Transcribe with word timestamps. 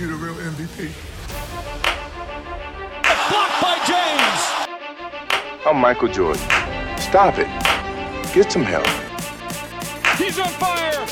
you 0.00 0.06
the 0.06 0.14
real 0.14 0.34
MVP. 0.34 0.90
Blocked 3.28 3.60
by 3.60 3.76
James. 3.86 5.66
I'm 5.66 5.76
Michael 5.76 6.08
Jordan. 6.08 6.42
Stop 6.96 7.36
it. 7.36 7.46
Get 8.32 8.50
some 8.50 8.62
help. 8.62 8.86
He's 10.16 10.38
on 10.38 10.48
fire. 10.48 11.06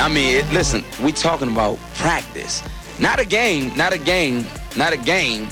I 0.00 0.08
mean, 0.12 0.38
it, 0.38 0.52
listen, 0.52 0.84
we 1.00 1.12
talking 1.12 1.52
about 1.52 1.78
practice, 1.94 2.64
not 2.98 3.20
a 3.20 3.24
game, 3.24 3.76
not 3.76 3.92
a 3.92 3.98
game, 3.98 4.44
not 4.76 4.92
a 4.92 4.96
game. 4.96 5.46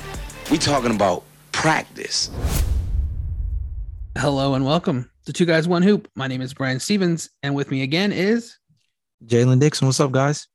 We 0.50 0.58
talking 0.58 0.92
about 0.92 1.22
practice. 1.52 2.30
Hello 4.16 4.54
and 4.54 4.64
welcome 4.64 5.08
to 5.26 5.32
Two 5.32 5.44
Guys 5.44 5.66
One 5.68 5.82
Hoop. 5.82 6.08
My 6.14 6.26
name 6.28 6.40
is 6.40 6.54
Brian 6.54 6.78
Stevens, 6.80 7.30
and 7.42 7.54
with 7.54 7.70
me 7.70 7.82
again 7.82 8.12
is 8.12 8.56
Jalen 9.24 9.60
Dixon. 9.60 9.86
What's 9.86 10.00
up, 10.00 10.12
guys? 10.12 10.46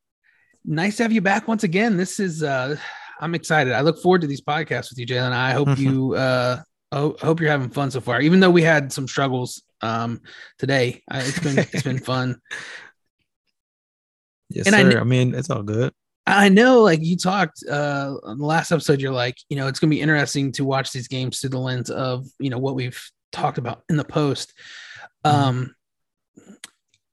nice 0.64 0.96
to 0.98 1.02
have 1.04 1.12
you 1.12 1.22
back 1.22 1.48
once 1.48 1.64
again. 1.64 1.98
This 1.98 2.20
is 2.20 2.44
uh 2.44 2.76
I'm 3.20 3.34
excited. 3.36 3.74
I 3.74 3.82
look 3.82 4.00
forward 4.02 4.22
to 4.22 4.28
these 4.28 4.42
podcasts 4.42 4.90
with 4.92 5.00
you, 5.00 5.08
Jalen. 5.08 5.32
I 5.32 5.52
hope 5.54 5.76
you 5.78 6.14
uh 6.16 6.62
I 6.92 6.98
hope 6.98 7.40
you're 7.40 7.50
having 7.50 7.70
fun 7.70 7.90
so 7.90 8.00
far. 8.00 8.22
Even 8.22 8.40
though 8.40 8.52
we 8.52 8.62
had 8.62 8.94
some 8.94 9.08
struggles 9.08 9.64
um 9.82 10.22
today, 10.60 11.02
I, 11.10 11.20
it's 11.22 11.40
been 11.40 11.58
it's 11.58 11.84
been 11.84 12.00
fun. 12.00 12.40
Yes, 14.54 14.66
And 14.68 14.76
I 14.76 14.82
sir. 14.82 14.90
kn- 14.90 15.00
I, 15.02 15.06
mean, 15.06 15.34
it's 15.34 15.50
all 15.50 15.64
good. 15.64 15.94
I 16.28 16.50
know, 16.50 16.82
like 16.82 17.00
you 17.02 17.16
talked 17.16 17.64
uh 17.70 18.16
on 18.24 18.38
the 18.38 18.46
last 18.46 18.70
episode, 18.70 19.00
you're 19.00 19.14
like, 19.14 19.38
you 19.48 19.56
know, 19.56 19.68
it's 19.68 19.80
gonna 19.80 19.90
be 19.92 20.02
interesting 20.02 20.52
to 20.54 20.66
watch 20.66 20.92
these 20.92 21.08
games 21.08 21.40
through 21.40 21.52
the 21.52 21.58
lens 21.60 21.90
of 21.90 22.26
you 22.38 22.50
know 22.50 22.58
what 22.58 22.76
we've 22.76 23.02
talked 23.32 23.58
about 23.58 23.84
in 23.90 23.98
the 23.98 24.04
post. 24.04 24.54
Um 25.24 25.76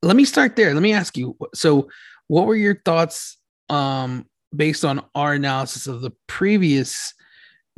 let 0.03 0.17
me 0.17 0.25
start 0.25 0.57
there. 0.57 0.75
Let 0.75 0.83
me 0.83 0.93
ask 0.93 1.17
you. 1.17 1.37
So, 1.55 1.89
what 2.29 2.47
were 2.47 2.57
your 2.57 2.81
thoughts 2.85 3.39
um 3.69 4.27
based 4.55 4.85
on 4.85 5.05
our 5.15 5.35
analysis 5.35 5.87
of 5.87 6.01
the 6.01 6.13
previous 6.27 7.13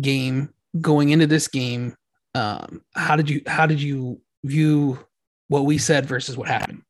game 0.00 0.50
going 0.80 1.10
into 1.10 1.26
this 1.26 1.48
game? 1.48 1.96
Um, 2.34 2.82
how 2.94 3.16
did 3.16 3.28
you 3.28 3.42
how 3.46 3.66
did 3.66 3.80
you 3.82 4.20
view 4.44 4.98
what 5.48 5.64
we 5.64 5.78
said 5.78 6.06
versus 6.06 6.36
what 6.36 6.48
happened? 6.48 6.82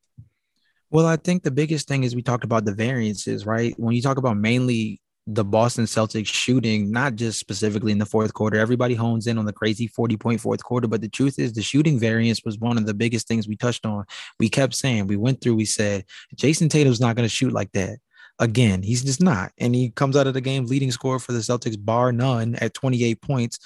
Well, 0.91 1.07
I 1.07 1.17
think 1.17 1.43
the 1.43 1.51
biggest 1.51 1.87
thing 1.87 2.03
is 2.03 2.17
we 2.17 2.23
talked 2.23 2.45
about 2.45 2.65
the 2.65 2.75
variances, 2.75 3.47
right? 3.47 3.75
When 3.79 3.95
you 3.95 4.03
talk 4.03 4.19
about 4.19 4.37
mainly 4.37 5.01
the 5.27 5.45
Boston 5.45 5.85
Celtics 5.85 6.27
shooting, 6.27 6.91
not 6.91 7.15
just 7.15 7.39
specifically 7.39 7.93
in 7.93 7.99
the 7.99 8.07
fourth 8.07 8.35
quarter, 8.35 8.59
everybody 8.59 8.95
hones 8.95 9.27
in 9.27 9.39
on 9.39 9.45
the 9.45 9.53
crazy 9.53 9.87
40 9.87 10.17
point 10.17 10.41
fourth 10.41 10.63
quarter. 10.65 10.89
But 10.89 11.01
the 11.03 11.09
truth 11.09 11.39
is, 11.39 11.53
the 11.53 11.63
shooting 11.63 11.99
variance 11.99 12.43
was 12.45 12.59
one 12.59 12.79
of 12.79 12.87
the 12.87 12.95
biggest 12.95 13.29
things 13.29 13.47
we 13.47 13.57
touched 13.57 13.87
on. 13.87 14.05
We 14.39 14.49
kept 14.49 14.75
saying, 14.75 15.07
we 15.07 15.17
went 15.17 15.41
through, 15.41 15.57
we 15.57 15.67
said, 15.67 16.05
Jayson 16.37 16.69
Tatum's 16.69 17.01
not 17.01 17.17
going 17.17 17.29
to 17.29 17.35
shoot 17.35 17.53
like 17.53 17.73
that. 17.73 17.99
Again, 18.39 18.83
he's 18.83 19.05
just 19.05 19.23
not. 19.23 19.53
And 19.59 19.75
he 19.75 19.91
comes 19.91 20.17
out 20.17 20.27
of 20.27 20.35
the 20.35 20.41
game 20.41 20.65
leading 20.67 20.91
scorer 20.91 21.19
for 21.19 21.33
the 21.33 21.41
Celtics, 21.41 21.77
bar 21.79 22.11
none, 22.11 22.55
at 22.57 22.75
28 22.75 23.21
points. 23.21 23.59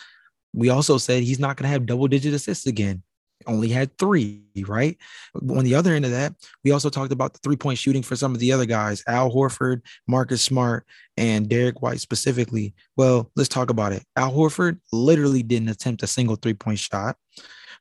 We 0.52 0.68
also 0.68 0.98
said 0.98 1.22
he's 1.22 1.39
not 1.39 1.56
going 1.56 1.64
to 1.64 1.72
have 1.72 1.86
double 1.86 2.08
digit 2.08 2.34
assists 2.34 2.66
again. 2.66 3.02
Only 3.46 3.68
had 3.68 3.96
three, 3.98 4.42
right? 4.66 4.96
On 5.34 5.64
the 5.64 5.74
other 5.74 5.94
end 5.94 6.04
of 6.04 6.10
that, 6.12 6.34
we 6.62 6.70
also 6.70 6.88
talked 6.88 7.12
about 7.12 7.34
the 7.34 7.40
three 7.40 7.56
point 7.56 7.78
shooting 7.78 8.02
for 8.02 8.16
some 8.16 8.32
of 8.32 8.40
the 8.40 8.52
other 8.52 8.64
guys, 8.64 9.02
Al 9.06 9.30
Horford, 9.30 9.82
Marcus 10.06 10.42
Smart, 10.42 10.86
and 11.16 11.48
Derrick 11.48 11.82
White 11.82 12.00
specifically. 12.00 12.74
Well, 12.96 13.30
let's 13.36 13.48
talk 13.48 13.70
about 13.70 13.92
it. 13.92 14.05
Al 14.16 14.32
Horford 14.32 14.78
literally 14.92 15.42
didn't 15.42 15.68
attempt 15.68 16.02
a 16.02 16.06
single 16.06 16.36
three 16.36 16.55
point 16.55 16.78
shot. 16.78 17.16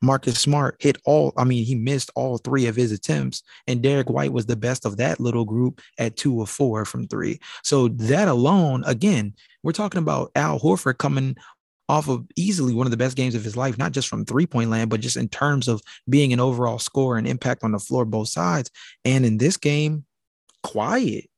Marcus 0.02 0.38
Smart 0.38 0.76
hit 0.80 0.98
all, 1.06 1.32
I 1.38 1.46
mean, 1.46 1.64
he 1.64 1.76
missed 1.76 2.12
all 2.16 2.38
three 2.38 2.68
of 2.68 2.76
his 2.76 2.92
attempts, 2.92 3.42
and 3.68 3.82
Derrick 3.82 4.10
White 4.10 4.34
was 4.34 4.46
the 4.46 4.58
best 4.58 4.86
of 4.86 4.98
that 4.98 5.22
little 5.22 5.46
group 5.46 5.80
at 5.98 6.18
two 6.18 6.42
of 6.42 6.50
four 6.50 6.84
from 6.84 7.08
three. 7.08 7.40
So 7.64 7.88
that 7.88 8.28
alone, 8.28 8.84
again, 8.86 9.34
we're 9.64 9.72
talking 9.72 10.00
about 10.00 10.32
Al 10.36 10.60
Horford 10.60 10.98
coming 10.98 11.38
off 11.90 12.08
of 12.08 12.26
easily 12.36 12.74
one 12.74 12.88
of 12.88 12.92
the 12.92 12.98
best 12.98 13.18
games 13.18 13.36
of 13.36 13.44
his 13.44 13.58
life, 13.58 13.78
not 13.78 13.92
just 13.92 14.08
from 14.08 14.26
three 14.26 14.46
point 14.46 14.70
land, 14.70 14.90
but 14.90 15.02
just 15.02 15.18
in 15.18 15.28
terms 15.28 15.68
of 15.68 15.82
being 16.10 16.32
an 16.34 16.40
overall 16.40 16.80
score 16.80 17.18
and 17.18 17.28
impact 17.28 17.64
on 17.64 17.72
the 17.72 17.80
floor, 17.80 18.06
both 18.06 18.30
sides. 18.30 18.70
And 19.04 19.26
in 19.26 19.38
this 19.38 19.58
game, 19.58 20.06
quiet, 20.64 21.30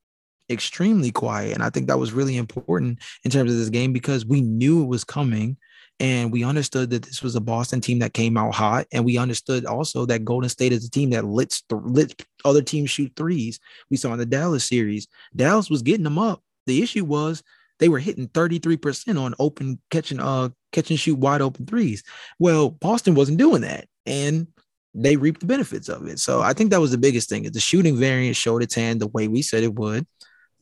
extremely 0.49 1.11
quiet. 1.11 1.53
And 1.53 1.63
I 1.63 1.69
think 1.69 1.87
that 1.87 1.99
was 1.99 2.13
really 2.13 2.37
important 2.37 2.99
in 3.23 3.31
terms 3.31 3.51
of 3.51 3.57
this 3.57 3.69
game 3.69 3.91
because 3.91 4.25
we 4.25 4.41
knew 4.41 4.83
it 4.83 4.87
was 4.87 5.03
coming. 5.03 5.57
And 5.99 6.31
we 6.31 6.43
understood 6.43 6.89
that 6.89 7.03
this 7.03 7.23
was 7.23 7.35
a 7.35 7.41
Boston 7.41 7.79
team 7.79 7.99
that 7.99 8.13
came 8.13 8.35
out 8.35 8.53
hot. 8.53 8.85
And 8.91 9.05
we 9.05 9.17
understood 9.17 9.65
also 9.65 10.05
that 10.05 10.25
Golden 10.25 10.49
State 10.49 10.73
is 10.73 10.85
a 10.85 10.91
team 10.91 11.11
that 11.11 11.23
lets, 11.23 11.61
th- 11.61 11.81
lets 11.85 12.13
other 12.43 12.61
teams 12.61 12.89
shoot 12.89 13.13
threes. 13.15 13.59
We 13.89 13.95
saw 13.95 14.11
in 14.11 14.19
the 14.19 14.25
Dallas 14.25 14.65
series, 14.65 15.07
Dallas 15.33 15.69
was 15.69 15.81
getting 15.81 16.03
them 16.03 16.19
up. 16.19 16.43
The 16.67 16.83
issue 16.83 17.05
was 17.05 17.43
they 17.79 17.89
were 17.89 17.99
hitting 17.99 18.27
33% 18.29 19.19
on 19.21 19.35
open 19.39 19.79
catching 19.91 20.19
uh 20.19 20.49
catch 20.71 20.89
and 20.89 20.99
shoot 20.99 21.15
wide 21.17 21.41
open 21.41 21.65
threes. 21.65 22.03
Well, 22.39 22.69
Boston 22.69 23.15
wasn't 23.15 23.37
doing 23.37 23.61
that. 23.61 23.87
And 24.05 24.47
they 24.93 25.17
reaped 25.17 25.41
the 25.41 25.45
benefits 25.45 25.89
of 25.89 26.07
it. 26.07 26.19
So 26.19 26.41
I 26.41 26.53
think 26.53 26.69
that 26.71 26.79
was 26.79 26.91
the 26.91 26.97
biggest 26.97 27.27
thing 27.27 27.43
is 27.45 27.51
the 27.51 27.59
shooting 27.59 27.97
variance 27.97 28.37
showed 28.37 28.63
its 28.63 28.75
hand 28.75 29.01
the 29.01 29.07
way 29.07 29.27
we 29.27 29.41
said 29.41 29.63
it 29.63 29.75
would. 29.75 30.05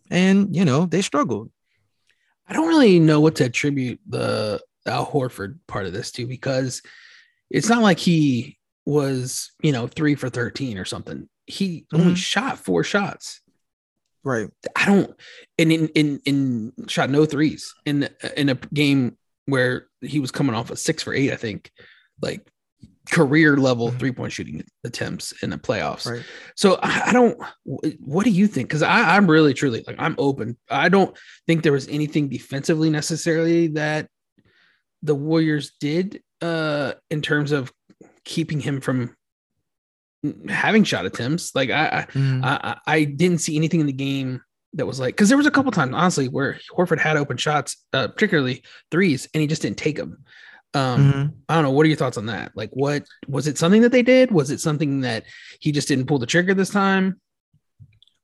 And 0.10 0.56
you 0.56 0.66
know, 0.66 0.86
they 0.86 1.02
struggled. 1.02 1.52
I 2.48 2.54
don't 2.54 2.68
really 2.68 3.00
know 3.00 3.20
what 3.22 3.36
to 3.36 3.46
attribute 3.46 4.00
the 4.08 4.62
Al 4.86 5.06
Horford 5.06 5.60
part 5.68 5.86
of 5.86 5.94
this 5.94 6.12
to 6.14 6.28
because 6.28 6.82
it's 7.50 7.70
not 7.70 7.82
like 7.84 8.00
he 8.00 8.58
was, 8.86 9.52
you 9.62 9.72
know, 9.72 9.88
three 9.88 10.16
for 10.16 10.30
13 10.30 10.78
or 10.78 10.84
something. 10.86 11.30
He 11.46 11.86
only 11.94 12.14
Mhm. 12.14 12.18
shot 12.18 12.60
four 12.60 12.84
shots. 12.84 13.40
Right. 14.24 14.50
I 14.76 14.86
don't, 14.86 15.14
and 15.58 15.72
in, 15.72 15.88
in, 15.90 16.22
in 16.26 16.74
shot 16.88 17.10
no 17.10 17.26
threes 17.26 17.74
in, 17.86 18.08
in 18.38 18.50
a 18.50 18.56
game 18.56 19.18
where 19.46 19.88
he 20.02 20.20
was 20.20 20.32
coming 20.32 20.56
off 20.56 20.72
a 20.72 20.76
six 20.76 21.04
for 21.04 21.14
eight, 21.14 21.32
I 21.32 21.36
think, 21.36 21.72
like 22.22 22.48
career 23.12 23.58
level 23.58 23.92
Mhm. 23.92 24.00
three 24.00 24.12
point 24.14 24.32
shooting 24.32 24.64
attempts 24.86 25.34
in 25.44 25.50
the 25.50 25.58
playoffs. 25.58 26.10
Right. 26.10 26.24
So 26.56 26.80
I, 26.82 27.10
I 27.10 27.12
don't. 27.12 27.38
What 27.66 28.24
do 28.24 28.30
you 28.30 28.48
think? 28.48 28.70
Because 28.70 28.82
I'm 28.82 29.30
really 29.30 29.54
truly 29.54 29.84
like 29.86 29.98
I'm 30.00 30.16
open. 30.18 30.58
I 30.70 30.88
don't 30.88 31.14
think 31.46 31.64
there 31.64 31.74
was 31.74 31.90
anything 31.90 32.30
defensively 32.30 32.90
necessarily 32.90 33.68
that 33.70 34.08
the 35.02 35.16
Warriors 35.16 35.74
did 35.82 36.22
uh 36.42 36.94
in 37.10 37.22
terms 37.22 37.52
of 37.52 37.74
keeping 38.24 38.62
him 38.62 38.80
from 38.80 39.14
having 40.50 40.84
shot 40.84 41.06
attempts. 41.06 41.54
Like 41.56 41.70
I 41.70 42.08
Mhm. 42.14 42.44
I, 42.44 42.60
I, 42.88 42.94
I 42.96 43.04
didn't 43.04 43.40
see 43.40 43.56
anything 43.56 43.80
in 43.80 43.88
the 43.88 43.94
game 43.94 44.42
that 44.74 44.86
was 44.86 45.00
like 45.00 45.16
because 45.16 45.30
there 45.30 45.38
was 45.38 45.48
a 45.48 45.52
couple 45.52 45.72
times 45.72 45.94
honestly 45.94 46.28
where 46.28 46.58
Horford 46.76 47.00
had 47.00 47.18
open 47.18 47.38
shots, 47.38 47.78
uh, 47.94 48.08
particularly 48.08 48.64
threes, 48.92 49.28
and 49.34 49.42
he 49.42 49.48
just 49.48 49.62
didn't 49.62 49.78
take 49.78 49.98
them. 49.98 50.24
Um, 50.74 51.14
Mhm. 51.14 51.34
I 51.50 51.54
don't 51.56 51.64
know. 51.64 51.72
What 51.72 51.86
are 51.86 51.90
your 51.90 51.98
thoughts 51.98 52.18
on 52.18 52.26
that? 52.28 52.52
Like, 52.56 52.72
what 52.72 53.06
was 53.28 53.48
it 53.48 53.58
something 53.60 53.84
that 53.84 53.92
they 53.92 54.02
did? 54.02 54.32
Was 54.32 54.50
it 54.50 54.60
something 54.60 55.02
that 55.02 55.24
he 55.60 55.72
just 55.72 55.88
didn't 55.88 56.08
pull 56.08 56.18
the 56.20 56.26
trigger 56.26 56.54
this 56.56 56.72
time? 56.72 57.20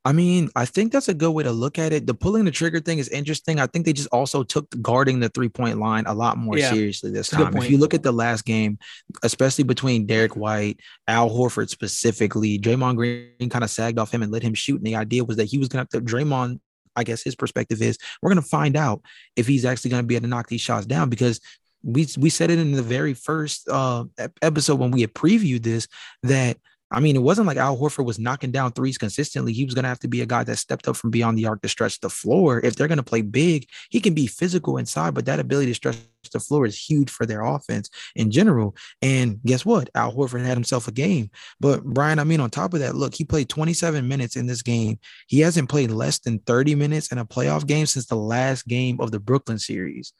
I 0.06 0.14
mean, 0.14 0.50
I 0.56 0.66
think 0.66 0.94
that's 0.94 1.10
a 1.10 1.14
good 1.14 1.32
way 1.32 1.44
to 1.44 1.52
look 1.52 1.78
at 1.78 1.92
it. 1.92 2.08
The 2.08 2.14
pulling 2.14 2.46
the 2.46 2.52
trigger 2.52 2.80
thing 2.80 3.00
is 3.00 3.10
interesting. 3.10 3.60
I 3.60 3.68
think 3.68 3.86
they 3.86 3.92
just 3.92 4.08
also 4.14 4.44
took 4.44 4.70
guarding 4.82 5.20
the 5.20 5.28
three 5.30 5.50
point 5.50 5.78
line 5.78 6.06
a 6.08 6.14
lot 6.14 6.38
more 6.38 6.58
Yeah, 6.58 6.72
seriously 6.72 7.12
this 7.12 7.30
time. 7.30 7.56
If 7.58 7.70
you 7.70 7.78
look 7.78 7.94
at 7.94 8.04
the 8.04 8.14
last 8.14 8.46
game, 8.46 8.80
especially 9.24 9.66
between 9.66 10.06
Derrick 10.06 10.38
White, 10.38 10.80
Al 11.08 11.30
Horford 11.30 11.70
specifically, 11.70 12.58
Draymond 12.58 12.96
Green 12.96 13.50
kind 13.50 13.64
of 13.64 13.70
sagged 13.70 14.00
off 14.00 14.14
him 14.14 14.24
and 14.24 14.32
let 14.32 14.42
him 14.42 14.54
shoot. 14.54 14.78
And 14.78 14.88
the 14.88 14.96
idea 14.96 15.26
was 15.26 15.36
that 15.36 15.46
he 15.46 15.58
was 15.58 15.68
going 15.68 15.86
to 15.86 15.98
have 15.98 16.06
to, 16.06 16.10
Draymond, 16.10 16.62
I 16.96 17.04
guess 17.04 17.22
his 17.22 17.36
perspective 17.36 17.82
is 17.82 17.98
we're 18.22 18.32
going 18.32 18.42
to 18.42 18.50
find 18.50 18.78
out 18.78 19.02
if 19.36 19.48
he's 19.48 19.66
actually 19.66 19.92
going 19.92 20.04
to 20.04 20.08
be 20.08 20.16
able 20.16 20.24
to 20.24 20.30
knock 20.30 20.48
these 20.48 20.62
shots 20.62 20.86
down 20.86 21.10
because 21.10 21.42
we 21.84 22.08
we 22.18 22.30
said 22.30 22.52
it 22.52 22.60
in 22.60 22.72
the 22.74 22.82
very 22.82 23.14
first 23.14 23.68
uh, 23.70 24.06
episode 24.42 24.80
when 24.80 24.92
we 24.92 25.02
had 25.02 25.14
previewed 25.14 25.64
this 25.64 25.88
that 26.24 26.58
I 26.92 27.00
mean, 27.00 27.16
it 27.16 27.22
wasn't 27.22 27.48
like 27.48 27.58
Al 27.58 27.78
Horford 27.78 28.06
was 28.06 28.20
knocking 28.20 28.52
down 28.52 28.72
threes 28.72 28.98
consistently. 28.98 29.54
He 29.54 29.66
was 29.66 29.74
going 29.74 29.84
to 29.84 29.90
have 29.90 30.00
to 30.00 30.08
be 30.08 30.22
a 30.22 30.26
guy 30.26 30.44
that 30.44 30.58
stepped 30.58 30.88
up 30.88 30.96
from 30.96 31.12
beyond 31.12 31.38
the 31.38 31.46
arc 31.46 31.62
to 31.62 31.70
stretch 31.70 32.00
the 32.00 32.10
floor. 32.10 32.60
If 32.64 32.76
they're 32.76 32.88
going 32.88 32.98
to 32.98 33.04
play 33.04 33.22
big, 33.22 33.68
he 33.90 34.00
can 34.00 34.14
be 34.14 34.26
physical 34.28 34.78
inside, 34.78 35.14
but 35.14 35.26
that 35.26 35.40
ability 35.40 35.68
to 35.68 35.76
stretch 35.76 35.98
the 36.32 36.40
floor 36.40 36.66
is 36.66 36.80
huge 36.80 37.10
for 37.10 37.26
their 37.26 37.44
offense 37.44 37.90
in 38.16 38.32
general. 38.32 38.76
And 39.02 39.40
guess 39.46 39.66
what? 39.66 39.90
Al 39.94 40.14
Horford 40.14 40.46
had 40.46 40.58
himself 40.58 40.88
a 40.88 40.92
game. 40.92 41.30
But 41.60 41.84
Brian, 41.84 42.20
I 42.20 42.24
mean, 42.24 42.40
on 42.40 42.50
top 42.50 42.74
of 42.74 42.80
that, 42.80 42.96
look, 42.96 43.14
he 43.14 43.24
played 43.24 43.50
27 43.50 44.08
minutes 44.08 44.36
in 44.36 44.48
this 44.48 44.62
game. 44.62 45.00
He 45.28 45.40
hasn't 45.42 45.70
played 45.70 45.92
less 45.92 46.20
than 46.20 46.40
30 46.40 46.76
minutes 46.76 47.12
in 47.12 47.18
a 47.20 47.26
playoff 47.26 47.68
game 47.68 47.86
since 47.86 48.08
the 48.08 48.16
last 48.16 48.68
game 48.68 49.00
of 49.00 49.12
the 49.12 49.20
Brooklyn 49.20 49.60
series. 49.60 50.14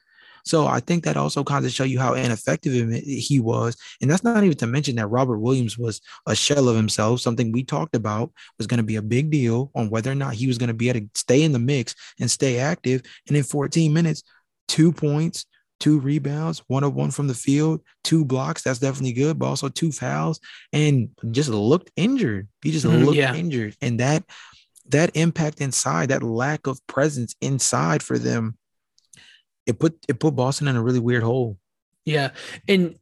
So 0.44 0.66
I 0.66 0.80
think 0.80 1.04
that 1.04 1.16
also 1.16 1.44
kind 1.44 1.64
of 1.64 1.72
show 1.72 1.84
you 1.84 1.98
how 1.98 2.14
ineffective 2.14 2.90
he 3.04 3.40
was. 3.40 3.76
And 4.00 4.10
that's 4.10 4.24
not 4.24 4.42
even 4.44 4.56
to 4.58 4.66
mention 4.66 4.96
that 4.96 5.06
Robert 5.08 5.38
Williams 5.38 5.78
was 5.78 6.00
a 6.26 6.34
shell 6.34 6.68
of 6.68 6.76
himself, 6.76 7.20
something 7.20 7.52
we 7.52 7.64
talked 7.64 7.94
about 7.94 8.32
was 8.58 8.66
going 8.66 8.78
to 8.78 8.84
be 8.84 8.96
a 8.96 9.02
big 9.02 9.30
deal 9.30 9.70
on 9.74 9.90
whether 9.90 10.10
or 10.10 10.14
not 10.14 10.34
he 10.34 10.46
was 10.46 10.58
going 10.58 10.68
to 10.68 10.74
be 10.74 10.88
able 10.88 11.00
to 11.00 11.08
stay 11.14 11.42
in 11.42 11.52
the 11.52 11.58
mix 11.58 11.94
and 12.18 12.30
stay 12.30 12.58
active. 12.58 13.02
And 13.28 13.36
in 13.36 13.42
14 13.42 13.92
minutes, 13.92 14.22
two 14.68 14.92
points, 14.92 15.46
two 15.78 15.98
rebounds, 16.00 16.62
one 16.66 16.84
of 16.84 16.94
one 16.94 17.10
from 17.10 17.26
the 17.26 17.34
field, 17.34 17.80
two 18.04 18.24
blocks. 18.24 18.62
That's 18.62 18.78
definitely 18.78 19.12
good, 19.12 19.38
but 19.38 19.46
also 19.46 19.68
two 19.68 19.92
fouls, 19.92 20.40
and 20.72 21.08
just 21.30 21.48
looked 21.48 21.90
injured. 21.96 22.48
He 22.62 22.70
just 22.70 22.86
Mhm, 22.86 23.04
looked 23.04 23.18
yeah. 23.18 23.34
injured, 23.34 23.76
and 23.80 24.00
that 24.00 24.24
that 24.88 25.10
impact 25.14 25.60
inside, 25.60 26.08
that 26.08 26.22
lack 26.22 26.66
of 26.66 26.84
presence 26.86 27.34
inside 27.40 28.02
for 28.02 28.18
them, 28.18 28.56
it 29.70 29.78
put 29.78 29.96
it 30.08 30.20
put 30.20 30.36
Boston 30.36 30.68
in 30.68 30.76
a 30.76 30.82
really 30.82 30.98
weird 31.00 31.22
hole. 31.22 31.56
Yeah, 32.04 32.30
and 32.68 32.96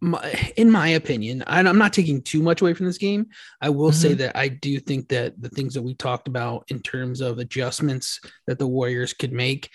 my, 0.00 0.52
in 0.56 0.70
my 0.70 0.88
opinion, 0.88 1.42
and 1.46 1.68
I'm 1.68 1.78
not 1.78 1.92
taking 1.92 2.22
too 2.22 2.42
much 2.42 2.62
away 2.62 2.72
from 2.74 2.86
this 2.86 2.98
game. 2.98 3.26
I 3.60 3.68
will 3.68 3.92
say 3.92 4.14
Mhm. 4.14 4.18
that 4.18 4.36
I 4.36 4.48
do 4.48 4.80
think 4.80 5.08
that 5.08 5.40
the 5.40 5.50
things 5.50 5.74
that 5.74 5.82
we 5.82 5.94
talked 5.94 6.26
about 6.26 6.64
in 6.68 6.80
terms 6.80 7.20
of 7.20 7.38
adjustments 7.38 8.18
that 8.46 8.58
the 8.58 8.66
Warriors 8.66 9.12
could 9.12 9.32
make, 9.32 9.68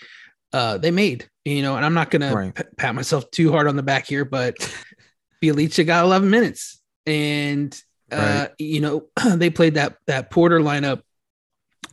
uh, 0.52 0.78
they 0.80 0.90
made. 0.92 1.30
You 1.46 1.62
know, 1.62 1.76
and 1.76 1.86
I'm 1.86 1.94
not 1.94 2.10
gonna 2.10 2.34
Right. 2.34 2.56
p- 2.56 2.64
pat 2.76 2.96
myself 2.96 3.30
too 3.30 3.52
hard 3.52 3.68
on 3.68 3.76
the 3.76 3.84
back 3.84 4.08
here, 4.08 4.26
but 4.26 4.56
Bjelica 5.44 5.86
got 5.86 6.04
11 6.06 6.30
minutes, 6.30 6.82
and 7.06 7.80
uh, 8.12 8.48
you 8.58 8.82
know 8.82 9.08
they 9.36 9.50
played 9.50 9.76
that 9.76 9.98
that 10.08 10.32
Porter 10.32 10.60
lineup 10.60 11.02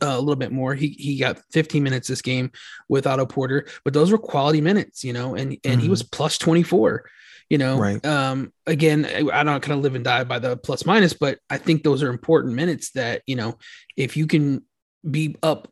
uh, 0.01 0.07
a 0.07 0.19
little 0.19 0.35
bit 0.35 0.51
more. 0.51 0.73
He 0.75 0.89
he 0.89 1.17
got 1.17 1.39
15 1.51 1.83
minutes 1.83 2.07
this 2.07 2.21
game 2.21 2.51
with 2.89 3.07
Otto 3.07 3.25
Porter, 3.25 3.67
but 3.83 3.93
those 3.93 4.11
were 4.11 4.17
quality 4.17 4.61
minutes, 4.61 5.03
you 5.03 5.13
know, 5.13 5.35
and 5.35 5.57
and 5.63 5.81
he 5.81 5.87
Mhm. 5.87 5.91
was 5.91 6.03
plus 6.03 6.37
24. 6.37 7.05
You 7.49 7.57
know, 7.59 7.77
Right. 7.77 8.03
um, 8.05 8.51
again, 8.65 9.05
I, 9.05 9.43
don't 9.43 9.61
kind 9.61 9.77
of 9.77 9.83
live 9.83 9.95
and 9.95 10.03
die 10.03 10.23
by 10.23 10.39
the 10.39 10.57
plus 10.57 10.85
minus, 10.85 11.13
but 11.13 11.37
I 11.49 11.57
think 11.57 11.83
those 11.83 12.01
are 12.01 12.09
important 12.09 12.55
minutes 12.55 12.91
that 12.91 13.21
you 13.27 13.35
know, 13.35 13.57
if 13.95 14.17
you 14.17 14.25
can 14.27 14.65
be 15.09 15.35
up 15.43 15.67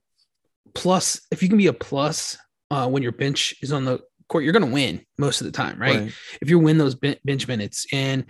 plus, 0.75 1.21
if 1.31 1.41
you 1.41 1.49
can 1.49 1.57
be 1.57 1.67
a 1.67 1.73
plus 1.73 2.37
uh, 2.69 2.87
when 2.87 3.03
your 3.03 3.11
bench 3.13 3.55
is 3.61 3.71
on 3.71 3.85
the 3.85 3.99
court, 4.29 4.43
you're 4.43 4.53
going 4.53 4.65
to 4.65 4.71
win 4.71 5.01
most 5.17 5.41
of 5.41 5.45
the 5.45 5.51
time, 5.51 5.79
right? 5.79 6.13
if 6.41 6.49
you 6.49 6.59
win 6.59 6.77
those 6.77 6.95
bench 6.95 7.47
minutes. 7.47 7.85
And 7.91 8.25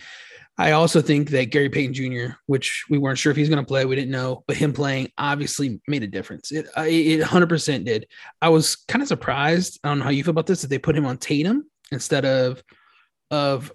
I 0.62 0.72
also 0.74 1.02
think 1.02 1.30
that 1.32 1.46
Gary 1.50 1.70
Payton 1.70 1.94
Jr., 1.94 2.34
which 2.46 2.86
we 2.90 2.98
weren't 2.98 3.18
sure 3.18 3.32
if 3.32 3.38
he's 3.38 3.50
going 3.50 3.64
to 3.64 3.68
play, 3.68 3.86
we 3.86 3.96
didn't 3.96 4.12
know, 4.12 4.44
but 4.48 4.56
him 4.58 4.74
playing 4.74 5.12
obviously 5.18 5.82
made 5.88 6.04
a 6.04 6.08
difference. 6.08 6.52
It 6.52 6.68
it 6.78 7.22
100% 7.22 7.86
did. 7.86 8.08
I 8.42 8.50
was 8.50 8.76
kind 8.88 9.02
of 9.02 9.08
surprised. 9.08 9.80
I 9.84 9.90
don't 9.90 10.00
know 10.00 10.04
how 10.06 10.12
you 10.12 10.24
feel 10.24 10.32
about 10.32 10.46
this 10.46 10.62
that 10.62 10.68
they 10.70 10.78
put 10.78 10.96
him 10.96 11.06
on 11.06 11.18
Tatum 11.18 11.66
instead 11.92 12.26
of 12.26 12.64
of 13.32 13.72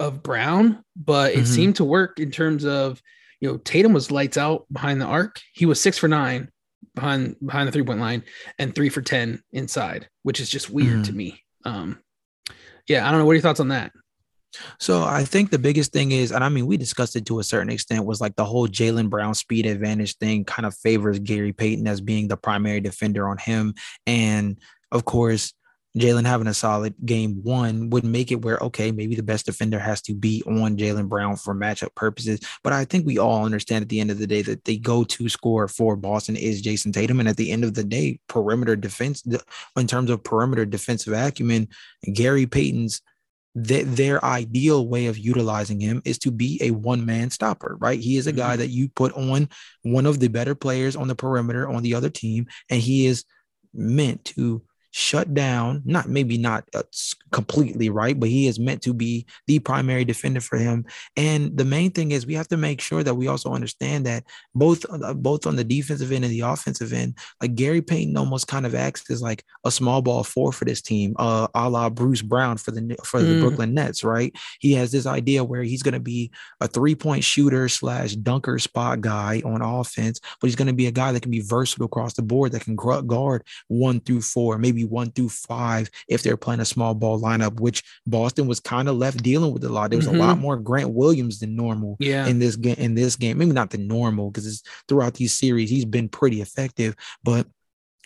of 0.00 0.22
Brown, 0.22 0.84
but 0.94 1.32
it 1.32 1.40
Mhm. 1.40 1.46
seemed 1.46 1.76
to 1.76 1.84
work 1.84 2.20
in 2.20 2.30
terms 2.30 2.64
of 2.64 3.00
you 3.40 3.48
know 3.48 3.56
Tatum 3.58 3.92
was 3.92 4.10
lights 4.10 4.36
out 4.36 4.66
behind 4.72 5.00
the 5.00 5.06
arc. 5.06 5.40
He 5.52 5.64
was 5.66 5.80
six 5.80 5.96
for 5.98 6.08
nine 6.08 6.50
behind 6.94 7.36
behind 7.44 7.66
the 7.68 7.72
three 7.72 7.82
point 7.84 8.00
line 8.00 8.24
and 8.58 8.74
three 8.74 8.88
for 8.88 9.00
ten 9.02 9.42
inside, 9.52 10.08
which 10.22 10.38
is 10.40 10.50
just 10.50 10.70
weird 10.70 11.00
Mhm. 11.00 11.04
to 11.06 11.12
me. 11.12 11.42
Um, 11.64 11.98
yeah, 12.88 13.06
I 13.06 13.10
don't 13.10 13.20
know. 13.20 13.24
What 13.26 13.32
are 13.32 13.36
your 13.36 13.42
thoughts 13.42 13.60
on 13.60 13.68
that? 13.68 13.92
So 14.78 15.04
I 15.04 15.24
think 15.24 15.50
the 15.50 15.58
biggest 15.58 15.92
thing 15.92 16.12
is, 16.12 16.32
and 16.32 16.42
I 16.42 16.48
mean, 16.48 16.66
we 16.66 16.76
discussed 16.76 17.16
it 17.16 17.26
to 17.26 17.38
a 17.38 17.44
certain 17.44 17.70
extent, 17.70 18.04
was 18.04 18.20
like 18.20 18.36
the 18.36 18.44
whole 18.44 18.66
Jaylen 18.66 19.10
Brown 19.10 19.34
speed 19.34 19.66
advantage 19.66 20.16
thing 20.16 20.44
kind 20.44 20.66
of 20.66 20.74
favors 20.74 21.18
Gary 21.18 21.52
Payton 21.52 21.86
as 21.86 22.00
being 22.00 22.28
the 22.28 22.36
primary 22.36 22.80
defender 22.80 23.28
on 23.28 23.38
him. 23.38 23.74
And 24.06 24.58
of 24.90 25.04
course, 25.04 25.52
Jalen 25.96 26.26
having 26.26 26.46
a 26.46 26.54
solid 26.54 26.94
game 27.04 27.40
one 27.42 27.90
would 27.90 28.04
make 28.04 28.30
it 28.30 28.42
where, 28.42 28.58
okay, 28.58 28.92
maybe 28.92 29.16
the 29.16 29.22
best 29.22 29.46
defender 29.46 29.78
has 29.78 30.00
to 30.02 30.14
be 30.14 30.42
on 30.46 30.76
Jaylen 30.76 31.08
Brown 31.08 31.36
for 31.36 31.54
matchup 31.54 31.94
purposes. 31.94 32.40
But 32.62 32.72
I 32.72 32.84
think 32.84 33.06
we 33.06 33.18
all 33.18 33.44
understand 33.44 33.82
at 33.82 33.88
the 33.88 34.00
end 34.00 34.10
of 34.10 34.18
the 34.18 34.26
day 34.26 34.42
that 34.42 34.64
the 34.64 34.78
go 34.78 35.02
to 35.04 35.28
score 35.28 35.66
for 35.66 35.96
Boston 35.96 36.36
is 36.36 36.62
Jayson 36.62 36.92
Tatum. 36.92 37.20
And 37.20 37.28
at 37.28 37.36
the 37.36 37.50
end 37.50 37.64
of 37.64 37.74
the 37.74 37.84
day, 37.84 38.20
perimeter 38.28 38.76
defense, 38.76 39.24
in 39.76 39.86
terms 39.86 40.10
of 40.10 40.22
perimeter 40.22 40.64
defensive 40.64 41.14
acumen, 41.14 41.68
Gary 42.12 42.46
Payton's 42.46 43.02
that 43.64 43.96
their 43.96 44.24
ideal 44.24 44.86
way 44.88 45.06
of 45.06 45.18
utilizing 45.18 45.80
him 45.80 46.02
is 46.04 46.18
to 46.18 46.30
be 46.30 46.58
a 46.62 46.70
one 46.70 47.04
man 47.04 47.30
stopper, 47.30 47.76
right? 47.80 47.98
He 47.98 48.16
is 48.16 48.26
a 48.26 48.32
guy 48.32 48.52
mm-hmm. 48.52 48.58
that 48.60 48.68
you 48.68 48.88
put 48.88 49.12
on 49.14 49.48
one 49.82 50.06
of 50.06 50.20
the 50.20 50.28
better 50.28 50.54
players 50.54 50.96
on 50.96 51.08
the 51.08 51.14
perimeter 51.14 51.68
on 51.68 51.82
the 51.82 51.94
other 51.94 52.10
team, 52.10 52.46
and 52.70 52.80
he 52.80 53.06
is 53.06 53.24
meant 53.74 54.24
to 54.26 54.62
shut 54.90 55.34
down, 55.34 55.82
not 55.84 56.08
maybe 56.08 56.38
not 56.38 56.64
uh, 56.74 56.82
completely 57.32 57.88
right, 57.88 58.18
but 58.18 58.28
he 58.28 58.46
is 58.46 58.58
meant 58.58 58.82
to 58.82 58.92
be 58.92 59.26
the 59.46 59.58
primary 59.58 60.04
defender 60.04 60.40
for 60.40 60.58
him. 60.58 60.84
And 61.16 61.56
the 61.56 61.64
main 61.64 61.90
thing 61.90 62.10
is 62.10 62.26
we 62.26 62.34
have 62.34 62.48
to 62.48 62.56
make 62.56 62.80
sure 62.80 63.02
that 63.02 63.14
we 63.14 63.28
also 63.28 63.52
understand 63.52 64.06
that 64.06 64.24
both 64.54 64.84
uh, 64.90 65.14
both 65.14 65.46
on 65.46 65.56
the 65.56 65.64
defensive 65.64 66.12
end 66.12 66.24
and 66.24 66.32
the 66.32 66.40
offensive 66.40 66.92
end, 66.92 67.16
like 67.40 67.54
Gary 67.54 67.82
Payton 67.82 68.16
almost 68.16 68.48
kind 68.48 68.66
of 68.66 68.74
acts 68.74 69.10
as 69.10 69.22
like 69.22 69.44
a 69.64 69.70
small 69.70 70.02
ball 70.02 70.24
four 70.24 70.52
for 70.52 70.64
this 70.64 70.82
team, 70.82 71.14
uh, 71.18 71.48
a 71.54 71.68
la 71.68 71.88
Bruce 71.90 72.22
Brown 72.22 72.56
for 72.56 72.72
the 72.72 72.96
for 73.04 73.22
the 73.22 73.38
Mm. 73.38 73.40
Brooklyn 73.40 73.74
Nets, 73.74 74.02
right? 74.04 74.34
He 74.60 74.72
has 74.72 74.90
this 74.90 75.06
idea 75.06 75.44
where 75.44 75.62
he's 75.62 75.82
going 75.82 75.94
to 75.94 76.00
be 76.00 76.30
a 76.60 76.66
three 76.66 76.94
point 76.94 77.24
shooter 77.24 77.68
slash 77.68 78.14
dunker 78.14 78.58
spot 78.58 79.00
guy 79.00 79.42
on 79.44 79.62
offense, 79.62 80.20
but 80.40 80.46
he's 80.46 80.56
going 80.56 80.68
to 80.68 80.74
be 80.74 80.86
a 80.86 80.90
guy 80.90 81.12
that 81.12 81.22
can 81.22 81.30
be 81.30 81.40
versatile 81.40 81.86
across 81.86 82.14
the 82.14 82.22
board 82.22 82.52
that 82.52 82.62
can 82.62 82.76
guard 82.76 83.42
one 83.68 84.00
through 84.00 84.22
four, 84.22 84.58
maybe 84.58 84.77
one 84.84 85.10
through 85.12 85.28
five 85.30 85.90
if 86.08 86.22
they're 86.22 86.36
playing 86.36 86.60
a 86.60 86.64
small 86.64 86.94
ball 86.94 87.20
lineup, 87.20 87.60
which 87.60 87.82
Boston 88.06 88.46
was 88.46 88.60
kind 88.60 88.88
of 88.88 88.96
left 88.96 89.22
dealing 89.22 89.52
with 89.52 89.64
a 89.64 89.68
lot. 89.68 89.90
There 89.90 89.98
was 89.98 90.06
Mhm. 90.08 90.14
a 90.14 90.18
lot 90.18 90.38
more 90.38 90.56
Grant 90.56 90.90
Williams 90.90 91.38
than 91.40 91.56
normal 91.56 91.96
Yeah. 92.00 92.26
in 92.26 92.38
this 92.38 92.56
game. 92.56 92.76
In 92.78 92.94
this 92.94 93.16
game, 93.16 93.38
maybe 93.38 93.52
not 93.52 93.70
the 93.70 93.78
normal 93.78 94.30
because 94.30 94.46
it's 94.46 94.62
throughout 94.88 95.14
these 95.14 95.32
series 95.32 95.70
he's 95.70 95.84
been 95.84 96.08
pretty 96.08 96.40
effective, 96.40 96.94
but 97.24 97.46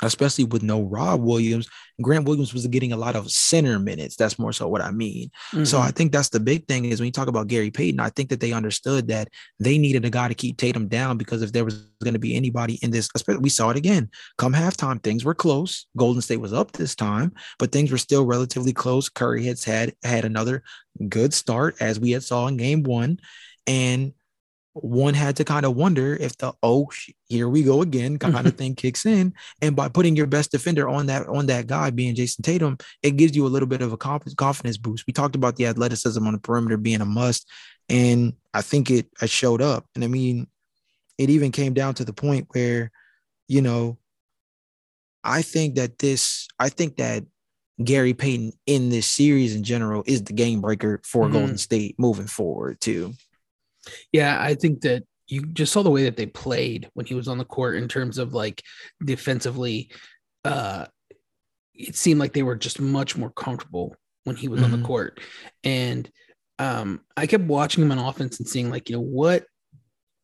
especially 0.03 0.45
with 0.45 0.63
no 0.63 0.83
Rob 0.83 1.21
Williams, 1.21 1.69
Grant 2.01 2.25
Williams 2.25 2.53
was 2.53 2.67
getting 2.67 2.93
a 2.93 2.97
lot 2.97 3.15
of 3.15 3.31
center 3.31 3.79
minutes. 3.79 4.17
That's 4.17 4.39
more 4.39 4.53
so 4.53 4.67
what 4.67 4.81
I 4.81 4.91
mean. 4.91 5.31
So 5.65 5.79
Mhm. 5.79 5.83
I 5.83 5.91
think 5.93 6.11
that's 6.11 6.31
the 6.31 6.41
big 6.41 6.67
thing 6.67 6.87
is 6.87 6.99
when 6.99 7.07
you 7.07 7.13
talk 7.13 7.29
about 7.29 7.47
Gary 7.47 7.71
Payton, 7.71 8.01
I 8.01 8.09
think 8.09 8.31
that 8.31 8.41
they 8.41 8.53
understood 8.53 9.09
that 9.09 9.29
they 9.61 9.79
needed 9.79 10.05
a 10.05 10.11
guy 10.11 10.29
to 10.29 10.35
keep 10.35 10.57
Tatum 10.57 10.89
down 10.89 11.19
because 11.19 11.43
if 11.43 11.53
there 11.53 11.65
was 11.65 11.87
going 12.03 12.15
to 12.15 12.19
be 12.19 12.35
anybody 12.35 12.79
in 12.83 12.91
this, 12.91 13.09
especially 13.15 13.43
we 13.43 13.49
saw 13.49 13.71
it 13.71 13.77
again. 13.77 14.11
Come 14.39 14.55
halftime, 14.55 15.03
things 15.03 15.25
were 15.25 15.35
close. 15.35 15.87
Golden 15.97 16.23
State 16.23 16.41
was 16.41 16.53
up 16.53 16.73
this 16.73 16.97
time, 16.97 17.33
but 17.59 17.71
things 17.71 17.93
were 17.93 17.99
still 17.99 18.25
relatively 18.25 18.73
close. 18.73 19.09
Curry 19.09 19.45
has 19.45 19.63
had 19.63 19.95
had 20.03 20.25
another 20.25 20.65
good 21.09 21.33
start 21.33 21.77
as 21.81 22.01
we 22.01 22.11
had 22.11 22.25
saw 22.25 22.49
in 22.49 22.57
game 22.57 22.83
one. 22.83 23.21
And 23.69 24.15
one 24.75 25.13
had 25.13 25.37
to 25.37 25.45
kind 25.45 25.67
of 25.67 25.77
wonder 25.77 26.17
if 26.17 26.37
the 26.39 26.53
oh 26.63 26.89
here 27.29 27.49
we 27.49 27.63
go 27.63 27.83
again 27.83 28.19
kind 28.19 28.47
of 28.47 28.57
thing 28.59 28.75
kicks 28.75 29.05
in 29.05 29.35
and 29.61 29.77
by 29.77 29.87
putting 29.89 30.17
your 30.17 30.27
best 30.27 30.51
defender 30.51 30.89
on 30.89 31.07
that 31.07 31.27
on 31.29 31.45
that 31.47 31.67
guy 31.67 31.91
being 31.91 32.15
Jayson 32.15 32.43
Tatum 32.43 32.79
it 33.03 33.19
gives 33.19 33.37
you 33.37 33.47
a 33.47 33.49
little 33.49 33.69
bit 33.69 33.83
of 33.83 33.93
a 33.93 33.99
confidence 33.99 34.79
boost 34.79 35.07
we 35.07 35.13
talked 35.13 35.37
about 35.37 35.57
the 35.57 35.67
athleticism 35.67 36.27
on 36.27 36.33
the 36.33 36.39
perimeter 36.39 36.79
being 36.79 37.03
a 37.03 37.05
must 37.05 37.47
and 37.91 38.33
I 38.55 38.63
think 38.63 38.91
it, 38.91 39.09
it 39.21 39.29
showed 39.29 39.61
up 39.61 39.85
and 39.95 40.03
I 40.05 40.07
mean 40.07 40.47
it 41.19 41.29
even 41.29 41.53
came 41.53 41.75
down 41.75 41.93
to 41.97 42.05
the 42.07 42.15
point 42.15 42.47
where 42.53 42.91
you 43.49 43.61
know 43.61 43.99
I 45.25 45.43
think 45.43 45.75
that 45.77 45.99
this 45.99 46.49
I 46.59 46.69
think 46.71 46.97
that 46.97 47.25
Gary 47.83 48.15
Payton 48.15 48.53
in 48.67 48.89
this 48.91 49.07
series 49.07 49.55
in 49.55 49.63
general 49.65 50.03
is 50.07 50.23
the 50.25 50.33
game 50.33 50.61
breaker 50.61 51.01
for 51.05 51.27
Mhm. 51.29 51.33
Golden 51.33 51.59
State 51.59 51.95
moving 51.99 52.27
forward 52.27 52.81
too 52.81 53.15
Yeah, 54.13 54.39
I 54.41 54.55
think 54.55 54.83
that 54.83 55.05
you 55.29 55.47
just 55.47 55.73
saw 55.73 55.83
the 55.83 55.91
way 55.91 56.05
that 56.05 56.17
they 56.17 56.27
played 56.27 56.89
when 56.95 57.07
he 57.07 57.15
was 57.15 57.29
on 57.29 57.39
the 57.39 57.45
court 57.45 57.77
in 57.77 57.89
terms 57.89 58.19
of 58.19 58.35
like 58.35 58.63
defensively. 59.05 59.91
Uh, 60.45 60.87
it 61.75 61.97
seemed 61.97 62.21
like 62.21 62.33
they 62.33 62.43
were 62.43 62.57
just 62.57 62.81
much 62.81 63.17
more 63.17 63.31
comfortable 63.31 63.97
when 64.25 64.37
he 64.37 64.49
was 64.49 64.63
on 64.63 64.71
Mhm. 64.71 64.79
the 64.83 64.87
court, 64.87 65.21
and 65.65 66.11
um, 66.59 67.01
I 67.17 67.27
kept 67.27 67.45
watching 67.45 67.83
him 67.83 67.91
on 67.93 67.99
offense 67.99 68.39
and 68.39 68.49
seeing 68.49 68.71
like 68.71 68.89
you 68.89 68.97
know 68.97 69.03
what, 69.03 69.47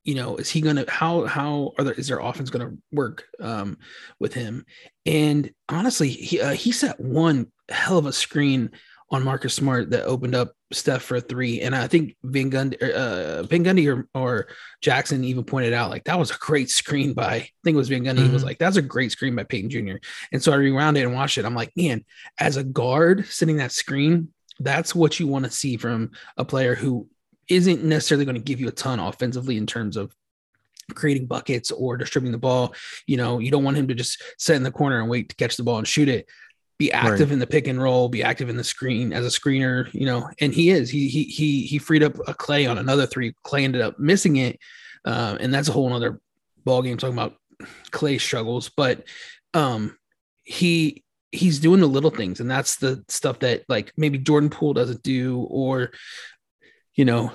you 0.05 0.15
know, 0.15 0.37
is 0.37 0.51
he 0.51 0.61
gonna 0.61 0.85
how 0.89 1.25
how 1.27 1.73
are 1.79 1.85
there 1.85 1.95
is 1.95 2.09
their 2.09 2.21
offense 2.21 2.51
gonna 2.51 2.77
work 2.93 3.25
um, 3.41 3.79
with 4.21 4.35
him? 4.35 4.65
And 5.07 5.51
honestly, 5.69 6.11
he 6.11 6.41
uh, 6.41 6.53
he 6.53 6.71
set 6.71 7.01
one 7.01 7.51
hell 7.71 7.99
of 7.99 8.07
a 8.07 8.13
screen 8.13 8.71
on 9.11 9.25
Marcus 9.25 9.55
Smart 9.55 9.91
that 9.91 10.05
opened 10.05 10.35
up 10.35 10.53
Steph 10.71 11.03
for 11.03 11.17
a 11.17 11.21
three. 11.21 11.63
And 11.63 11.75
I 11.75 11.87
think 11.87 12.15
Van 12.23 12.51
Gundy, 12.51 12.83
uh, 12.83 13.43
Van 13.45 13.65
Gundy 13.65 13.91
or, 13.91 14.07
or 14.15 14.49
Jackson 14.83 15.25
even 15.25 15.45
pointed 15.45 15.73
out 15.73 15.89
like 15.89 16.05
that 16.05 16.19
was 16.19 16.31
a 16.31 16.37
great 16.39 16.69
screen 16.69 17.15
by, 17.15 17.27
I 17.27 17.39
think 17.65 17.75
it 17.75 17.77
was 17.77 17.89
Van 17.89 18.05
Gundy. 18.05 18.27
He 18.27 18.29
was 18.31 18.43
Mhm. 18.43 18.47
like, 18.47 18.59
that's 18.59 18.77
a 18.77 18.83
great 18.83 19.11
screen 19.11 19.35
by 19.35 19.45
Payton 19.45 19.71
Jr. 19.71 19.97
And 20.31 20.43
so 20.43 20.53
I 20.53 20.57
rewound 20.57 20.99
it 20.99 21.05
and 21.05 21.15
watched 21.15 21.39
it. 21.39 21.47
I'm 21.47 21.55
like, 21.55 21.73
man, 21.75 22.05
as 22.39 22.59
a 22.59 22.65
guard 22.65 23.25
sitting 23.27 23.57
that 23.57 23.73
screen, 23.73 24.29
that's 24.61 24.95
what 24.95 25.19
you 25.19 25.27
want 25.27 25.47
to 25.47 25.51
see 25.51 25.79
from 25.79 26.11
a 26.37 26.45
player 26.45 26.75
who 26.75 27.09
isn't 27.49 27.83
necessarily 27.83 28.27
going 28.27 28.35
to 28.35 28.43
give 28.43 28.61
you 28.61 28.69
a 28.69 28.73
ton 28.73 28.99
offensively 29.01 29.57
in 29.57 29.67
terms 29.67 29.97
of 29.97 30.15
creating 30.95 31.27
buckets 31.27 31.71
or 31.71 31.97
distributing 31.97 32.33
the 32.33 32.39
ball. 32.39 32.75
You 33.07 33.17
know, 33.17 33.39
you 33.39 33.51
don't 33.51 33.65
want 33.65 33.77
him 33.79 33.89
to 33.89 33.95
just 33.95 34.23
sit 34.37 34.57
in 34.57 34.63
the 34.63 34.71
corner 34.71 35.01
and 35.01 35.09
wait 35.09 35.31
to 35.31 35.37
catch 35.37 35.57
the 35.57 35.63
ball 35.63 35.79
and 35.79 35.89
shoot 35.89 36.09
it. 36.09 36.27
Be 36.79 36.93
active 36.93 37.33
in 37.33 37.41
the 37.41 37.47
pick 37.47 37.67
and 37.67 37.83
roll, 37.83 38.09
be 38.09 38.23
active 38.23 38.49
in 38.49 38.57
the 38.57 38.63
screen 38.63 39.13
as 39.13 39.27
a 39.27 39.41
screener, 39.41 39.93
you 39.93 40.07
know, 40.07 40.31
and 40.41 40.55
he 40.55 40.71
is. 40.71 40.91
He 40.91 41.09
he 41.09 41.25
he 41.25 41.63
he 41.63 41.79
freed 41.79 42.05
up 42.05 42.17
a 42.29 42.35
Klay 42.35 42.71
on 42.71 42.79
another 42.79 43.05
three. 43.07 43.35
Klay 43.45 43.63
ended 43.63 43.83
up 43.83 43.99
missing 43.99 44.37
it. 44.37 44.61
Uh, 45.05 45.37
and 45.41 45.53
that's 45.53 45.69
a 45.69 45.73
whole 45.73 45.93
other 45.93 46.21
ball 46.65 46.83
game 46.83 46.97
talking 46.97 47.19
about 47.19 47.35
Klay 47.91 48.21
struggles. 48.21 48.69
But 48.69 49.05
um 49.55 49.97
he 50.45 51.05
he's 51.33 51.59
doing 51.59 51.81
the 51.81 51.87
little 51.87 52.11
things, 52.11 52.41
and 52.41 52.51
that's 52.51 52.77
the 52.77 53.05
stuff 53.09 53.41
that 53.41 53.65
like 53.69 53.93
maybe 53.97 54.19
Jordan 54.19 54.51
Poole 54.51 54.75
doesn't 54.75 55.03
do, 55.03 55.47
or 55.51 55.91
you 56.95 57.05
know, 57.05 57.33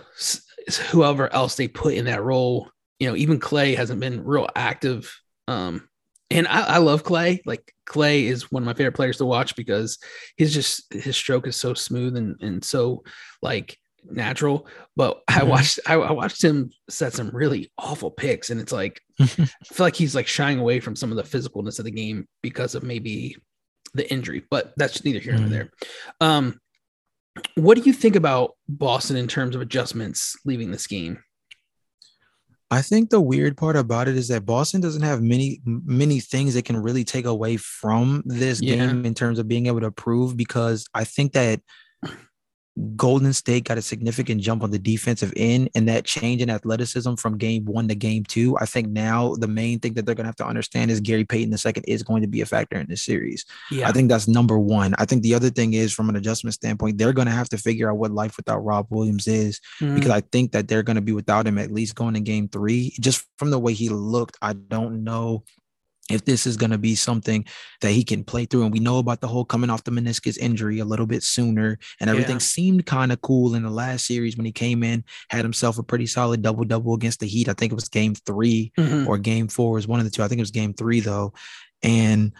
whoever 0.91 1.31
else 1.31 1.55
they 1.55 1.67
put 1.67 1.93
in 1.93 2.05
that 2.05 2.23
role. 2.23 2.69
You 2.99 3.09
know, 3.09 3.15
even 3.15 3.39
Klay 3.39 3.75
hasn't 3.75 3.99
been 3.99 4.23
real 4.23 4.47
active. 4.55 5.15
Um, 5.47 5.87
and 6.33 6.47
I, 6.47 6.61
I 6.63 6.77
love 6.79 7.03
Klay. 7.03 7.39
Like 7.45 7.73
Klay 7.87 8.23
is 8.23 8.51
one 8.51 8.63
of 8.63 8.65
my 8.65 8.73
favorite 8.73 8.95
players 8.95 9.17
to 9.17 9.25
watch 9.25 9.55
because 9.55 9.97
he's 10.37 10.53
just 10.53 10.91
his 10.93 11.15
stroke 11.15 11.47
is 11.47 11.55
so 11.55 11.73
smooth 11.73 12.15
and 12.17 12.35
and 12.41 12.63
so 12.63 13.03
like 13.41 13.77
natural. 14.09 14.67
But 14.95 15.21
I 15.27 15.41
Mhm. 15.41 15.47
watched 15.47 15.79
I, 15.85 15.93
I 15.95 16.11
watched 16.11 16.43
him 16.43 16.69
set 16.89 17.13
some 17.13 17.29
really 17.31 17.71
awful 17.77 18.11
picks, 18.11 18.49
and 18.49 18.59
it's 18.59 18.71
like 18.73 19.01
I 19.19 19.25
feel 19.25 19.45
like 19.79 19.95
he's 19.95 20.15
like 20.15 20.27
shying 20.27 20.59
away 20.59 20.79
from 20.79 20.95
some 20.95 21.11
of 21.11 21.17
the 21.17 21.23
physicalness 21.37 21.79
of 21.79 21.85
the 21.85 21.91
game 21.91 22.27
because 22.41 22.75
of 22.75 22.83
maybe 22.83 23.37
the 23.93 24.11
injury. 24.11 24.43
But 24.49 24.73
that's 24.77 25.03
neither 25.05 25.19
here 25.19 25.33
nor 25.37 25.47
Mhm. 25.47 25.51
there. 25.51 25.69
Um, 26.19 26.59
what 27.55 27.77
do 27.77 27.83
you 27.83 27.93
think 27.93 28.15
about 28.15 28.51
Boston 28.67 29.17
in 29.17 29.27
terms 29.27 29.55
of 29.55 29.61
adjustments 29.61 30.35
leaving 30.45 30.71
this 30.71 30.85
game? 30.87 31.19
I 32.73 32.81
think 32.81 33.11
the 33.11 33.21
weird 33.21 33.55
part 33.55 33.75
about 33.75 34.07
it 34.07 34.17
is 34.17 34.27
that 34.29 34.47
Boston 34.47 34.81
doesn't 34.81 35.03
have 35.03 35.21
many 35.21 35.61
many 35.65 36.19
things 36.19 36.55
that 36.55 36.65
can 36.65 36.75
really 36.77 37.03
take 37.03 37.25
away 37.25 37.57
from 37.57 38.23
this 38.25 38.61
Yeah. 38.61 38.75
game 38.77 39.05
in 39.05 39.13
terms 39.13 39.37
of 39.37 39.47
being 39.47 39.67
able 39.67 39.81
to 39.81 39.91
prove 39.91 40.35
because 40.35 40.85
I 40.95 41.03
think 41.03 41.33
that 41.33 41.61
Golden 42.95 43.33
State 43.33 43.65
got 43.65 43.77
a 43.77 43.81
significant 43.83 44.41
jump 44.41 44.63
on 44.63 44.71
the 44.71 44.79
defensive 44.79 45.31
end 45.35 45.69
and 45.75 45.87
that 45.87 46.05
change 46.05 46.41
in 46.41 46.49
athleticism 46.49 47.13
from 47.15 47.37
game 47.37 47.65
one 47.65 47.87
to 47.87 47.93
game 47.95 48.23
two. 48.23 48.57
I 48.59 48.65
think 48.65 48.89
now 48.89 49.35
the 49.35 49.47
main 49.47 49.79
thing 49.79 49.93
that 49.93 50.05
they're 50.05 50.15
going 50.15 50.23
to 50.25 50.29
have 50.29 50.35
to 50.37 50.47
understand 50.47 50.89
is 50.89 50.99
Gary 50.99 51.23
Payton 51.23 51.53
II 51.53 51.83
is 51.87 52.01
going 52.01 52.23
to 52.23 52.27
be 52.27 52.41
a 52.41 52.45
factor 52.47 52.77
in 52.79 52.87
this 52.87 53.03
series. 53.03 53.45
Yeah, 53.69 53.87
I 53.87 53.91
think 53.91 54.09
that's 54.09 54.27
number 54.27 54.57
one. 54.57 54.95
I 54.97 55.05
think 55.05 55.21
the 55.21 55.35
other 55.35 55.51
thing 55.51 55.73
is 55.73 55.93
from 55.93 56.09
an 56.09 56.15
adjustment 56.15 56.55
standpoint, 56.55 56.97
they're 56.97 57.13
going 57.13 57.27
to 57.27 57.31
have 57.33 57.49
to 57.49 57.57
figure 57.57 57.91
out 57.91 57.97
what 57.97 58.11
life 58.11 58.37
without 58.37 58.59
Rob 58.63 58.87
Williams 58.89 59.27
is 59.27 59.59
Mhm. 59.79 59.93
because 59.95 60.09
I 60.11 60.21
think 60.21 60.51
that 60.53 60.67
they're 60.67 60.83
going 60.83 60.95
to 60.95 61.01
be 61.01 61.11
without 61.13 61.45
him 61.45 61.59
at 61.59 61.71
least 61.71 61.93
going 61.95 62.15
to 62.15 62.19
game 62.21 62.47
three. 62.47 62.95
Just 62.99 63.25
from 63.37 63.51
the 63.51 63.59
way 63.59 63.73
he 63.73 63.89
looked, 63.89 64.37
I 64.41 64.53
don't 64.53 65.03
know 65.03 65.43
if 66.09 66.25
this 66.25 66.45
is 66.45 66.57
going 66.57 66.71
to 66.71 66.77
be 66.77 66.95
something 66.95 67.45
that 67.79 67.91
he 67.91 68.03
can 68.03 68.23
play 68.25 68.43
through. 68.45 68.63
And 68.63 68.73
we 68.73 68.79
know 68.79 68.97
about 68.99 69.21
the 69.21 69.27
whole 69.27 69.45
coming 69.45 69.69
off 69.69 69.85
the 69.85 69.91
meniscus 69.91 70.37
injury 70.37 70.79
a 70.79 70.85
little 70.85 71.05
bit 71.05 71.23
sooner, 71.23 71.79
and 72.01 72.09
everything 72.09 72.35
Yeah. 72.35 72.39
seemed 72.39 72.85
kind 72.85 73.11
of 73.13 73.21
cool 73.21 73.55
in 73.55 73.63
the 73.63 73.69
last 73.69 74.05
series 74.05 74.35
when 74.35 74.45
he 74.45 74.51
came 74.51 74.83
in, 74.83 75.03
had 75.29 75.45
himself 75.45 75.77
a 75.79 75.83
pretty 75.83 76.05
solid 76.05 76.41
double 76.41 76.65
double 76.65 76.93
against 76.93 77.21
the 77.21 77.27
Heat. 77.27 77.47
I 77.47 77.53
think 77.53 77.71
it 77.71 77.75
was 77.75 77.87
game 77.89 78.15
three 78.15 78.73
Mhm. 78.77 79.07
or 79.07 79.17
game 79.17 79.47
four 79.47 79.73
was 79.73 79.87
one 79.87 79.99
of 79.99 80.05
the 80.05 80.11
two. 80.11 80.23
I 80.23 80.27
think 80.27 80.39
it 80.39 80.43
was 80.43 80.51
game 80.51 80.73
three 80.73 80.99
though. 80.99 81.33
And 81.81 82.33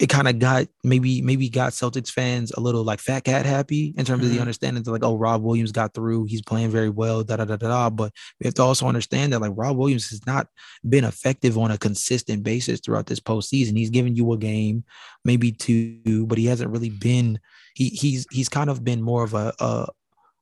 it 0.00 0.08
kind 0.08 0.28
of 0.28 0.38
got 0.38 0.66
maybe 0.84 1.20
maybe 1.22 1.48
got 1.48 1.72
Celtics 1.72 2.10
fans 2.10 2.52
a 2.52 2.60
little 2.60 2.84
like 2.84 3.00
fat 3.00 3.24
cat 3.24 3.44
happy 3.44 3.94
in 3.96 4.04
terms 4.04 4.24
of 4.24 4.30
the 4.30 4.36
Mhm. 4.36 4.42
understanding 4.42 4.82
that 4.82 4.90
like, 4.92 5.02
oh, 5.02 5.16
Rob 5.16 5.42
Williams 5.42 5.72
got 5.72 5.92
through, 5.92 6.26
he's 6.26 6.42
playing 6.42 6.70
very 6.70 6.88
well, 6.88 7.24
da 7.24 7.36
da 7.36 7.44
da 7.44 7.56
da 7.56 7.68
da. 7.68 7.90
But 7.90 8.12
we 8.40 8.44
have 8.46 8.54
to 8.54 8.62
also 8.62 8.86
understand 8.86 9.32
that 9.32 9.40
like 9.40 9.52
Rob 9.56 9.76
Williams 9.76 10.08
has 10.10 10.24
not 10.26 10.46
been 10.88 11.04
effective 11.04 11.58
on 11.58 11.70
a 11.72 11.78
consistent 11.78 12.44
basis 12.44 12.80
throughout 12.80 13.06
this 13.06 13.20
postseason. 13.20 13.76
He's 13.76 13.90
given 13.90 14.14
you 14.14 14.32
a 14.32 14.38
game, 14.38 14.84
maybe 15.24 15.50
two, 15.50 16.26
but 16.26 16.38
he 16.38 16.46
hasn't 16.46 16.70
really 16.70 16.90
been. 16.90 17.40
He 17.74 17.88
he's 17.88 18.26
he's 18.30 18.48
kind 18.48 18.70
of 18.70 18.84
been 18.84 19.02
more 19.02 19.24
of 19.24 19.34
a, 19.34 19.52
a 19.58 19.88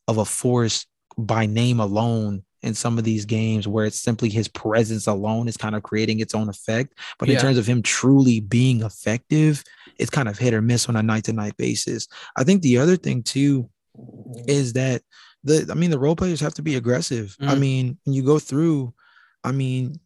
of 0.08 0.18
a 0.18 0.24
force 0.26 0.86
by 1.16 1.46
name 1.46 1.80
alone 1.80 2.44
in 2.66 2.74
some 2.74 2.98
of 2.98 3.04
these 3.04 3.24
games 3.24 3.66
where 3.68 3.86
it's 3.86 4.00
simply 4.00 4.28
his 4.28 4.48
presence 4.48 5.06
alone 5.06 5.48
is 5.48 5.56
kind 5.56 5.74
of 5.74 5.82
creating 5.82 6.20
its 6.20 6.34
own 6.34 6.48
effect. 6.48 6.94
But 7.18 7.28
in 7.28 7.36
terms 7.42 7.58
of 7.58 7.66
him 7.66 7.80
truly 7.82 8.40
being 8.40 8.82
effective, 8.82 9.62
it's 9.98 10.10
kind 10.10 10.28
of 10.28 10.36
hit 10.38 10.52
or 10.52 10.60
miss 10.60 10.88
on 10.88 10.96
a 10.96 11.02
night 11.02 11.24
to 11.24 11.32
night 11.32 11.56
basis. 11.56 12.08
I 12.36 12.44
think 12.44 12.62
the 12.62 12.78
other 12.78 12.96
thing 12.96 13.22
too 13.22 13.70
is 14.46 14.72
that 14.74 15.02
the 15.44 15.66
I 15.70 15.74
mean 15.74 15.90
the 15.90 15.98
role 15.98 16.16
players 16.16 16.40
have 16.40 16.54
to 16.54 16.62
be 16.62 16.74
aggressive. 16.74 17.36
I 17.40 17.54
Mm. 17.54 17.60
mean, 17.60 17.98
when 18.04 18.14
you 18.14 18.22
go 18.22 18.38
through, 18.38 18.92
I 19.44 19.52
mean, 19.52 20.00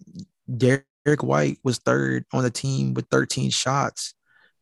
Derrick 0.54 1.22
White 1.22 1.58
was 1.64 1.78
third 1.78 2.24
on 2.32 2.42
the 2.42 2.50
team 2.50 2.94
with 2.94 3.06
13 3.10 3.50
shots 3.50 4.14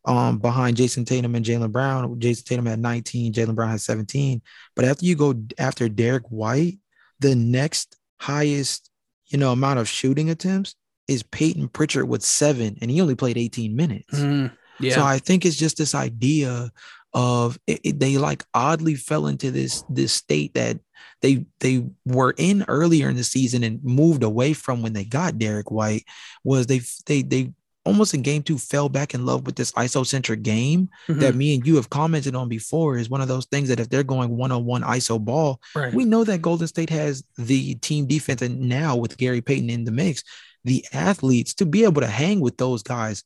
um 0.05 0.39
behind 0.39 0.77
Jayson 0.77 1.05
Tatum 1.05 1.35
and 1.35 1.45
Jaylen 1.45 1.73
Brown. 1.73 2.19
Jayson 2.21 2.45
Tatum 2.45 2.67
had 2.67 2.79
19, 2.79 3.33
Jaylen 3.33 3.55
Brown 3.57 3.71
had 3.71 3.81
17. 3.81 4.41
But 4.77 4.85
after 4.85 5.05
you 5.05 5.17
go 5.17 5.35
after 5.59 5.89
Derrick 5.89 6.27
White, 6.31 6.79
the 7.21 7.35
next 7.35 7.97
highest, 8.21 8.91
you 9.27 9.39
know, 9.39 9.53
amount 9.53 9.79
of 9.79 9.89
shooting 9.89 10.31
attempts 10.31 10.75
is 11.07 11.23
Payton 11.23 11.69
Pritchard 11.69 12.09
with 12.09 12.23
seven, 12.23 12.77
and 12.81 12.91
he 12.91 13.01
only 13.01 13.15
played 13.15 13.39
18 13.39 13.75
minutes. 13.75 14.19
Mhm. 14.19 14.53
yeah, 14.81 14.95
So 14.95 15.05
I 15.05 15.19
think 15.19 15.45
it's 15.45 15.57
just 15.57 15.77
this 15.79 15.95
idea 15.95 16.71
of 17.15 17.59
it, 17.67 17.81
it- 17.85 17.99
they 18.01 18.19
like 18.19 18.45
oddly 18.53 18.95
fell 18.95 19.27
into 19.27 19.51
this 19.51 19.83
this 19.89 20.13
state 20.13 20.53
that 20.55 20.79
they 21.23 21.47
they 21.61 21.85
were 22.05 22.35
in 22.37 22.65
earlier 22.69 23.09
in 23.09 23.17
the 23.17 23.25
season 23.25 23.65
and 23.65 23.83
moved 23.83 24.23
away 24.23 24.53
from 24.53 24.83
when 24.83 24.93
they 24.93 25.05
got 25.05 25.39
Derrick 25.39 25.71
White 25.71 26.05
was 26.45 26.67
they 26.67 26.81
they 27.07 27.23
they 27.23 27.53
almost 27.89 28.15
in 28.15 28.23
game 28.23 28.43
two 28.43 28.59
fell 28.59 28.89
back 28.89 29.15
in 29.15 29.27
love 29.27 29.45
with 29.47 29.57
this 29.57 29.73
isocentric 29.73 30.43
game 30.43 30.89
that 31.09 31.35
Mhm. 31.35 31.37
me 31.37 31.55
and 31.55 31.67
you 31.67 31.77
have 31.77 31.91
commented 31.91 32.35
on 32.35 32.49
before 32.49 32.97
is 32.99 33.09
one 33.11 33.21
of 33.21 33.29
those 33.29 33.47
things 33.47 33.69
that 33.69 33.81
if 33.81 33.89
they're 33.89 34.03
going 34.05 34.37
one-on-one 34.37 34.83
iso 34.83 35.19
ball 35.19 35.61
right. 35.75 35.93
we 35.95 36.05
know 36.05 36.23
that 36.25 36.43
Golden 36.43 36.69
State 36.69 36.91
has 36.91 37.25
the 37.37 37.75
team 37.77 38.07
defense, 38.07 38.43
and 38.43 38.61
now 38.61 38.95
with 38.97 39.17
Gary 39.17 39.41
Payton 39.41 39.71
in 39.71 39.85
the 39.85 39.91
mix, 39.91 40.23
the 40.65 40.85
athletes 40.93 41.55
to 41.55 41.67
be 41.67 41.85
able 41.85 42.03
to 42.03 42.07
hang 42.09 42.41
with 42.41 42.57
those 42.59 42.83
guys 42.83 43.25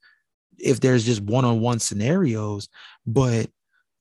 if 0.58 0.78
there's 0.80 1.04
just 1.04 1.20
one-on-one 1.22 1.78
scenarios. 1.80 2.68
But 3.06 3.50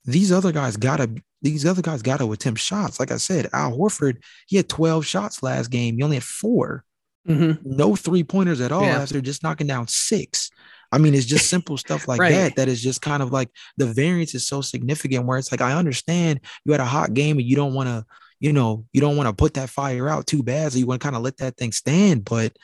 these 0.05 0.31
other 0.31 0.51
guys 0.51 0.77
gotta 0.77 1.09
these 1.43 1.65
other 1.65 1.81
guys 1.81 2.03
gotta 2.03 2.29
attempt 2.29 2.59
shots. 2.61 2.99
Like 2.99 3.09
I 3.11 3.17
said, 3.17 3.49
Al 3.51 3.75
Horford, 3.75 4.17
he 4.45 4.57
had 4.57 4.69
12 4.69 5.05
shots 5.07 5.41
last 5.41 5.71
game. 5.71 5.95
He 5.97 6.03
only 6.03 6.17
had 6.17 6.23
four, 6.23 6.83
Mhm. 7.27 7.59
no 7.63 7.95
three-pointers 7.95 8.61
at 8.61 8.71
all 8.71 8.83
Yeah. 8.83 9.01
after 9.01 9.21
just 9.21 9.43
knocking 9.43 9.67
down 9.67 9.87
six. 9.87 10.49
I 10.91 10.97
mean, 10.97 11.13
it's 11.13 11.25
just 11.27 11.47
simple 11.47 11.77
stuff 11.77 12.07
like 12.07 12.19
Right. 12.19 12.31
that. 12.31 12.55
That 12.55 12.67
is 12.67 12.81
just 12.81 13.01
kind 13.01 13.23
of 13.23 13.31
like 13.31 13.49
the 13.77 13.85
variance 13.93 14.33
is 14.35 14.45
so 14.47 14.61
significant 14.61 15.25
where 15.25 15.37
it's 15.37 15.51
like, 15.51 15.61
I 15.61 15.73
understand 15.73 16.41
you 16.65 16.71
had 16.73 16.81
a 16.81 16.85
hot 16.85 17.13
game 17.13 17.37
and 17.37 17.47
you 17.47 17.55
don't 17.55 17.73
want 17.73 17.87
to, 17.87 18.05
you 18.39 18.51
know, 18.51 18.85
you 18.91 18.99
don't 19.01 19.15
want 19.15 19.27
to 19.29 19.33
put 19.33 19.53
that 19.53 19.69
fire 19.69 20.09
out 20.09 20.25
too 20.27 20.43
bad. 20.43 20.73
So 20.73 20.79
you 20.79 20.87
want 20.87 20.99
to 20.99 21.05
kind 21.05 21.15
of 21.15 21.21
let 21.21 21.37
that 21.37 21.55
thing 21.57 21.71
stand. 21.71 22.25
But 22.25 22.57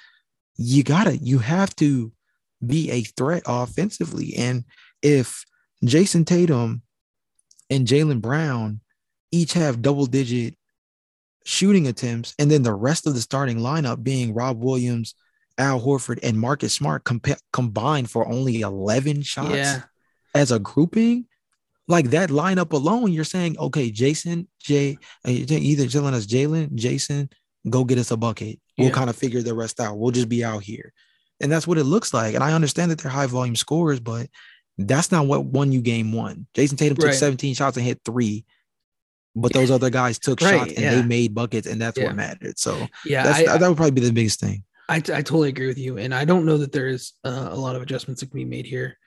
you 0.58 0.84
gotta, 0.84 1.16
you 1.18 1.38
have 1.40 1.74
to 1.78 2.12
be 2.66 2.90
a 2.92 3.04
threat 3.04 3.44
offensively. 3.46 4.36
And 4.36 4.66
if 5.04 5.46
Jayson 5.86 6.26
Tatum 6.26 6.82
and 7.70 7.88
Jaylen 7.88 8.20
Brown 8.22 8.82
each 9.32 9.54
have 9.54 9.82
double 9.84 10.08
digit 10.08 10.57
shooting 11.48 11.88
attempts, 11.88 12.36
and 12.38 12.52
then 12.52 12.62
the 12.62 12.74
rest 12.74 13.08
of 13.08 13.14
the 13.14 13.22
starting 13.22 13.60
lineup 13.60 14.04
being 14.04 14.34
Rob 14.34 14.62
Williams, 14.62 15.16
Al 15.58 15.80
Horford, 15.80 16.20
and 16.22 16.38
Marcus 16.38 16.74
Smart 16.74 17.06
compa- 17.06 17.40
combined 17.54 18.12
for 18.12 18.28
only 18.28 18.60
11 18.60 19.22
shots 19.22 19.52
Yeah, 19.56 19.84
as 20.36 20.52
a 20.52 20.60
grouping, 20.60 21.26
like 21.88 22.10
that 22.10 22.30
lineup 22.32 22.74
alone, 22.74 23.14
you're 23.14 23.24
saying, 23.24 23.58
okay, 23.58 23.90
Jason, 23.90 24.50
Jay, 24.62 24.98
uh, 25.26 25.32
either 25.32 25.88
telling 25.88 26.14
us 26.14 26.26
Jalen, 26.28 26.76
Jason, 26.76 27.30
go 27.70 27.86
get 27.86 27.98
us 27.98 28.12
a 28.12 28.18
bucket. 28.18 28.60
We'll 28.78 28.90
Yeah. 28.90 28.94
kind 28.94 29.10
of 29.10 29.16
figure 29.16 29.42
the 29.42 29.54
rest 29.54 29.80
out. 29.80 29.98
We'll 29.98 30.12
just 30.12 30.28
be 30.28 30.44
out 30.44 30.64
here. 30.64 30.92
And 31.40 31.50
that's 31.50 31.66
what 31.66 31.78
it 31.78 31.86
looks 31.86 32.14
like. 32.14 32.36
And 32.36 32.44
I 32.44 32.52
understand 32.52 32.92
that 32.92 33.00
they're 33.00 33.10
high 33.12 33.26
volume 33.28 33.56
scorers, 33.56 34.02
but 34.02 34.28
that's 34.78 35.14
not 35.14 35.28
what 35.28 35.46
won 35.46 35.72
you 35.72 35.80
game 35.82 36.12
one. 36.12 36.46
Jayson 36.54 36.78
Tatum 36.78 36.98
took 36.98 37.06
Right. 37.08 37.16
17 37.16 37.56
shots 37.56 37.78
and 37.78 37.86
hit 37.86 38.02
three, 38.04 38.44
but 39.42 39.54
those 39.54 39.72
other 39.72 39.90
guys 39.90 40.20
took 40.20 40.42
Right, 40.42 40.60
shots 40.60 40.74
and 40.74 40.82
yeah. 40.82 40.96
they 40.96 41.04
made 41.04 41.34
buckets, 41.36 41.68
and 41.68 41.82
that's 41.82 41.98
Yeah. 41.98 42.06
what 42.08 42.16
mattered. 42.16 42.58
So 42.60 42.88
yeah. 43.06 43.24
that's, 43.24 43.48
I, 43.50 43.58
that 43.58 43.68
would 43.68 43.78
probably 43.78 43.92
be 43.92 44.02
the 44.02 44.12
biggest 44.14 44.40
thing. 44.40 44.64
I, 44.90 44.98
I 44.98 45.00
totally 45.02 45.50
agree 45.50 45.68
with 45.68 45.78
you, 45.78 45.98
and 45.98 46.14
I 46.14 46.26
don't 46.26 46.46
know 46.46 46.58
that 46.58 46.72
there 46.72 46.88
is 46.88 47.14
uh, 47.26 47.50
a 47.52 47.56
lot 47.56 47.76
of 47.76 47.82
adjustments 47.82 48.22
that 48.22 48.28
can 48.32 48.38
be 48.40 48.46
made 48.46 48.66
here. 48.66 48.98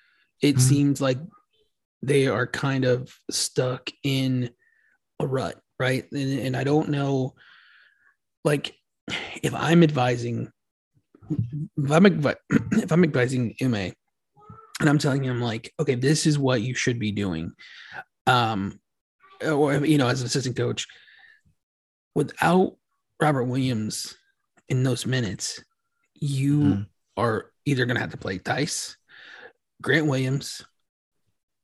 It 0.42 0.56
Mhm. 0.56 0.60
seems 0.60 1.00
like 1.00 1.18
they 2.02 2.26
are 2.26 2.46
kind 2.46 2.84
of 2.84 3.12
stuck 3.30 3.90
in 4.02 4.50
a 5.18 5.26
rut, 5.26 5.60
right? 5.78 6.10
And, 6.12 6.38
and 6.40 6.56
I 6.56 6.64
don't 6.64 6.88
know, 6.90 7.34
like, 8.44 8.74
if 9.42 9.54
I'm 9.54 9.82
advising, 9.82 10.50
if 11.30 11.90
I'm 11.90 12.06
if 12.72 12.92
I'm 12.92 13.04
advising 13.04 13.54
Ime, 13.62 13.92
and 14.80 14.88
I'm 14.88 14.98
telling 14.98 15.22
him 15.24 15.40
like, 15.40 15.72
okay, 15.78 15.94
this 15.94 16.26
is 16.26 16.38
what 16.38 16.62
you 16.62 16.74
should 16.74 16.98
be 16.98 17.12
doing, 17.12 17.52
um, 18.26 18.80
or 19.44 19.84
you 19.84 19.98
know, 19.98 20.08
as 20.08 20.20
an 20.20 20.26
assistant 20.26 20.56
coach, 20.56 20.86
without 22.14 22.76
Robert 23.20 23.44
Williams 23.44 24.16
in 24.68 24.82
those 24.82 25.06
minutes, 25.06 25.62
you 26.14 26.58
Mm. 26.60 26.86
are 27.16 27.46
either 27.66 27.86
going 27.86 27.94
to 27.96 28.00
have 28.00 28.10
to 28.12 28.16
play 28.16 28.38
Theis, 28.38 28.96
Grant 29.82 30.06
Williams, 30.06 30.62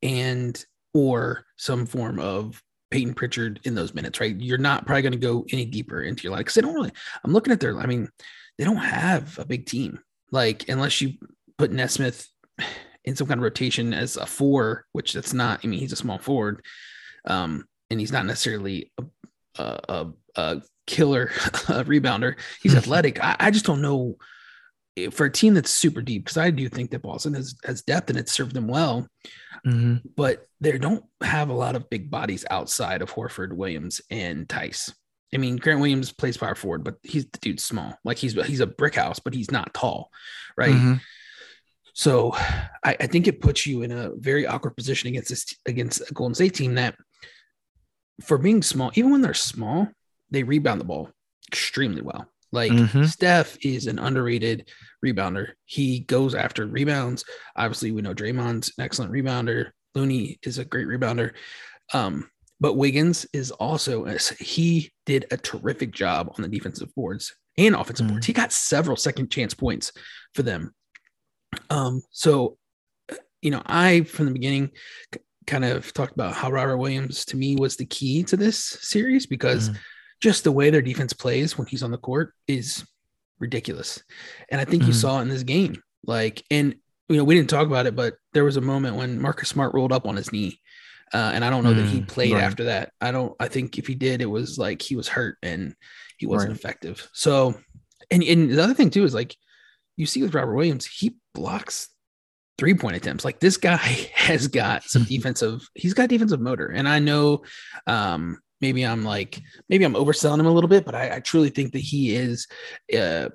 and 0.03 0.63
or 0.95 1.45
some 1.57 1.87
form 1.87 2.19
of 2.19 2.63
Payton 2.91 3.15
Pritchard 3.15 3.61
in 3.65 3.75
those 3.75 3.95
minutes, 3.95 4.21
right? 4.21 4.39
You're 4.41 4.59
not 4.59 4.87
probably 4.87 5.03
going 5.03 5.13
to 5.13 5.19
go 5.19 5.45
any 5.53 5.65
deeper 5.67 6.03
into 6.03 6.23
your 6.23 6.33
line 6.33 6.41
because 6.41 6.55
they 6.55 6.61
don't 6.63 6.75
really. 6.75 6.93
I'm 7.25 7.33
looking 7.33 7.53
at 7.53 7.61
their. 7.61 7.79
I 7.79 7.87
mean, 7.87 8.09
they 8.59 8.65
don't 8.65 8.77
have 8.77 9.39
a 9.39 9.45
big 9.45 9.67
team, 9.67 10.01
like 10.31 10.69
unless 10.69 11.01
you 11.01 11.15
put 11.59 11.73
Nesmith 11.73 12.29
in 13.05 13.17
some 13.17 13.27
kind 13.27 13.39
of 13.39 13.45
rotation 13.45 13.93
as 13.93 14.17
a 14.17 14.27
four, 14.27 14.87
which 14.93 15.13
that's 15.13 15.35
not. 15.35 15.61
I 15.63 15.67
mean, 15.67 15.81
he's 15.81 15.93
a 15.93 15.97
small 15.97 16.19
forward, 16.19 16.65
um, 17.27 17.67
and 17.91 18.01
he's 18.01 18.13
not 18.13 18.27
necessarily 18.27 18.93
a, 18.99 19.05
a, 19.89 20.07
a 20.37 20.63
killer 20.87 21.25
a 21.69 21.85
rebounder. 21.85 22.37
He's 22.63 22.75
athletic. 22.75 23.23
I, 23.23 23.37
I, 23.39 23.51
just 23.51 23.65
don't 23.65 23.83
know 23.83 24.17
for 25.11 25.27
a 25.27 25.33
team 25.33 25.55
that's 25.55 25.71
super 25.71 26.03
deep 26.03 26.25
because 26.25 26.37
I 26.39 26.51
do 26.51 26.69
think 26.69 26.91
that 26.91 27.03
Boston 27.03 27.35
has 27.35 27.57
has 27.65 27.83
depth 27.83 28.11
and 28.11 28.19
it's 28.19 28.33
served 28.33 28.55
them 28.55 28.69
well. 28.69 29.09
Mm-hmm. 29.67 30.09
But 30.17 30.47
they 30.61 30.79
don't 30.79 31.05
have 31.23 31.51
a 31.51 31.55
lot 31.55 31.77
of 31.77 31.91
big 31.91 32.11
bodies 32.11 32.45
outside 32.51 33.03
of 33.03 33.13
Horford, 33.13 33.53
Williams, 33.53 34.01
and 34.11 34.49
Theis. 34.49 34.93
I 35.35 35.39
mean, 35.39 35.57
Grant 35.57 35.81
Williams 35.81 36.13
plays 36.13 36.37
power 36.37 36.55
forward, 36.55 36.85
but 36.85 36.97
he's 37.03 37.25
the 37.27 37.39
dude's 37.41 37.65
small. 37.65 37.99
Like 38.05 38.17
he's 38.17 38.35
he's 38.47 38.61
a 38.61 38.67
brick 38.67 38.95
house, 38.95 39.19
but 39.19 39.35
he's 39.35 39.51
not 39.51 39.75
tall, 39.75 40.11
right? 40.57 40.71
Mm-hmm. 40.71 40.95
So 41.95 42.33
I, 42.35 42.95
I, 43.01 43.07
think 43.07 43.27
it 43.27 43.41
puts 43.41 43.67
you 43.67 43.81
in 43.81 43.91
a 43.91 44.11
very 44.17 44.47
awkward 44.47 44.77
position 44.77 45.09
against 45.09 45.31
this 45.31 45.47
against 45.65 46.03
a 46.11 46.13
Golden 46.13 46.35
State 46.35 46.55
team 46.55 46.75
that, 46.75 46.95
for 48.23 48.39
being 48.39 48.63
small, 48.63 48.91
even 48.95 49.11
when 49.11 49.21
they're 49.21 49.35
small, 49.35 49.89
they 50.31 50.43
rebound 50.43 50.81
the 50.81 50.85
ball 50.85 51.11
extremely 51.49 52.03
well. 52.03 52.27
Like 52.53 52.73
mm-hmm. 52.73 53.05
Steph 53.05 53.59
is 53.65 53.87
an 53.87 53.99
underrated 53.99 54.71
rebounder. 55.05 55.53
He 55.65 56.01
goes 56.01 56.35
after 56.35 56.67
rebounds. 56.67 57.25
Obviously, 57.57 57.91
we 57.91 58.03
know 58.03 58.15
Draymond's 58.15 58.73
an 58.79 58.85
excellent 58.85 59.13
rebounder. 59.13 59.71
Looney 59.95 60.39
is 60.43 60.59
a 60.59 60.65
great 60.65 60.87
rebounder. 60.87 61.33
Um, 61.93 62.31
but 62.61 62.75
Wiggins 62.75 63.27
is 63.33 63.51
also 63.51 64.07
he 64.39 64.91
did 65.05 65.27
a 65.31 65.37
terrific 65.37 65.93
job 65.93 66.33
on 66.37 66.43
the 66.43 66.49
defensive 66.49 66.95
boards 66.95 67.35
and 67.59 67.75
offensive 67.75 68.07
mm-hmm. 68.07 68.15
boards. 68.15 68.27
He 68.27 68.33
got 68.33 68.53
several 68.53 68.97
second 68.97 69.31
chance 69.31 69.53
points 69.53 69.93
for 70.35 70.43
them. 70.43 70.75
Um, 71.69 72.03
so 72.11 72.57
you 73.43 73.51
know, 73.51 73.63
I 73.67 74.03
from 74.03 74.27
the 74.27 74.33
beginning 74.33 74.71
kind 75.47 75.65
of 75.65 75.93
talked 75.93 76.13
about 76.13 76.35
how 76.35 76.51
Robert 76.51 76.79
Williams 76.79 77.25
to 77.27 77.37
me 77.37 77.57
was 77.57 77.77
the 77.77 77.87
key 77.87 78.25
to 78.25 78.37
this 78.37 78.59
series 78.59 79.27
because 79.27 79.71
mm-hmm 79.71 79.79
just 80.21 80.45
the 80.45 80.53
way 80.53 80.71
their 80.71 80.83
defense 80.83 81.13
plays 81.13 81.59
when 81.59 81.67
he's 81.67 81.83
on 81.83 81.91
the 81.91 81.99
court 81.99 82.33
is 82.49 82.87
ridiculous. 83.39 84.03
And 84.51 84.61
I 84.61 84.65
think 84.65 84.83
mm-hmm. 84.83 84.91
you 84.91 84.95
saw 84.95 85.21
in 85.21 85.29
this 85.29 85.43
game, 85.43 85.83
like, 86.05 86.43
and 86.51 86.75
you 87.09 87.17
know, 87.17 87.25
we 87.25 87.35
didn't 87.35 87.51
talk 87.51 87.67
about 87.67 87.87
it, 87.87 87.95
but 87.95 88.15
there 88.33 88.45
was 88.45 88.57
a 88.57 88.63
moment 88.63 88.97
when 88.97 89.21
Marcus 89.21 89.49
Smart 89.49 89.75
rolled 89.75 89.93
up 89.93 90.07
on 90.07 90.17
his 90.17 90.33
knee. 90.33 90.59
Uh, 91.15 91.31
and 91.35 91.45
I 91.45 91.51
don't 91.51 91.63
know 91.63 91.73
mm, 91.73 91.77
that 91.77 91.87
he 91.87 92.01
mm, 92.01 92.09
played 92.09 92.33
right. 92.33 92.43
after 92.43 92.65
that. 92.65 92.93
I 93.01 93.13
don't, 93.13 93.35
I 93.39 93.47
think 93.47 93.79
if 93.79 93.87
he 93.87 93.95
did, 93.95 94.21
it 94.21 94.27
was 94.27 94.59
like 94.59 94.83
he 94.83 94.97
was 94.97 95.07
hurt 95.07 95.39
and 95.43 95.75
he 96.19 96.27
wasn't 96.27 96.51
right. 96.51 96.59
effective. 96.59 97.09
So, 97.13 97.55
and, 98.11 98.25
and 98.25 98.51
the 98.51 98.63
other 98.63 98.75
thing 98.75 98.91
too 98.91 99.05
is 99.05 99.15
like 99.15 99.37
you 99.97 100.07
see 100.07 100.23
with 100.23 100.35
Robert 100.35 100.55
Williams, 100.55 100.85
he 100.85 101.17
blocks 101.33 101.89
three 102.59 102.75
point 102.75 102.97
attempts. 102.97 103.25
Like 103.25 103.41
this 103.41 103.57
guy 103.57 103.77
has 104.15 104.49
got 104.49 104.85
some 104.85 105.05
defensive, 105.09 105.69
he's 105.75 105.95
got 105.95 106.09
defensive 106.09 106.41
motor. 106.41 106.67
And 106.67 106.89
I 106.89 106.99
know, 106.99 107.43
um, 107.87 108.39
maybe 108.61 108.85
I'm 108.85 109.05
like 109.05 109.41
maybe 109.69 109.85
I'm 109.85 109.95
overselling 109.95 110.41
him 110.41 110.47
a 110.47 110.53
little 110.53 110.69
bit, 110.69 110.85
but 110.85 110.95
I, 110.95 111.17
I 111.17 111.21
truly 111.21 111.51
think 111.51 111.73
that 111.73 111.81
he 111.81 112.15
is, 112.15 112.47
uh, 112.97 113.29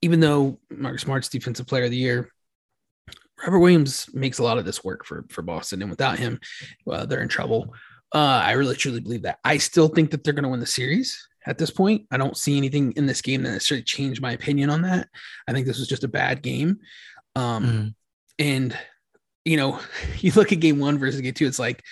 even 0.00 0.20
though 0.20 0.58
Marcus 0.70 1.02
Smart's 1.02 1.28
defensive 1.28 1.66
player 1.66 1.84
of 1.84 1.90
the 1.90 1.96
year, 1.96 2.28
Robert 3.42 3.58
Williams 3.58 4.06
makes 4.12 4.38
a 4.38 4.42
lot 4.42 4.58
of 4.58 4.64
this 4.64 4.84
work 4.84 5.04
for 5.04 5.24
for 5.30 5.42
Boston, 5.42 5.82
and 5.82 5.90
without 5.90 6.18
him, 6.18 6.40
uh, 6.90 7.06
they're 7.06 7.22
in 7.22 7.28
trouble. 7.28 7.74
Uh, 8.14 8.42
I 8.44 8.52
really 8.52 8.76
truly 8.76 9.00
believe 9.00 9.22
that. 9.22 9.38
I 9.42 9.56
still 9.56 9.88
think 9.88 10.10
that 10.10 10.22
they're 10.22 10.34
going 10.34 10.44
to 10.44 10.50
win 10.50 10.60
the 10.60 10.66
series 10.66 11.26
at 11.46 11.58
this 11.58 11.70
point. 11.70 12.06
I 12.10 12.18
don't 12.18 12.36
see 12.36 12.56
anything 12.56 12.92
in 12.96 13.06
this 13.06 13.22
game 13.22 13.42
that 13.42 13.50
necessarily 13.50 13.84
changed 13.84 14.20
my 14.20 14.32
opinion 14.32 14.70
on 14.70 14.82
that. 14.82 15.08
I 15.48 15.52
think 15.52 15.66
this 15.66 15.78
was 15.78 15.88
just 15.88 16.04
a 16.04 16.08
bad 16.08 16.42
game. 16.42 16.78
Um, 17.34 17.64
mm. 17.64 17.94
And 18.38 18.76
you 19.44 19.56
know, 19.56 19.80
you 20.18 20.32
look 20.32 20.52
at 20.52 20.60
game 20.60 20.78
one 20.78 20.98
versus 20.98 21.20
game 21.20 21.34
two, 21.34 21.46
it's 21.46 21.58
like 21.58 21.82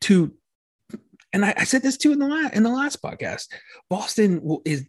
two 0.00 0.34
and 1.32 1.44
I, 1.44 1.54
I 1.56 1.64
said 1.64 1.82
this 1.82 1.96
too 1.96 2.12
in 2.12 2.18
the 2.18 2.26
last 2.26 2.54
in 2.54 2.62
the 2.62 2.70
last 2.70 3.02
podcast. 3.02 3.48
Boston 3.88 4.58
is 4.64 4.86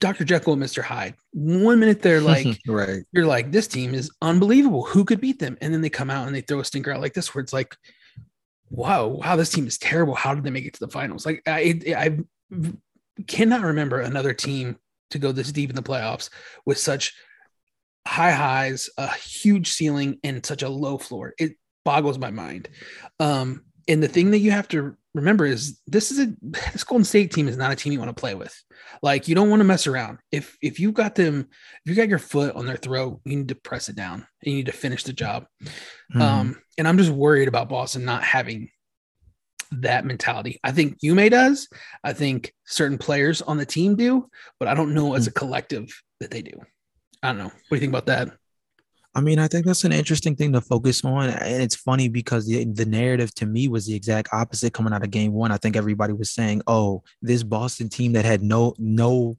Dr. 0.00 0.24
Jekyll 0.24 0.52
and 0.52 0.62
Mr. 0.62 0.82
Hyde. 0.82 1.14
One 1.32 1.80
minute 1.80 2.02
they're 2.02 2.20
like, 2.20 2.46
right, 2.66 3.02
you're 3.12 3.26
like, 3.26 3.50
this 3.50 3.66
team 3.66 3.94
is 3.94 4.10
unbelievable. 4.22 4.84
Who 4.84 5.04
could 5.04 5.20
beat 5.20 5.38
them? 5.38 5.56
And 5.60 5.72
then 5.72 5.80
they 5.80 5.90
come 5.90 6.10
out 6.10 6.26
and 6.26 6.34
they 6.34 6.40
throw 6.40 6.60
a 6.60 6.64
stinker 6.64 6.92
out 6.92 7.00
like 7.00 7.14
this, 7.14 7.34
where 7.34 7.42
it's 7.42 7.52
like, 7.52 7.76
wow, 8.70 9.06
wow, 9.06 9.36
this 9.36 9.50
team 9.50 9.66
is 9.66 9.78
terrible. 9.78 10.14
How 10.14 10.34
did 10.34 10.44
they 10.44 10.50
make 10.50 10.66
it 10.66 10.74
to 10.74 10.80
the 10.80 10.92
finals? 10.92 11.26
Like, 11.26 11.42
I, 11.46 11.80
I 11.96 12.18
cannot 13.26 13.62
remember 13.62 14.00
another 14.00 14.34
team 14.34 14.76
to 15.10 15.18
go 15.18 15.32
this 15.32 15.52
deep 15.52 15.70
in 15.70 15.76
the 15.76 15.82
playoffs 15.82 16.28
with 16.66 16.78
such 16.78 17.14
high 18.08 18.30
highs, 18.30 18.88
a 18.96 19.12
huge 19.14 19.70
ceiling, 19.70 20.18
and 20.24 20.44
such 20.44 20.62
a 20.62 20.68
low 20.68 20.96
floor. 20.96 21.34
It 21.38 21.52
boggles 21.84 22.18
my 22.18 22.30
mind. 22.30 22.68
Um, 23.20 23.64
and 23.86 24.02
the 24.02 24.08
thing 24.08 24.30
that 24.30 24.38
you 24.38 24.50
have 24.50 24.66
to 24.68 24.96
remember 25.14 25.44
is 25.44 25.78
this 25.86 26.10
is 26.10 26.18
a 26.18 26.34
this 26.72 26.84
Golden 26.84 27.04
State 27.04 27.32
team 27.32 27.48
is 27.48 27.58
not 27.58 27.70
a 27.70 27.76
team 27.76 27.92
you 27.92 27.98
want 27.98 28.14
to 28.14 28.18
play 28.18 28.34
with. 28.34 28.54
Like 29.02 29.28
you 29.28 29.34
don't 29.34 29.50
want 29.50 29.60
to 29.60 29.64
mess 29.64 29.86
around. 29.86 30.18
If 30.32 30.56
if 30.62 30.80
you've 30.80 30.94
got 30.94 31.14
them, 31.14 31.48
if 31.84 31.90
you 31.90 31.94
got 31.94 32.08
your 32.08 32.18
foot 32.18 32.56
on 32.56 32.64
their 32.64 32.76
throat, 32.76 33.20
you 33.24 33.36
need 33.36 33.48
to 33.48 33.54
press 33.54 33.90
it 33.90 33.96
down. 33.96 34.26
You 34.42 34.54
need 34.54 34.66
to 34.66 34.72
finish 34.72 35.04
the 35.04 35.12
job. 35.12 35.44
Mm-hmm. 35.62 36.22
Um, 36.22 36.62
and 36.78 36.88
I'm 36.88 36.96
just 36.96 37.10
worried 37.10 37.48
about 37.48 37.68
Boston 37.68 38.06
not 38.06 38.22
having 38.22 38.70
that 39.70 40.06
mentality. 40.06 40.58
I 40.64 40.72
think 40.72 40.96
Ime 41.04 41.28
does. 41.28 41.68
I 42.02 42.14
think 42.14 42.54
certain 42.64 42.96
players 42.96 43.42
on 43.42 43.58
the 43.58 43.66
team 43.66 43.96
do, 43.96 44.30
but 44.58 44.66
I 44.66 44.74
don't 44.74 44.94
know 44.94 45.14
as 45.14 45.26
a 45.26 45.32
collective 45.32 45.90
that 46.20 46.30
they 46.30 46.40
do. 46.40 46.58
I 47.22 47.28
don't 47.28 47.38
know. 47.38 47.44
What 47.44 47.52
do 47.70 47.76
you 47.76 47.80
think 47.80 47.92
about 47.92 48.06
that? 48.06 48.30
I 49.14 49.20
mean, 49.20 49.38
I 49.38 49.48
think 49.48 49.66
that's 49.66 49.84
an 49.84 49.92
interesting 49.92 50.36
thing 50.36 50.52
to 50.52 50.60
focus 50.60 51.04
on. 51.04 51.30
And 51.30 51.62
it's 51.62 51.74
funny 51.74 52.08
because 52.08 52.46
the, 52.46 52.64
the 52.64 52.86
narrative 52.86 53.34
to 53.36 53.46
me 53.46 53.66
was 53.66 53.86
the 53.86 53.94
exact 53.94 54.28
opposite 54.32 54.72
coming 54.72 54.92
out 54.92 55.02
of 55.02 55.10
game 55.10 55.32
one. 55.32 55.50
I 55.50 55.56
think 55.56 55.76
everybody 55.76 56.12
was 56.12 56.30
saying, 56.30 56.62
oh, 56.66 57.02
this 57.20 57.42
Boston 57.42 57.88
team 57.88 58.12
that 58.12 58.24
had 58.24 58.42
no, 58.42 58.74
no 58.78 59.36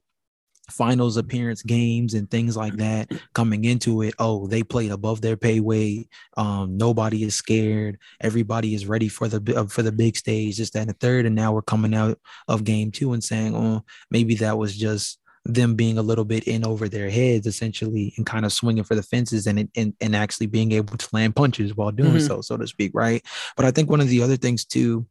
finals 0.72 1.18
appearance 1.18 1.64
games 1.64 2.14
and 2.14 2.30
things 2.30 2.56
like 2.56 2.76
that 2.76 3.10
coming 3.34 3.66
into 3.66 4.02
it 4.02 4.14
oh 4.20 4.48
they 4.48 4.64
played 4.64 4.92
above 4.92 5.22
their 5.22 5.38
pay 5.38 5.60
weight 5.60 6.08
um 6.38 6.78
nobody 6.78 7.24
is 7.24 7.36
scared 7.36 7.98
everybody 8.22 8.74
is 8.74 8.86
ready 8.86 9.08
for 9.08 9.28
the 9.28 9.56
uh, 9.58 9.66
for 9.66 9.82
the 9.82 9.92
big 9.92 10.16
stage 10.16 10.58
just 10.58 10.74
that 10.74 10.82
and 10.82 10.90
the 10.90 10.94
third 10.94 11.26
and 11.26 11.36
now 11.36 11.52
we're 11.52 11.62
coming 11.62 11.94
out 11.94 12.18
of 12.48 12.64
game 12.64 12.92
two 12.92 13.14
and 13.14 13.24
saying 13.24 13.56
oh 13.56 13.84
maybe 14.12 14.36
that 14.36 14.58
was 14.58 14.76
just 14.76 15.19
them 15.46 15.76
being 15.76 15.98
a 15.98 16.02
little 16.02 16.26
bit 16.26 16.44
in 16.46 16.66
over 16.66 16.90
their 16.90 17.10
heads 17.10 17.48
essentially 17.48 18.14
and 18.18 18.26
kind 18.26 18.46
of 18.46 18.54
swinging 18.54 18.84
for 18.84 18.96
the 18.96 19.04
fences 19.04 19.48
and 19.48 19.70
and, 19.76 19.94
and 20.02 20.16
actually 20.16 20.48
being 20.48 20.72
able 20.72 20.98
to 20.98 21.08
land 21.14 21.36
punches 21.36 21.76
while 21.76 21.92
doing 21.92 22.12
mm-hmm. 22.12 22.28
so 22.28 22.42
so 22.42 22.58
to 22.58 22.68
speak 22.68 22.92
right 22.94 23.26
but 23.56 23.66
i 23.66 23.72
think 23.72 23.90
one 23.90 24.02
of 24.02 24.10
the 24.10 24.22
other 24.22 24.38
things 24.38 24.66
too 24.66 25.06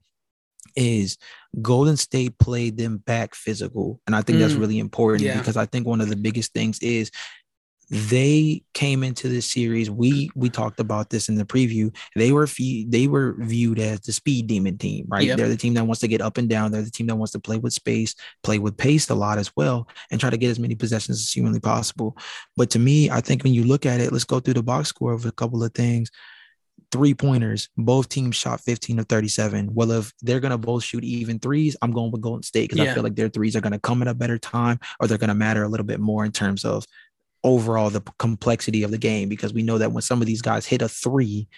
is 0.76 1.16
golden 1.62 1.96
state 1.96 2.38
played 2.38 2.76
them 2.76 2.98
back 2.98 3.34
physical 3.34 4.00
and 4.06 4.14
i 4.14 4.20
think 4.20 4.38
mm. 4.38 4.42
that's 4.42 4.54
really 4.54 4.78
important 4.78 5.22
yeah. 5.22 5.38
because 5.38 5.56
i 5.56 5.64
think 5.64 5.86
one 5.86 6.00
of 6.00 6.08
the 6.08 6.16
biggest 6.16 6.52
things 6.52 6.78
is 6.80 7.10
they 7.90 8.62
came 8.74 9.02
into 9.02 9.28
this 9.28 9.50
series 9.50 9.90
we 9.90 10.30
we 10.34 10.50
talked 10.50 10.78
about 10.78 11.08
this 11.08 11.28
in 11.28 11.36
the 11.36 11.44
preview 11.44 11.94
they 12.16 12.32
were 12.32 12.46
they 12.86 13.06
were 13.06 13.34
viewed 13.38 13.78
as 13.78 14.00
the 14.00 14.12
speed 14.12 14.46
demon 14.46 14.76
team 14.76 15.06
right 15.08 15.24
yep. 15.24 15.38
they're 15.38 15.48
the 15.48 15.56
team 15.56 15.74
that 15.74 15.86
wants 15.86 16.00
to 16.00 16.08
get 16.08 16.20
up 16.20 16.36
and 16.36 16.50
down 16.50 16.70
they're 16.70 16.82
the 16.82 16.90
team 16.90 17.06
that 17.06 17.16
wants 17.16 17.32
to 17.32 17.40
play 17.40 17.56
with 17.56 17.72
space 17.72 18.14
play 18.42 18.58
with 18.58 18.76
pace 18.76 19.08
a 19.08 19.14
lot 19.14 19.38
as 19.38 19.50
well 19.56 19.88
and 20.10 20.20
try 20.20 20.28
to 20.28 20.36
get 20.36 20.50
as 20.50 20.58
many 20.58 20.74
possessions 20.74 21.18
as 21.18 21.32
humanly 21.32 21.60
possible 21.60 22.16
but 22.56 22.68
to 22.68 22.78
me 22.78 23.10
i 23.10 23.20
think 23.20 23.42
when 23.42 23.54
you 23.54 23.64
look 23.64 23.86
at 23.86 24.00
it 24.00 24.12
let's 24.12 24.24
go 24.24 24.38
through 24.38 24.54
the 24.54 24.62
box 24.62 24.88
score 24.88 25.12
of 25.12 25.24
a 25.24 25.32
couple 25.32 25.62
of 25.64 25.72
things 25.72 26.10
three 26.90 27.14
pointers. 27.14 27.68
Both 27.76 28.08
teams 28.08 28.36
shot 28.36 28.60
15 28.60 29.00
of 29.00 29.08
37. 29.08 29.74
Well, 29.74 29.90
if 29.92 30.12
they're 30.22 30.40
going 30.40 30.52
to 30.52 30.58
both 30.58 30.84
shoot 30.84 31.04
even 31.04 31.38
threes, 31.38 31.76
I'm 31.82 31.92
going 31.92 32.10
with 32.10 32.20
Golden 32.20 32.42
State 32.42 32.70
because 32.70 32.84
yeah. 32.84 32.92
I 32.92 32.94
feel 32.94 33.02
like 33.02 33.16
their 33.16 33.28
threes 33.28 33.56
are 33.56 33.60
going 33.60 33.72
to 33.72 33.78
come 33.78 34.02
at 34.02 34.08
a 34.08 34.14
better 34.14 34.38
time 34.38 34.78
or 35.00 35.06
they're 35.06 35.18
going 35.18 35.28
to 35.28 35.34
matter 35.34 35.62
a 35.62 35.68
little 35.68 35.86
bit 35.86 36.00
more 36.00 36.24
in 36.24 36.32
terms 36.32 36.64
of 36.64 36.84
overall 37.44 37.90
the 37.90 38.02
complexity 38.18 38.82
of 38.82 38.90
the 38.90 38.98
game 38.98 39.28
because 39.28 39.52
we 39.52 39.62
know 39.62 39.78
that 39.78 39.92
when 39.92 40.02
some 40.02 40.20
of 40.20 40.26
these 40.26 40.42
guys 40.42 40.66
hit 40.66 40.82
a 40.82 40.88
three, 40.88 41.48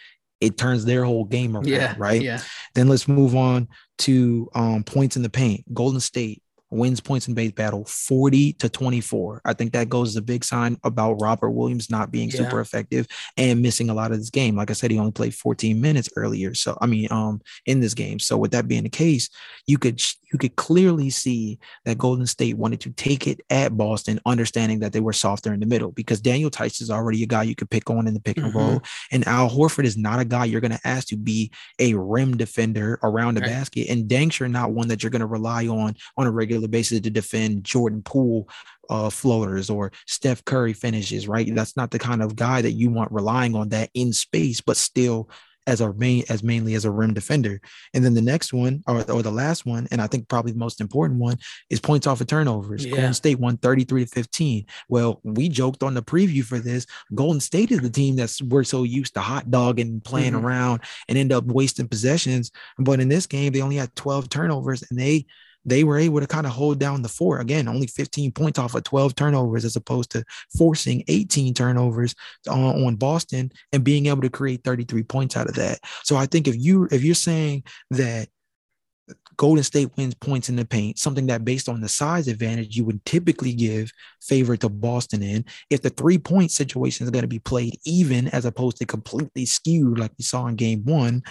it 0.40 0.56
turns 0.56 0.84
their 0.84 1.04
whole 1.04 1.24
game 1.24 1.56
around, 1.56 1.66
yeah, 1.66 1.94
right? 1.98 2.22
Yeah. 2.22 2.40
Then 2.74 2.88
let's 2.88 3.08
move 3.08 3.36
on 3.36 3.68
to 3.98 4.48
um, 4.54 4.84
points 4.84 5.16
in 5.16 5.22
the 5.22 5.30
paint. 5.30 5.64
Golden 5.74 6.00
State 6.00 6.42
wins 6.70 7.00
points 7.00 7.28
in 7.28 7.34
base 7.34 7.52
battle 7.52 7.84
40 7.84 8.54
to 8.54 8.68
24. 8.68 9.42
I 9.44 9.52
think 9.52 9.72
that 9.72 9.88
goes 9.88 10.10
as 10.10 10.16
a 10.16 10.22
big 10.22 10.44
sign 10.44 10.78
about 10.84 11.20
Robert 11.20 11.50
Williams 11.50 11.90
not 11.90 12.10
being 12.10 12.30
yeah. 12.30 12.36
super 12.36 12.60
effective 12.60 13.06
and 13.36 13.62
missing 13.62 13.90
a 13.90 13.94
lot 13.94 14.12
of 14.12 14.18
this 14.18 14.30
game. 14.30 14.56
Like 14.56 14.70
I 14.70 14.74
said, 14.74 14.90
he 14.90 14.98
only 14.98 15.12
played 15.12 15.34
14 15.34 15.80
minutes 15.80 16.08
earlier. 16.16 16.54
So 16.54 16.76
I 16.80 16.86
mean, 16.86 17.08
um, 17.10 17.40
in 17.66 17.80
this 17.80 17.94
game. 17.94 18.18
So 18.18 18.36
with 18.36 18.52
that 18.52 18.68
being 18.68 18.84
the 18.84 18.88
case, 18.88 19.28
you 19.66 19.78
could 19.78 20.00
you 20.32 20.38
could 20.38 20.56
clearly 20.56 21.10
see 21.10 21.58
that 21.84 21.98
Golden 21.98 22.26
State 22.26 22.56
wanted 22.56 22.80
to 22.80 22.90
take 22.90 23.26
it 23.26 23.40
at 23.50 23.76
Boston, 23.76 24.20
understanding 24.26 24.80
that 24.80 24.92
they 24.92 25.00
were 25.00 25.12
softer 25.12 25.52
in 25.52 25.60
the 25.60 25.66
middle 25.66 25.90
because 25.90 26.20
Daniel 26.20 26.50
Theis 26.50 26.80
is 26.80 26.90
already 26.90 27.22
a 27.22 27.26
guy 27.26 27.42
you 27.42 27.56
could 27.56 27.70
pick 27.70 27.90
on 27.90 28.06
in 28.06 28.14
the 28.14 28.20
pick 28.20 28.36
and 28.36 28.46
mm-hmm. 28.46 28.58
roll. 28.58 28.82
And 29.10 29.26
Al 29.26 29.50
Horford 29.50 29.84
is 29.84 29.96
not 29.96 30.20
a 30.20 30.24
guy 30.24 30.44
you're 30.44 30.60
going 30.60 30.70
to 30.70 30.86
ask 30.86 31.08
to 31.08 31.16
be 31.16 31.50
a 31.78 31.94
rim 31.94 32.36
defender 32.36 32.98
around 33.02 33.34
the 33.34 33.40
right. 33.40 33.50
basket. 33.50 33.88
And 33.88 34.08
Dank's 34.08 34.40
not 34.40 34.72
one 34.72 34.88
that 34.88 35.02
you're 35.02 35.10
going 35.10 35.20
to 35.20 35.26
rely 35.26 35.66
on 35.66 35.94
on 36.16 36.26
a 36.26 36.30
regular 36.30 36.59
regular 36.60 36.68
basis 36.70 37.00
to 37.00 37.10
defend 37.10 37.64
Jordan 37.64 38.02
Poole 38.02 38.48
uh, 38.88 39.10
floaters 39.10 39.70
or 39.70 39.92
Steph 40.06 40.44
Curry 40.44 40.72
finishes, 40.72 41.28
right? 41.28 41.52
That's 41.54 41.76
not 41.76 41.90
the 41.90 41.98
kind 41.98 42.22
of 42.22 42.36
guy 42.36 42.60
that 42.62 42.72
you 42.72 42.90
want 42.90 43.12
relying 43.12 43.54
on 43.54 43.70
that 43.70 43.90
in 43.94 44.12
space, 44.12 44.60
but 44.60 44.76
still 44.76 45.28
as 45.66 45.80
a 45.82 45.92
main 45.92 46.24
as 46.30 46.42
mainly 46.42 46.74
as 46.74 46.84
a 46.86 46.90
rim 46.90 47.12
defender. 47.14 47.60
And 47.94 48.02
then 48.04 48.14
the 48.14 48.22
next 48.22 48.52
one 48.52 48.82
or, 48.88 48.98
or 49.10 49.22
the 49.22 49.30
last 49.30 49.66
one, 49.66 49.86
and 49.92 50.00
I 50.00 50.06
think 50.08 50.26
probably 50.26 50.52
the 50.52 50.58
most 50.58 50.80
important 50.80 51.20
one 51.20 51.36
is 51.68 51.78
points 51.78 52.06
off 52.06 52.20
of 52.20 52.26
turnovers. 52.26 52.84
Yeah. 52.84 52.92
Golden 52.96 53.14
State 53.14 53.38
won 53.38 53.58
33 53.58 54.06
to 54.06 54.10
15. 54.10 54.66
Well, 54.88 55.20
we 55.22 55.48
joked 55.48 55.82
on 55.82 55.94
the 55.94 56.02
preview 56.02 56.42
for 56.42 56.58
this. 56.58 56.86
Golden 57.14 57.40
State 57.40 57.70
is 57.70 57.80
the 57.80 57.90
team 57.90 58.16
that's 58.16 58.42
we're 58.42 58.64
so 58.64 58.82
used 58.82 59.14
to 59.14 59.20
hot 59.20 59.50
dogging 59.50 59.88
and 59.88 60.04
playing 60.04 60.32
Mhm. 60.32 60.42
around 60.42 60.80
and 61.08 61.16
end 61.16 61.30
up 61.30 61.44
wasting 61.44 61.86
possessions. 61.88 62.50
But 62.78 62.98
in 62.98 63.08
this 63.08 63.26
game, 63.26 63.52
they 63.52 63.60
only 63.62 63.76
had 63.76 63.94
12 63.94 64.28
turnovers 64.30 64.82
and 64.90 64.98
they 64.98 65.26
they 65.64 65.84
were 65.84 65.98
able 65.98 66.20
to 66.20 66.26
kind 66.26 66.46
of 66.46 66.52
hold 66.52 66.78
down 66.78 67.02
the 67.02 67.08
four 67.08 67.40
Again, 67.40 67.68
only 67.68 67.86
15 67.86 68.32
points 68.32 68.58
off 68.58 68.74
of 68.74 68.84
12 68.84 69.14
turnovers 69.14 69.64
as 69.64 69.76
opposed 69.76 70.10
to 70.12 70.24
forcing 70.56 71.04
18 71.08 71.54
turnovers 71.54 72.14
on, 72.48 72.84
on 72.84 72.96
Boston 72.96 73.50
and 73.72 73.84
being 73.84 74.06
able 74.06 74.22
to 74.22 74.30
create 74.30 74.62
33 74.64 75.02
points 75.04 75.36
out 75.36 75.48
of 75.48 75.54
that. 75.54 75.80
So 76.02 76.16
I 76.16 76.26
think 76.26 76.48
if 76.48 76.56
you 76.56 76.88
if 76.90 77.02
you're 77.02 77.14
saying 77.14 77.64
that 77.90 78.28
Golden 79.36 79.64
State 79.64 79.90
wins 79.96 80.14
points 80.14 80.48
in 80.48 80.56
the 80.56 80.64
paint, 80.64 80.98
something 80.98 81.26
that 81.28 81.44
based 81.44 81.68
on 81.68 81.80
the 81.80 81.88
size 81.88 82.28
advantage 82.28 82.76
you 82.76 82.84
would 82.84 83.04
typically 83.04 83.54
give 83.54 83.90
favor 84.20 84.56
to 84.56 84.68
Boston 84.68 85.22
in. 85.22 85.44
If 85.70 85.82
the 85.82 85.90
three 85.90 86.18
point 86.18 86.50
situation 86.50 87.04
is 87.04 87.10
going 87.10 87.22
to 87.22 87.28
be 87.28 87.38
played 87.38 87.78
even 87.84 88.28
as 88.28 88.44
opposed 88.44 88.76
to 88.78 88.86
completely 88.86 89.46
skewed 89.46 89.98
like 89.98 90.12
we 90.18 90.24
saw 90.24 90.46
in 90.46 90.56
game 90.56 90.84
one, 90.84 91.22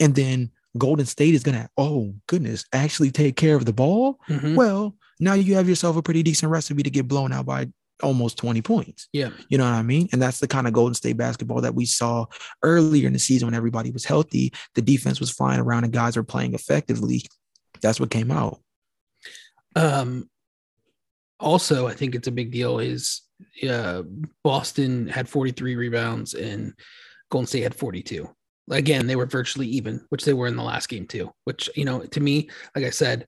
and 0.00 0.14
then 0.14 0.50
Golden 0.76 1.06
State 1.06 1.34
is 1.34 1.42
going 1.42 1.56
to, 1.56 1.68
oh 1.76 2.14
goodness, 2.26 2.64
actually 2.72 3.10
take 3.10 3.36
care 3.36 3.56
of 3.56 3.64
the 3.64 3.72
ball. 3.72 4.18
Mhm. 4.28 4.56
Well, 4.56 4.96
now 5.20 5.34
you 5.34 5.54
have 5.54 5.68
yourself 5.68 5.96
a 5.96 6.02
pretty 6.02 6.22
decent 6.22 6.50
recipe 6.50 6.82
to 6.82 6.90
get 6.90 7.08
blown 7.08 7.32
out 7.32 7.46
by 7.46 7.68
almost 8.02 8.36
20 8.38 8.60
points. 8.62 9.08
Yeah. 9.12 9.30
You 9.48 9.58
know 9.58 9.64
what 9.64 9.74
I 9.74 9.82
mean? 9.82 10.08
And 10.12 10.20
that's 10.20 10.40
the 10.40 10.48
kind 10.48 10.66
of 10.66 10.72
Golden 10.72 10.94
State 10.94 11.16
basketball 11.16 11.60
that 11.60 11.74
we 11.74 11.86
saw 11.86 12.26
earlier 12.62 13.06
in 13.06 13.12
the 13.12 13.18
season 13.18 13.46
when 13.46 13.54
everybody 13.54 13.90
was 13.90 14.04
healthy. 14.04 14.52
The 14.74 14.82
defense 14.82 15.20
was 15.20 15.30
flying 15.30 15.60
around 15.60 15.84
and 15.84 15.92
guys 15.92 16.16
were 16.16 16.24
playing 16.24 16.54
effectively. 16.54 17.24
That's 17.80 18.00
what 18.00 18.10
came 18.10 18.30
out. 18.30 18.60
Um, 19.76 20.28
also, 21.38 21.86
I 21.86 21.94
think 21.94 22.14
it's 22.14 22.28
a 22.28 22.32
big 22.32 22.50
deal 22.50 22.78
is 22.78 23.22
uh, 23.68 24.02
Boston 24.42 25.08
had 25.08 25.28
43 25.28 25.76
rebounds 25.76 26.34
and 26.34 26.74
Golden 27.30 27.46
State 27.46 27.62
had 27.62 27.74
42. 27.74 28.28
Again, 28.70 29.06
they 29.06 29.16
were 29.16 29.26
virtually 29.26 29.66
even, 29.68 30.04
which 30.08 30.24
they 30.24 30.32
were 30.32 30.46
in 30.46 30.56
the 30.56 30.62
last 30.62 30.88
game 30.88 31.06
too. 31.06 31.30
Which 31.44 31.68
you 31.76 31.84
know, 31.84 32.00
to 32.00 32.20
me, 32.20 32.48
like 32.74 32.84
I 32.84 32.90
said, 32.90 33.26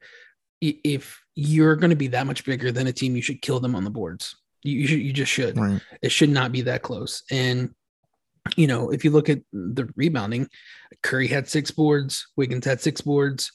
if 0.60 1.20
you're 1.34 1.76
going 1.76 1.90
to 1.90 1.96
be 1.96 2.08
that 2.08 2.26
much 2.26 2.44
bigger 2.44 2.72
than 2.72 2.86
a 2.86 2.92
team, 2.92 3.14
you 3.14 3.22
should 3.22 3.42
kill 3.42 3.60
them 3.60 3.74
on 3.74 3.84
the 3.84 3.90
boards. 3.90 4.36
You, 4.62 4.80
you 4.80 4.86
should, 4.86 5.00
you 5.00 5.12
just 5.12 5.30
should. 5.30 5.58
Right. 5.58 5.80
It 6.02 6.10
should 6.10 6.30
not 6.30 6.52
be 6.52 6.62
that 6.62 6.82
close. 6.82 7.22
And 7.30 7.74
you 8.56 8.66
know, 8.66 8.90
if 8.90 9.04
you 9.04 9.10
look 9.10 9.28
at 9.28 9.40
the 9.52 9.92
rebounding, 9.96 10.48
Curry 11.02 11.26
had 11.26 11.48
six 11.48 11.70
boards, 11.70 12.28
Wiggins 12.36 12.64
had 12.64 12.80
six 12.80 13.00
boards, 13.00 13.52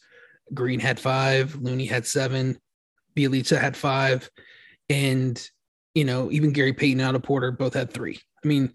Green 0.53 0.79
had 0.79 0.99
five, 0.99 1.55
Looney 1.55 1.85
had 1.85 2.05
seven, 2.05 2.57
Bjelica 3.15 3.59
had 3.59 3.77
five, 3.77 4.29
and 4.89 5.41
you 5.95 6.05
know, 6.05 6.31
even 6.31 6.53
Gary 6.53 6.73
Payton 6.73 6.99
and 6.99 7.09
Otto 7.09 7.19
Porter 7.19 7.51
both 7.51 7.73
had 7.73 7.91
three. 7.91 8.19
I 8.43 8.47
mean, 8.47 8.73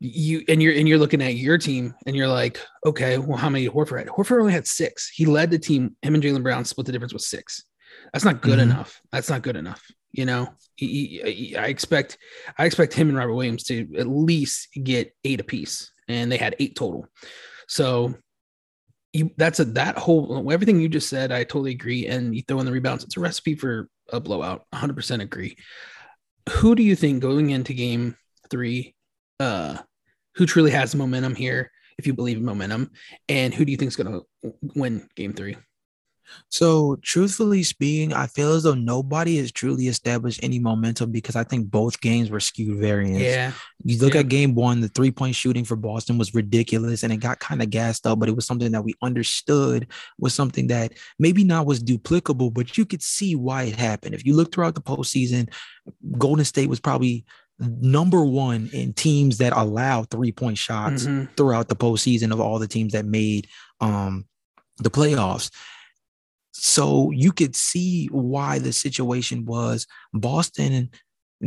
you 0.00 0.42
and 0.48 0.62
you're 0.62 0.74
and 0.74 0.86
you're 0.88 0.98
looking 0.98 1.22
at 1.22 1.36
your 1.36 1.58
team 1.58 1.94
and 2.06 2.14
you're 2.14 2.28
like, 2.28 2.60
okay, 2.84 3.18
well, 3.18 3.38
how 3.38 3.48
many 3.48 3.68
Horford 3.68 3.98
had? 4.00 4.08
Horford 4.08 4.40
only 4.40 4.52
had 4.52 4.66
six. 4.66 5.08
He 5.08 5.24
led 5.26 5.50
the 5.50 5.58
team. 5.58 5.96
Him 6.02 6.14
and 6.14 6.22
Jaylen 6.22 6.42
Brown 6.42 6.64
split 6.64 6.86
the 6.86 6.92
difference 6.92 7.12
with 7.14 7.22
six. 7.22 7.64
That's 8.12 8.24
not 8.24 8.42
good 8.42 8.58
Mhm. 8.58 8.62
enough. 8.64 9.00
That's 9.10 9.30
not 9.30 9.42
good 9.42 9.56
enough. 9.56 9.82
You 10.12 10.26
know, 10.26 10.54
he- 10.76 11.20
he- 11.24 11.56
I 11.56 11.66
expect 11.68 12.18
I 12.58 12.66
expect 12.66 12.92
him 12.94 13.08
and 13.08 13.16
Robert 13.16 13.34
Williams 13.34 13.64
to 13.64 13.88
at 13.96 14.06
least 14.06 14.68
get 14.82 15.14
eight 15.24 15.40
apiece, 15.40 15.90
and 16.08 16.30
they 16.30 16.36
had 16.36 16.56
eight 16.58 16.76
total. 16.76 17.06
So 17.68 18.14
you 19.12 19.30
that's 19.38 19.60
a 19.60 19.64
that 19.64 19.96
whole 19.96 20.50
everything 20.52 20.78
you 20.80 20.88
just 20.90 21.08
said. 21.08 21.32
I 21.32 21.44
totally 21.44 21.70
agree. 21.70 22.06
And 22.06 22.34
you 22.36 22.42
throw 22.42 22.60
in 22.60 22.66
the 22.66 22.72
rebounds, 22.72 23.02
it's 23.04 23.16
a 23.16 23.20
recipe 23.20 23.54
for 23.54 23.88
a 24.12 24.20
blowout. 24.20 24.66
100 24.72 24.94
percent 24.94 25.22
agree. 25.22 25.56
Who 26.50 26.74
do 26.74 26.82
you 26.82 26.94
think 26.96 27.22
going 27.22 27.50
into 27.50 27.72
game 27.72 28.16
three, 28.50 28.94
uh, 29.40 29.78
who 30.34 30.46
truly 30.46 30.70
has 30.70 30.94
momentum 30.94 31.34
here? 31.34 31.70
If 31.98 32.06
you 32.06 32.12
believe 32.12 32.36
in 32.36 32.44
momentum, 32.44 32.90
and 33.28 33.54
who 33.54 33.64
do 33.64 33.70
you 33.72 33.78
think 33.78 33.88
is 33.88 33.96
going 33.96 34.12
to 34.12 34.52
win 34.74 35.08
game 35.16 35.32
three? 35.32 35.56
So, 36.50 36.96
truthfully 37.02 37.62
speaking, 37.62 38.12
I 38.12 38.26
feel 38.26 38.52
as 38.52 38.64
though 38.64 38.74
nobody 38.74 39.36
has 39.38 39.52
truly 39.52 39.86
established 39.86 40.40
any 40.42 40.58
momentum 40.58 41.12
because 41.12 41.36
I 41.36 41.44
think 41.44 41.70
both 41.70 42.00
games 42.00 42.30
were 42.30 42.40
skewed 42.40 42.80
variants. 42.80 43.22
Yeah, 43.22 43.52
You 43.84 43.98
look 43.98 44.14
Yeah. 44.14 44.20
at 44.20 44.28
game 44.28 44.54
one, 44.54 44.80
the 44.80 44.88
three 44.88 45.12
point 45.12 45.36
shooting 45.36 45.64
for 45.64 45.76
Boston 45.76 46.18
was 46.18 46.34
ridiculous 46.34 47.04
and 47.04 47.12
it 47.12 47.18
got 47.18 47.38
kind 47.38 47.62
of 47.62 47.70
gassed 47.70 48.06
up, 48.06 48.18
but 48.18 48.28
it 48.28 48.34
was 48.34 48.44
something 48.44 48.72
that 48.72 48.84
we 48.84 48.94
understood 49.02 49.86
was 50.18 50.34
something 50.34 50.66
that 50.66 50.94
maybe 51.18 51.44
not 51.44 51.64
was 51.64 51.82
duplicable, 51.82 52.52
but 52.52 52.76
you 52.76 52.84
could 52.84 53.02
see 53.02 53.36
why 53.36 53.62
it 53.62 53.76
happened. 53.76 54.14
If 54.14 54.26
you 54.26 54.34
look 54.34 54.52
throughout 54.52 54.74
the 54.74 54.82
postseason, 54.82 55.48
Golden 56.18 56.44
State 56.44 56.68
was 56.68 56.80
probably 56.80 57.24
number 57.58 58.24
one 58.24 58.68
in 58.72 58.92
teams 58.92 59.38
that 59.38 59.52
allow 59.56 60.02
three 60.04 60.32
point 60.32 60.58
shots 60.58 61.04
Mhm. 61.06 61.28
throughout 61.36 61.68
the 61.68 61.76
postseason 61.76 62.32
of 62.32 62.40
all 62.40 62.58
the 62.58 62.68
teams 62.68 62.92
that 62.92 63.04
made 63.06 63.48
um, 63.80 64.26
the 64.78 64.90
playoffs. 64.90 65.50
So 66.52 67.10
you 67.10 67.32
could 67.32 67.54
see 67.54 68.06
why 68.06 68.58
the 68.58 68.72
situation 68.72 69.44
was 69.44 69.86
Boston 70.14 70.90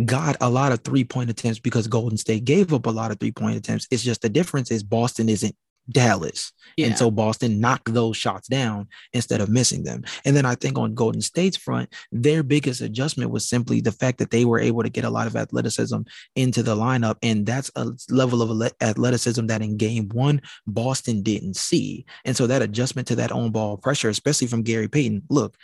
got 0.05 0.37
a 0.39 0.49
lot 0.49 0.71
of 0.71 0.83
three 0.83 1.03
point 1.03 1.29
attempts 1.31 1.59
because 1.59 1.87
Golden 1.87 2.17
State 2.17 2.45
gave 2.45 2.73
up 2.73 2.85
a 2.85 2.91
lot 2.91 3.09
of 3.11 3.19
three 3.19 3.31
point 3.31 3.57
attempts. 3.57 3.87
It's 3.89 4.03
just 4.03 4.21
the 4.21 4.29
difference 4.29 4.69
is 4.69 4.83
Boston 4.83 5.29
isn't 5.29 5.55
Dallas. 5.89 6.51
yeah. 6.77 6.87
And 6.87 6.97
so 6.97 7.11
Boston 7.11 7.59
knocked 7.59 7.93
those 7.93 8.15
shots 8.15 8.47
down 8.47 8.87
instead 9.13 9.41
of 9.41 9.49
missing 9.49 9.83
them. 9.83 10.03
And 10.25 10.35
then 10.35 10.45
I 10.45 10.55
think 10.55 10.77
on 10.77 10.93
Golden 10.93 11.21
State's 11.21 11.57
front, 11.57 11.93
their 12.11 12.43
biggest 12.43 12.81
adjustment 12.81 13.31
was 13.31 13.47
simply 13.47 13.81
the 13.81 13.91
fact 13.91 14.17
that 14.19 14.31
they 14.31 14.45
were 14.45 14.59
able 14.59 14.83
to 14.83 14.89
get 14.89 15.03
a 15.03 15.09
lot 15.09 15.27
of 15.27 15.35
athleticism 15.35 16.01
into 16.35 16.63
the 16.63 16.75
lineup. 16.75 17.17
And 17.23 17.45
that's 17.45 17.71
a 17.75 17.91
level 18.09 18.41
of 18.41 18.71
athleticism 18.81 19.45
that 19.47 19.61
in 19.61 19.77
game 19.77 20.09
one, 20.09 20.41
Boston 20.67 21.21
didn't 21.21 21.55
see. 21.55 22.05
And 22.25 22.35
so 22.35 22.47
that 22.47 22.61
adjustment 22.61 23.07
to 23.09 23.15
that 23.15 23.31
on 23.31 23.51
ball 23.51 23.77
pressure, 23.77 24.09
especially 24.09 24.47
from 24.47 24.63
Gary 24.63 24.87
Payton, 24.87 25.23
look, 25.29 25.57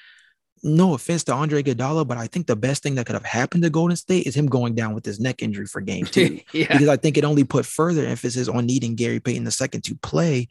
no 0.64 0.94
offense 0.96 1.24
to 1.26 1.34
Andre 1.34 1.62
Iguodala, 1.62 2.08
but 2.08 2.18
I 2.18 2.28
think 2.28 2.48
the 2.48 2.56
best 2.56 2.82
thing 2.84 2.96
that 2.96 3.06
could 3.06 3.14
have 3.16 3.26
happened 3.26 3.64
to 3.64 3.70
Golden 3.70 3.96
State 3.96 4.26
is 4.26 4.36
him 4.36 4.48
going 4.48 4.74
down 4.76 4.96
with 4.96 5.06
his 5.06 5.20
neck 5.20 5.44
injury 5.44 5.66
for 5.68 5.82
game 5.82 6.06
two 6.06 6.40
yeah, 6.54 6.68
because 6.72 6.88
I 6.88 6.98
think 6.98 7.18
it 7.18 7.24
only 7.26 7.44
put 7.44 7.66
further 7.66 8.06
emphasis 8.06 8.48
on 8.48 8.66
needing 8.66 8.96
Gary 8.96 9.20
Payton 9.20 9.46
II 9.46 9.82
to 9.82 9.96
play. 9.96 10.48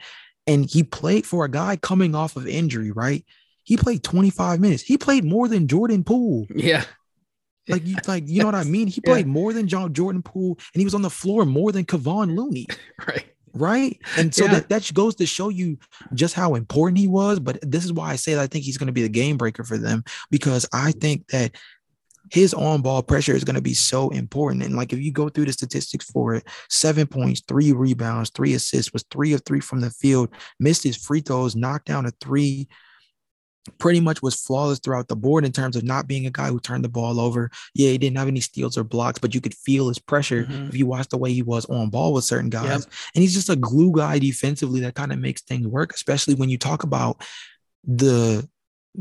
And 0.47 0.71
he 0.71 0.83
played 0.83 1.25
for 1.27 1.45
a 1.47 1.51
guy 1.51 1.77
coming 1.77 2.15
off 2.15 2.37
of 2.37 2.47
injury, 2.47 2.91
right? 2.91 3.25
He 3.63 3.77
played 3.79 4.05
25 4.05 4.61
minutes. 4.61 4.83
He 4.83 4.99
played 4.99 5.25
more 5.25 5.49
than 5.49 5.67
Jordan 5.67 6.05
Poole. 6.05 6.47
yeah, 6.55 6.85
Like 7.67 7.87
you, 7.87 7.97
like 8.07 8.29
you 8.29 8.41
know 8.41 8.47
what 8.47 8.55
I 8.55 8.65
mean? 8.77 8.87
He 8.89 9.01
Yeah. 9.03 9.11
played 9.15 9.27
more 9.27 9.55
than 9.55 9.67
John 9.69 9.95
Jordan 9.95 10.23
Poole, 10.23 10.59
and 10.75 10.81
he 10.81 10.85
was 10.85 10.95
on 10.95 11.01
the 11.03 11.09
floor 11.11 11.47
more 11.47 11.73
than 11.73 11.87
Kevon 11.87 12.37
Looney, 12.37 12.67
right. 13.09 13.25
Right? 13.55 13.99
And 14.19 14.35
so 14.35 14.45
Yeah. 14.45 14.55
that, 14.55 14.69
that 14.69 14.95
goes 14.95 15.15
to 15.17 15.27
show 15.27 15.49
you 15.49 15.79
just 16.13 16.35
how 16.35 16.55
important 16.55 16.99
he 16.99 17.09
was. 17.09 17.41
But 17.41 17.59
this 17.63 17.85
is 17.85 17.93
why 17.93 18.11
I 18.11 18.17
say 18.17 18.35
that 18.35 18.43
I 18.43 18.47
think 18.47 18.65
he's 18.65 18.79
going 18.79 18.89
to 18.89 18.93
be 18.93 19.03
the 19.03 19.09
game 19.09 19.37
breaker 19.37 19.65
for 19.65 19.79
them 19.79 20.05
because 20.31 20.67
I 20.73 20.93
think 20.93 21.29
that 21.29 21.57
his 22.31 22.55
on 22.55 22.81
ball 22.81 23.03
pressure 23.03 23.35
is 23.35 23.45
going 23.45 23.55
to 23.55 23.63
be 23.63 23.75
so 23.75 24.09
important. 24.11 24.63
And 24.63 24.77
like 24.77 24.93
if 24.93 24.99
you 24.99 25.13
go 25.13 25.29
through 25.29 25.45
the 25.45 25.53
statistics 25.53 26.11
for 26.11 26.35
it, 26.35 26.45
seven 26.69 27.07
points, 27.07 27.43
three 27.47 27.73
rebounds, 27.73 28.31
three 28.31 28.55
assists, 28.55 28.93
was 28.93 29.05
three 29.11 29.35
of 29.35 29.43
three 29.45 29.61
from 29.61 29.81
the 29.81 29.91
field, 29.91 30.31
missed 30.59 30.83
his 30.83 30.97
free 30.97 31.21
throws, 31.21 31.55
knocked 31.55 31.87
down 31.87 32.07
a 32.07 32.11
three. 32.23 32.69
Pretty 33.79 34.01
much 34.01 34.21
was 34.23 34.35
flawless 34.35 34.79
throughout 34.79 35.09
the 35.09 35.17
board 35.17 35.45
in 35.45 35.53
terms 35.53 35.75
of 35.75 35.85
not 35.85 36.07
being 36.07 36.27
a 36.27 36.31
guy 36.31 36.49
who 36.49 36.61
turned 36.61 36.85
the 36.85 36.89
ball 36.89 37.19
over. 37.19 37.51
Yeah, 37.75 37.91
he 37.91 37.99
didn't 37.99 38.19
have 38.19 38.29
any 38.29 38.41
steals 38.41 38.77
or 38.77 38.85
blocks, 38.85 39.19
but 39.19 39.35
you 39.35 39.41
could 39.41 39.55
feel 39.55 39.89
his 39.89 39.99
pressure 39.99 40.45
Mhm. 40.45 40.69
if 40.69 40.77
you 40.77 40.87
watch 40.87 41.09
the 41.09 41.17
way 41.19 41.33
he 41.33 41.43
was 41.43 41.65
on 41.67 41.89
ball 41.89 42.13
with 42.13 42.25
certain 42.25 42.51
guys. 42.51 42.87
And 43.15 43.23
he's 43.23 43.35
just 43.35 43.49
a 43.49 43.57
glue 43.57 43.93
guy 43.93 44.19
defensively 44.19 44.81
that 44.81 44.95
kind 44.95 45.13
of 45.13 45.19
makes 45.19 45.43
things 45.43 45.67
work, 45.67 45.95
especially 45.95 46.35
when 46.35 46.51
you 46.51 46.59
talk 46.59 46.83
about 46.83 47.23
the 47.87 48.49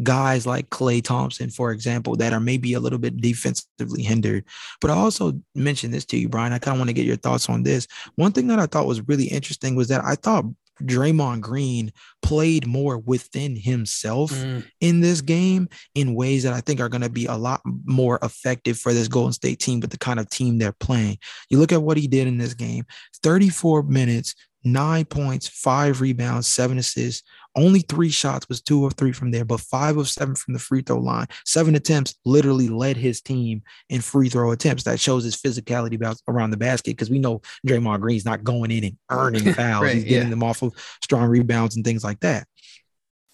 guys 0.01 0.47
like 0.47 0.69
Klay 0.71 1.03
Thompson, 1.03 1.49
for 1.51 1.71
example, 1.71 2.15
that 2.15 2.33
are 2.33 2.39
maybe 2.39 2.73
a 2.73 2.79
little 2.79 2.97
bit 2.97 3.17
defensively 3.17 4.01
hindered. 4.01 4.43
But 4.81 4.89
I 4.89 4.95
also 4.95 5.39
mentioned 5.53 5.93
this 5.93 6.05
to 6.05 6.17
you, 6.17 6.29
Brian. 6.29 6.51
I 6.51 6.57
kind 6.57 6.75
of 6.75 6.79
want 6.79 6.89
to 6.89 6.93
get 6.93 7.05
your 7.05 7.15
thoughts 7.17 7.47
on 7.47 7.61
this. 7.63 7.87
One 8.15 8.31
thing 8.31 8.47
that 8.47 8.57
I 8.59 8.65
thought 8.65 8.87
was 8.87 9.07
really 9.07 9.25
interesting 9.25 9.75
was 9.75 9.89
that 9.89 10.03
I 10.03 10.15
thought 10.15 10.45
Draymond 10.81 11.41
Green 11.41 11.91
played 12.21 12.65
more 12.65 12.97
within 12.97 13.55
himself 13.55 14.31
Mm, 14.31 14.65
in 14.81 14.99
this 15.01 15.21
game 15.21 15.69
in 15.95 16.15
ways 16.15 16.43
that 16.43 16.53
I 16.53 16.61
think 16.61 16.79
are 16.79 16.89
going 16.89 17.01
to 17.01 17.09
be 17.09 17.25
a 17.25 17.35
lot 17.35 17.61
more 17.85 18.17
effective 18.23 18.77
for 18.77 18.93
this 18.93 19.07
Golden 19.07 19.33
State 19.33 19.59
team, 19.59 19.79
but 19.79 19.91
the 19.91 19.97
kind 19.97 20.19
of 20.19 20.29
team 20.29 20.57
they're 20.57 20.71
playing. 20.71 21.17
You 21.49 21.59
look 21.59 21.71
at 21.71 21.83
what 21.83 21.97
he 21.97 22.07
did 22.07 22.27
in 22.27 22.37
this 22.37 22.53
game 22.53 22.85
34 23.21 23.83
minutes, 23.83 24.35
nine 24.63 25.05
points, 25.05 25.47
five 25.47 26.01
rebounds, 26.01 26.47
seven 26.47 26.77
assists, 26.77 27.23
Only 27.55 27.81
three 27.81 28.09
shots 28.09 28.49
was 28.49 28.61
two 28.61 28.85
of 28.85 28.93
three 28.93 29.11
from 29.11 29.31
there, 29.31 29.45
but 29.45 29.59
five 29.59 29.97
of 29.97 30.09
seven 30.09 30.35
from 30.35 30.53
the 30.53 30.59
free 30.59 30.81
throw 30.81 30.97
line. 30.97 31.27
Seven 31.45 31.75
attempts 31.75 32.15
literally 32.25 32.67
led 32.67 32.97
his 32.97 33.21
team 33.21 33.61
in 33.89 34.01
free 34.01 34.29
throw 34.29 34.51
attempts. 34.51 34.83
That 34.83 34.99
shows 34.99 35.23
his 35.23 35.35
physicality 35.35 35.95
about 35.95 36.17
around 36.27 36.49
the 36.49 36.57
basket 36.57 36.91
because 36.91 37.11
we 37.11 37.19
know 37.19 37.41
Draymond 37.67 38.01
Green's 38.01 38.25
not 38.25 38.43
going 38.43 38.71
in 38.71 38.83
and 38.85 38.97
earning 39.11 39.53
fouls. 39.53 39.83
right, 39.83 39.95
He's 39.95 40.03
getting 40.03 40.23
yeah. 40.23 40.29
them 40.29 40.43
off 40.43 40.63
of 40.63 40.73
strong 41.03 41.27
rebounds 41.27 41.75
and 41.75 41.85
things 41.85 42.03
like 42.03 42.19
that. 42.21 42.47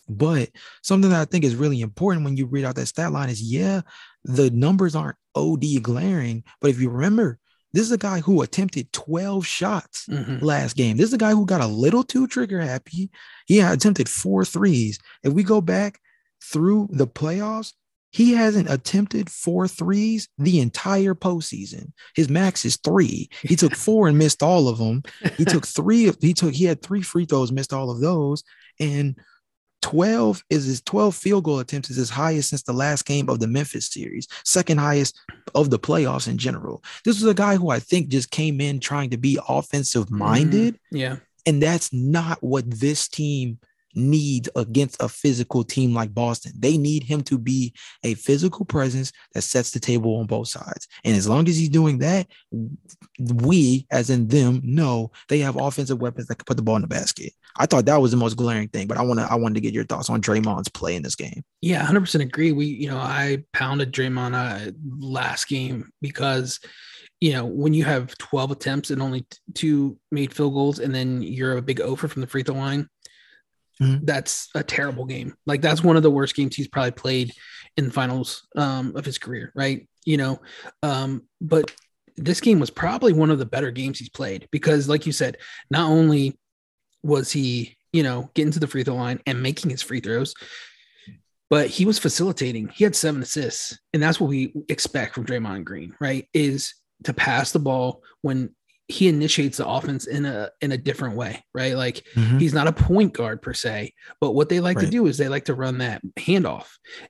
But 0.09 0.49
something 0.81 1.11
that 1.11 1.21
I 1.21 1.25
think 1.25 1.45
is 1.45 1.55
really 1.55 1.81
important 1.81 2.25
when 2.25 2.35
you 2.35 2.47
read 2.47 2.65
out 2.65 2.75
that 2.75 2.87
stat 2.87 3.11
line 3.11 3.29
is 3.29 3.41
yeah, 3.41 3.81
the 4.23 4.49
numbers 4.49 4.95
aren't 4.95 5.17
OD 5.35 5.81
glaring, 5.81 6.43
but 6.59 6.71
if 6.71 6.81
you 6.81 6.89
remember, 6.89 7.37
this 7.73 7.83
is 7.83 7.91
a 7.91 7.97
guy 7.97 8.19
who 8.19 8.41
attempted 8.41 8.91
12 8.93 9.45
shots 9.45 10.05
mm-hmm. 10.07 10.43
last 10.43 10.75
game. 10.75 10.97
This 10.97 11.07
is 11.07 11.13
a 11.13 11.19
guy 11.19 11.31
who 11.31 11.45
got 11.45 11.61
a 11.61 11.67
little 11.67 12.03
too 12.03 12.27
trigger 12.27 12.59
happy. 12.59 13.09
He 13.45 13.59
attempted 13.59 14.09
four 14.09 14.45
threes. 14.45 14.99
If 15.23 15.33
we 15.33 15.43
go 15.43 15.61
back 15.61 15.99
through 16.43 16.89
the 16.91 17.07
playoffs, 17.07 17.73
he 18.11 18.31
hasn't 18.31 18.71
attempted 18.71 19.29
four 19.29 19.67
threes 19.67 20.29
the 20.37 20.59
entire 20.59 21.13
postseason. 21.13 21.91
His 22.15 22.27
max 22.27 22.65
is 22.65 22.77
three. 22.77 23.29
He 23.43 23.55
took 23.55 23.75
four 23.75 24.07
and 24.07 24.17
missed 24.17 24.41
all 24.41 24.67
of 24.67 24.79
them. 24.79 25.03
He 25.37 25.45
took 25.45 25.67
three. 25.67 26.11
He 26.19 26.33
took. 26.33 26.53
He 26.53 26.65
had 26.65 26.81
three 26.81 27.03
free 27.03 27.25
throws, 27.25 27.51
missed 27.51 27.71
all 27.71 27.91
of 27.91 28.01
those, 28.01 28.43
and 28.79 29.15
12 29.81 30.43
is 30.49 30.65
his 30.65 30.81
12 30.81 31.15
field 31.15 31.43
goal 31.43 31.59
attempts 31.59 31.89
is 31.89 31.97
his 31.97 32.09
highest 32.09 32.49
since 32.49 32.63
the 32.63 32.73
last 32.73 33.05
game 33.05 33.29
of 33.29 33.39
the 33.39 33.47
Memphis 33.47 33.87
series, 33.87 34.27
second 34.43 34.77
highest 34.77 35.19
of 35.55 35.69
the 35.69 35.79
playoffs 35.79 36.27
in 36.27 36.37
general. 36.37 36.83
This 37.05 37.21
was 37.21 37.29
a 37.29 37.33
guy 37.33 37.55
who 37.55 37.69
I 37.69 37.79
think 37.79 38.09
just 38.09 38.31
came 38.31 38.61
in 38.61 38.79
trying 38.79 39.09
to 39.11 39.17
be 39.17 39.39
offensive 39.47 40.11
minded. 40.11 40.75
Mm, 40.75 40.99
yeah. 40.99 41.15
And 41.45 41.63
that's 41.63 41.91
not 41.93 42.43
what 42.43 42.69
this 42.69 43.07
team 43.07 43.59
needs 43.99 44.49
against 44.55 45.01
a 45.01 45.09
physical 45.09 45.63
team 45.63 45.93
like 45.93 46.13
Boston. 46.13 46.53
They 46.57 46.77
need 46.77 47.03
him 47.03 47.21
to 47.23 47.37
be 47.37 47.73
a 48.03 48.13
physical 48.15 48.65
presence 48.65 49.11
that 49.33 49.41
sets 49.41 49.71
the 49.71 49.79
table 49.79 50.17
on 50.17 50.25
both 50.25 50.47
sides. 50.47 50.87
And 51.03 51.15
as 51.15 51.27
long 51.27 51.47
as 51.47 51.57
he's 51.57 51.69
doing 51.69 51.99
that, 51.99 52.27
we, 53.19 53.85
as 53.91 54.09
in 54.09 54.27
them, 54.27 54.61
know 54.63 55.11
they 55.27 55.39
have 55.39 55.55
offensive 55.55 56.01
weapons 56.01 56.27
that 56.27 56.35
can 56.35 56.45
put 56.45 56.57
the 56.57 56.63
ball 56.63 56.77
in 56.77 56.81
the 56.81 56.87
basket. 56.87 57.33
I 57.57 57.65
thought 57.65 57.85
that 57.85 58.01
was 58.01 58.11
the 58.11 58.17
most 58.17 58.37
glaring 58.37 58.69
thing, 58.69 58.87
but 58.87 58.97
I 58.97 59.01
want 59.01 59.19
to 59.19 59.27
I 59.29 59.35
wanted 59.35 59.55
to 59.55 59.61
get 59.61 59.73
your 59.73 59.85
thoughts 59.85 60.09
on 60.09 60.21
Draymond's 60.21 60.69
play 60.69 60.95
in 60.95 61.03
this 61.03 61.15
game. 61.15 61.43
Yeah, 61.61 61.85
100% 61.85 62.21
agree. 62.21 62.51
We, 62.51 62.65
you 62.65 62.89
know, 62.89 62.97
I 62.97 63.43
pounded 63.53 63.91
Draymond 63.91 64.33
uh, 64.33 64.71
last 64.99 65.47
game 65.47 65.89
because 66.01 66.59
you 67.21 67.33
know, 67.33 67.45
when 67.45 67.73
you 67.73 67.83
have 67.83 68.17
12 68.17 68.51
attempts 68.51 68.91
and 68.91 69.01
only 69.01 69.25
two 69.53 69.97
made 70.11 70.33
field 70.33 70.53
goals, 70.53 70.79
and 70.79 70.95
then 70.95 71.21
you're 71.21 71.57
a 71.57 71.61
big 71.61 71.81
over 71.81 72.07
from 72.07 72.21
the 72.21 72.27
free 72.27 72.43
throw 72.43 72.55
line, 72.55 72.87
Mm-hmm. 73.81 74.05
That's 74.05 74.49
a 74.55 74.63
terrible 74.63 75.05
game. 75.05 75.35
Like 75.45 75.61
that's 75.61 75.83
one 75.83 75.97
of 75.97 76.03
the 76.03 76.11
worst 76.11 76.35
games 76.35 76.55
he's 76.55 76.67
probably 76.67 76.91
played 76.91 77.31
in 77.77 77.85
the 77.85 77.91
finals 77.91 78.47
um, 78.55 78.95
of 78.95 79.05
his 79.05 79.17
career, 79.17 79.51
right? 79.55 79.87
You 80.05 80.17
know, 80.17 80.41
um, 80.83 81.23
but 81.39 81.71
this 82.17 82.41
game 82.41 82.59
was 82.59 82.69
probably 82.69 83.13
one 83.13 83.31
of 83.31 83.39
the 83.39 83.45
better 83.45 83.71
games 83.71 83.99
he's 83.99 84.09
played 84.09 84.47
because, 84.51 84.89
like 84.89 85.05
you 85.05 85.11
said, 85.11 85.37
not 85.71 85.89
only 85.89 86.37
was 87.03 87.31
he, 87.31 87.77
you 87.93 88.03
know, 88.03 88.29
getting 88.33 88.51
to 88.51 88.59
the 88.59 88.67
free 88.67 88.83
throw 88.83 88.95
line 88.95 89.21
and 89.25 89.41
making 89.41 89.71
his 89.71 89.81
free 89.81 90.01
throws, 90.01 90.33
but 91.49 91.67
he 91.67 91.85
was 91.85 91.97
facilitating. 91.97 92.67
He 92.67 92.83
had 92.83 92.95
seven 92.95 93.21
assists, 93.21 93.79
and 93.93 94.03
that's 94.03 94.19
what 94.19 94.29
we 94.29 94.53
expect 94.67 95.15
from 95.15 95.25
Draymond 95.25 95.63
Green, 95.63 95.95
right? 96.01 96.27
Is 96.33 96.75
to 97.05 97.13
pass 97.13 97.51
the 97.51 97.59
ball 97.59 98.03
when 98.21 98.53
he 98.89 99.07
initiates 99.07 99.57
the 99.57 99.67
offense 99.67 100.07
in 100.07 100.25
a 100.25 100.49
in 100.61 100.71
a 100.71 100.77
different 100.77 101.15
way, 101.15 101.45
right? 101.53 101.75
Like 101.75 102.03
mm-hmm. 102.15 102.39
he's 102.39 102.55
not 102.55 102.67
a 102.67 102.73
point 102.73 103.13
guard 103.13 103.39
per 103.39 103.53
se, 103.53 103.93
but 104.19 104.31
what 104.31 104.49
they 104.49 104.59
like 104.59 104.77
right. 104.77 104.85
to 104.85 104.91
do 104.91 105.05
is 105.05 105.15
they 105.15 105.29
like 105.29 105.45
to 105.45 105.53
run 105.53 105.77
that 105.77 106.01
handoff. 106.17 106.65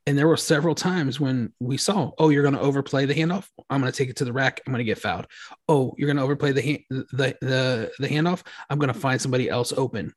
And 0.06 0.18
there 0.18 0.28
were 0.28 0.36
several 0.36 0.76
times 0.76 1.22
when 1.22 1.54
we 1.62 1.78
saw, 1.78 2.12
oh, 2.20 2.30
you're 2.30 2.44
going 2.44 2.54
to 2.54 2.60
overplay 2.60 3.06
the 3.06 3.16
handoff. 3.16 3.48
I'm 3.70 3.80
going 3.80 3.92
to 3.92 3.98
take 3.98 4.10
it 4.10 4.18
to 4.18 4.26
the 4.26 4.34
rack. 4.34 4.60
I'm 4.68 4.74
going 4.74 4.80
to 4.80 4.84
get 4.84 5.00
fouled. 5.00 5.28
Oh, 5.70 5.96
you're 5.98 6.08
going 6.08 6.18
to 6.18 6.24
overplay 6.24 6.52
the 6.52 6.62
hand, 6.62 6.80
the 6.90 7.38
the 7.40 7.92
the 7.98 8.10
handoff. 8.10 8.42
I'm 8.70 8.78
going 8.78 8.94
to 8.94 9.00
find 9.00 9.22
somebody 9.22 9.50
else 9.50 9.72
open. 9.72 10.14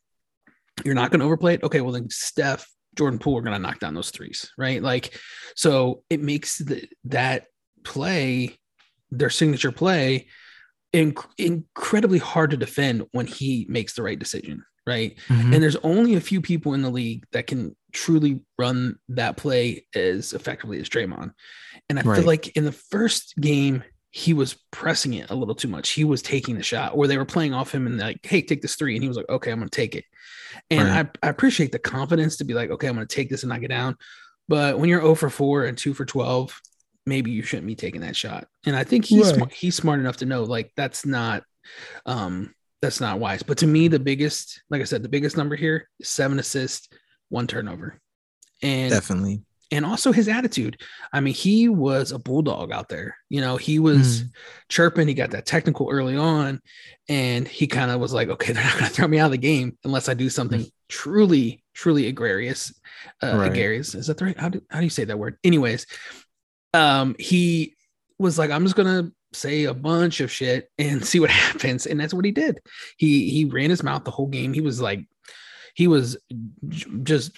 You're 0.84 0.96
not 0.96 1.12
going 1.12 1.20
to 1.20 1.26
overplay 1.26 1.54
it. 1.54 1.62
Okay, 1.62 1.80
well 1.80 1.92
then 1.92 2.10
Steph, 2.10 2.68
Jordan 2.98 3.20
Poole 3.20 3.38
are 3.38 3.42
going 3.42 3.54
to 3.54 3.62
knock 3.62 3.78
down 3.78 3.94
those 3.94 4.10
threes, 4.10 4.50
right? 4.58 4.82
Like 4.82 5.16
so 5.54 6.02
it 6.10 6.20
makes 6.20 6.58
the, 6.58 6.88
that 7.04 7.46
play 7.84 8.58
their 9.12 9.30
signature 9.30 9.70
play 9.70 10.26
inc- 10.92 11.26
incredibly 11.38 12.18
hard 12.18 12.50
to 12.50 12.56
defend 12.56 13.06
when 13.12 13.26
he 13.26 13.66
makes 13.68 13.94
the 13.94 14.02
right 14.02 14.18
decision, 14.18 14.64
right? 14.86 15.16
Mm-hmm. 15.28 15.54
And 15.54 15.62
there's 15.62 15.76
only 15.76 16.14
a 16.14 16.20
few 16.20 16.40
people 16.40 16.74
in 16.74 16.82
the 16.82 16.90
league 16.90 17.24
that 17.32 17.46
can 17.46 17.76
truly 17.92 18.40
run 18.58 18.96
that 19.08 19.36
play 19.36 19.86
as 19.94 20.32
effectively 20.32 20.80
as 20.80 20.88
Draymond. 20.88 21.32
And 21.88 21.98
I 21.98 22.02
right. 22.02 22.16
feel 22.16 22.26
like 22.26 22.56
in 22.56 22.64
the 22.64 22.72
first 22.72 23.36
game, 23.36 23.84
he 24.10 24.34
was 24.34 24.56
pressing 24.70 25.14
it 25.14 25.30
a 25.30 25.34
little 25.34 25.54
too 25.54 25.68
much. 25.68 25.90
He 25.90 26.04
was 26.04 26.20
taking 26.20 26.56
the 26.56 26.62
shot, 26.62 26.92
or 26.94 27.06
they 27.06 27.16
were 27.16 27.24
playing 27.24 27.54
off 27.54 27.74
him 27.74 27.86
and 27.86 27.98
like, 27.98 28.24
hey, 28.24 28.42
take 28.42 28.60
this 28.60 28.74
three. 28.74 28.94
And 28.94 29.02
he 29.02 29.08
was 29.08 29.16
like, 29.16 29.28
okay, 29.28 29.50
I'm 29.50 29.58
going 29.58 29.70
to 29.70 29.74
take 29.74 29.96
it. 29.96 30.04
And 30.70 30.88
right. 30.88 31.08
I, 31.22 31.26
I 31.26 31.30
appreciate 31.30 31.72
the 31.72 31.78
confidence 31.78 32.36
to 32.36 32.44
be 32.44 32.52
like, 32.52 32.70
okay, 32.70 32.88
I'm 32.88 32.94
going 32.94 33.06
to 33.06 33.14
take 33.14 33.30
this 33.30 33.42
and 33.42 33.48
knock 33.48 33.62
it 33.62 33.68
down. 33.68 33.96
But 34.48 34.78
when 34.78 34.90
you're 34.90 35.00
0 35.00 35.14
for 35.14 35.30
4 35.30 35.64
and 35.64 35.78
2 35.78 35.94
for 35.94 36.04
12, 36.04 36.60
maybe 37.06 37.30
you 37.30 37.42
shouldn't 37.42 37.66
be 37.66 37.74
taking 37.74 38.02
that 38.02 38.16
shot. 38.16 38.46
And 38.66 38.76
I 38.76 38.84
think 38.84 39.04
he's 39.04 39.26
right. 39.26 39.34
smart, 39.34 39.52
he's 39.52 39.74
smart 39.74 40.00
enough 40.00 40.18
to 40.18 40.26
know 40.26 40.44
like 40.44 40.72
that's 40.76 41.04
not 41.04 41.42
um 42.06 42.54
that's 42.82 43.00
not 43.00 43.20
wise. 43.20 43.42
But 43.42 43.58
to 43.58 43.66
me, 43.66 43.88
the 43.88 44.00
biggest, 44.00 44.62
like 44.68 44.80
I 44.80 44.84
said, 44.84 45.02
the 45.02 45.08
biggest 45.08 45.36
number 45.36 45.54
here 45.56 45.88
is 46.00 46.08
seven 46.08 46.38
assists, 46.38 46.88
one 47.28 47.46
turnover. 47.46 48.00
And 48.60 48.90
definitely. 48.90 49.42
And 49.70 49.86
also 49.86 50.12
his 50.12 50.28
attitude. 50.28 50.82
I 51.14 51.20
mean, 51.20 51.32
he 51.32 51.68
was 51.68 52.12
a 52.12 52.18
bulldog 52.18 52.72
out 52.72 52.90
there. 52.90 53.16
You 53.30 53.40
know, 53.40 53.56
he 53.56 53.78
was 53.78 54.24
mm. 54.24 54.30
chirping. 54.68 55.08
He 55.08 55.14
got 55.14 55.30
that 55.30 55.46
technical 55.46 55.88
early 55.90 56.14
on, 56.14 56.60
and 57.08 57.48
he 57.48 57.66
kind 57.66 57.90
of 57.90 57.98
was 57.98 58.12
like, 58.12 58.28
"Okay, 58.28 58.52
they're 58.52 58.62
not 58.62 58.74
going 58.74 58.84
to 58.84 58.90
throw 58.90 59.08
me 59.08 59.18
out 59.18 59.26
of 59.26 59.30
the 59.32 59.38
game 59.38 59.78
unless 59.82 60.10
I 60.10 60.14
do 60.14 60.28
something 60.28 60.60
mm. 60.60 60.72
truly, 60.90 61.64
truly 61.72 62.06
egregious." 62.06 62.78
Uh, 63.22 63.38
right. 63.38 63.50
Egregious 63.50 63.94
is 63.94 64.08
that 64.08 64.18
the 64.18 64.26
right? 64.26 64.38
How 64.38 64.50
do, 64.50 64.60
how 64.68 64.80
do 64.80 64.84
you 64.84 64.90
say 64.90 65.04
that 65.04 65.18
word? 65.18 65.38
Anyways, 65.42 65.86
um, 66.74 67.16
he 67.18 67.74
was 68.18 68.38
like, 68.38 68.50
I'm 68.50 68.64
just 68.64 68.76
gonna 68.76 69.12
say 69.32 69.64
a 69.64 69.74
bunch 69.74 70.20
of 70.20 70.30
shit 70.30 70.70
and 70.78 71.04
see 71.06 71.20
what 71.20 71.30
happens. 71.30 71.86
And 71.86 72.00
that's 72.00 72.14
what 72.14 72.24
he 72.24 72.32
did. 72.32 72.58
He 72.96 73.30
he 73.30 73.44
ran 73.44 73.70
his 73.70 73.82
mouth 73.82 74.04
the 74.04 74.10
whole 74.10 74.28
game. 74.28 74.52
He 74.52 74.60
was 74.60 74.80
like, 74.80 75.06
he 75.74 75.88
was 75.88 76.16
j- 76.68 76.90
just 77.02 77.32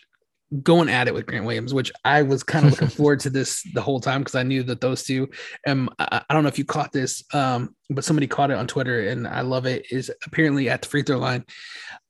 going 0.62 0.88
at 0.88 1.09
it 1.09 1.14
with 1.14 1.27
Grant 1.27 1.47
Williams, 1.47 1.75
which 1.75 1.90
I 2.05 2.23
was 2.23 2.42
kind 2.42 2.66
of 2.66 2.73
looking 2.73 2.88
forward 2.97 3.20
to 3.20 3.31
this 3.31 3.62
the 3.75 3.83
whole 3.83 4.01
time 4.01 4.20
because 4.20 4.35
I 4.35 4.42
knew 4.42 4.62
that 4.64 4.81
those 4.81 5.03
two. 5.03 5.29
Um, 5.66 5.90
I, 5.99 6.23
I, 6.29 6.35
don't 6.35 6.42
know 6.42 6.49
if 6.49 6.59
you 6.59 6.64
caught 6.64 6.92
this, 6.92 7.25
um, 7.33 7.75
but 7.90 8.05
somebody 8.05 8.27
caught 8.27 8.51
it 8.51 8.59
on 8.59 8.66
Twitter, 8.66 9.09
and 9.09 9.27
I 9.27 9.40
love 9.40 9.66
it. 9.66 9.87
Is 9.90 10.12
apparently 10.27 10.68
at 10.68 10.83
the 10.83 10.88
free 10.88 11.03
throw 11.03 11.18
line, 11.18 11.44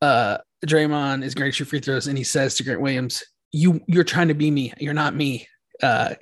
uh, 0.03 0.39
Draymond 0.67 1.25
is 1.25 1.35
great 1.35 1.55
shoot 1.55 1.69
free 1.69 1.81
throws, 1.81 2.07
and 2.07 2.19
he 2.19 2.25
says 2.25 2.57
to 2.57 2.65
Grant 2.65 2.81
Williams, 2.81 3.23
"You 3.53 3.81
you're 3.87 4.05
trying 4.05 4.29
to 4.29 4.35
be 4.35 4.51
me. 4.51 4.73
You're 4.79 4.95
not 4.95 5.15
me. 5.15 5.49
Uh, 5.83 6.15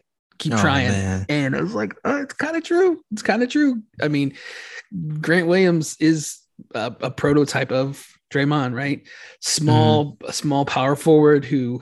keep 0.43 0.55
oh, 0.55 0.61
trying. 0.61 0.89
Man. 0.89 1.27
And 1.29 1.57
I 1.57 1.61
was 1.61 1.75
like, 1.75 1.95
oh, 2.05 2.23
it's 2.23 2.35
kind 2.35 2.57
of 2.57 2.65
true. 2.65 3.03
It's 3.13 3.23
kind 3.23 3.43
of 3.43 3.49
true. 3.49 3.83
I 4.01 4.09
mean, 4.09 4.35
Grant 5.21 5.47
Williams 5.47 5.97
is 6.01 6.39
a, 6.75 6.95
a 7.01 7.11
prototype 7.11 7.71
of 7.71 8.05
Draymond, 8.33 8.75
right? 8.75 9.07
Small, 9.41 10.17
mm. 10.17 10.29
a 10.29 10.33
small 10.33 10.65
power 10.65 10.97
forward 10.97 11.45
who 11.45 11.81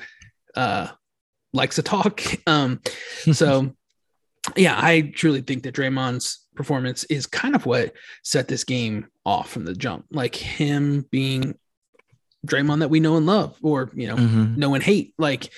uh, 0.55 0.89
likes 1.53 1.77
to 1.77 1.83
talk. 1.83 2.23
Um, 2.47 2.81
so 3.33 3.75
yeah, 4.57 4.77
I 4.77 5.13
truly 5.15 5.41
think 5.43 5.63
that 5.63 5.75
Draymond's 5.75 6.47
performance 6.55 7.05
is 7.05 7.27
kind 7.27 7.55
of 7.55 7.67
what 7.67 7.93
set 8.25 8.49
this 8.49 8.65
game 8.65 9.07
off 9.25 9.51
from 9.51 9.65
the 9.65 9.75
jump. 9.75 10.07
Like 10.11 10.35
him 10.35 11.07
being 11.11 11.55
Draymond 12.47 12.81
that 12.81 12.91
we 12.91 13.01
know 13.01 13.17
and 13.17 13.27
love, 13.27 13.57
or 13.63 13.91
you 13.95 14.09
know, 14.09 14.17
mm-hmm. 14.17 14.57
know 14.57 14.75
and 14.75 14.83
hate. 14.83 15.15
Like 15.19 15.51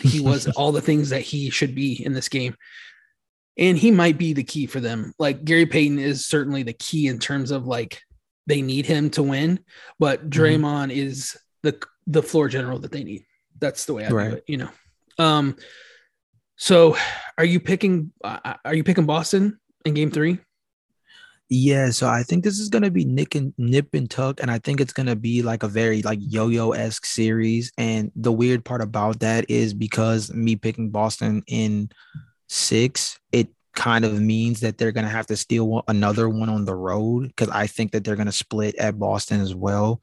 he 0.00 0.20
was 0.20 0.46
all 0.56 0.72
the 0.72 0.80
things 0.80 1.10
that 1.10 1.22
he 1.22 1.50
should 1.50 1.74
be 1.74 2.04
in 2.04 2.12
this 2.12 2.28
game. 2.28 2.56
And 3.58 3.78
he 3.78 3.90
might 3.90 4.18
be 4.18 4.34
the 4.34 4.44
key 4.44 4.66
for 4.66 4.80
them. 4.80 5.14
Like 5.18 5.44
Gary 5.44 5.66
Payton 5.66 5.98
is 5.98 6.26
certainly 6.26 6.62
the 6.62 6.74
key 6.74 7.08
in 7.08 7.18
terms 7.18 7.50
of 7.50 7.66
like 7.66 8.02
they 8.46 8.62
need 8.62 8.86
him 8.86 9.10
to 9.10 9.22
win, 9.22 9.60
but 9.98 10.20
mm-hmm. 10.20 10.40
Draymond 10.40 10.90
mm-hmm. 10.90 10.98
is 10.98 11.36
the 11.62 11.80
the 12.06 12.22
floor 12.22 12.48
general 12.48 12.78
that 12.80 12.92
they 12.92 13.02
need. 13.02 13.24
That's 13.58 13.86
the 13.86 13.94
way 13.94 14.04
I 14.04 14.10
right. 14.10 14.30
do 14.30 14.36
it, 14.36 14.44
you 14.46 14.58
know. 14.58 14.70
Um 15.18 15.56
so 16.56 16.96
are 17.38 17.44
you 17.44 17.60
picking 17.60 18.12
uh, 18.22 18.54
are 18.64 18.74
you 18.74 18.84
picking 18.84 19.06
Boston 19.06 19.58
in 19.84 19.94
game 19.94 20.10
3? 20.10 20.38
Yeah, 21.48 21.90
so 21.90 22.08
I 22.08 22.24
think 22.24 22.42
this 22.42 22.58
is 22.58 22.68
gonna 22.68 22.90
be 22.90 23.04
nick 23.04 23.36
and 23.36 23.54
nip 23.56 23.94
and 23.94 24.10
tuck, 24.10 24.40
and 24.42 24.50
I 24.50 24.58
think 24.58 24.80
it's 24.80 24.92
gonna 24.92 25.14
be 25.14 25.42
like 25.42 25.62
a 25.62 25.68
very 25.68 26.02
like 26.02 26.18
yo-yo 26.20 26.72
esque 26.72 27.06
series. 27.06 27.70
And 27.78 28.10
the 28.16 28.32
weird 28.32 28.64
part 28.64 28.80
about 28.82 29.20
that 29.20 29.48
is 29.48 29.72
because 29.72 30.32
me 30.32 30.56
picking 30.56 30.90
Boston 30.90 31.44
in 31.46 31.90
six, 32.48 33.20
it 33.30 33.48
kind 33.76 34.04
of 34.04 34.20
means 34.20 34.60
that 34.60 34.76
they're 34.76 34.90
gonna 34.90 35.08
have 35.08 35.26
to 35.28 35.36
steal 35.36 35.84
another 35.86 36.28
one 36.28 36.48
on 36.48 36.64
the 36.64 36.74
road 36.74 37.28
because 37.28 37.48
I 37.50 37.68
think 37.68 37.92
that 37.92 38.02
they're 38.02 38.16
gonna 38.16 38.32
split 38.32 38.74
at 38.76 38.98
Boston 38.98 39.40
as 39.40 39.54
well. 39.54 40.00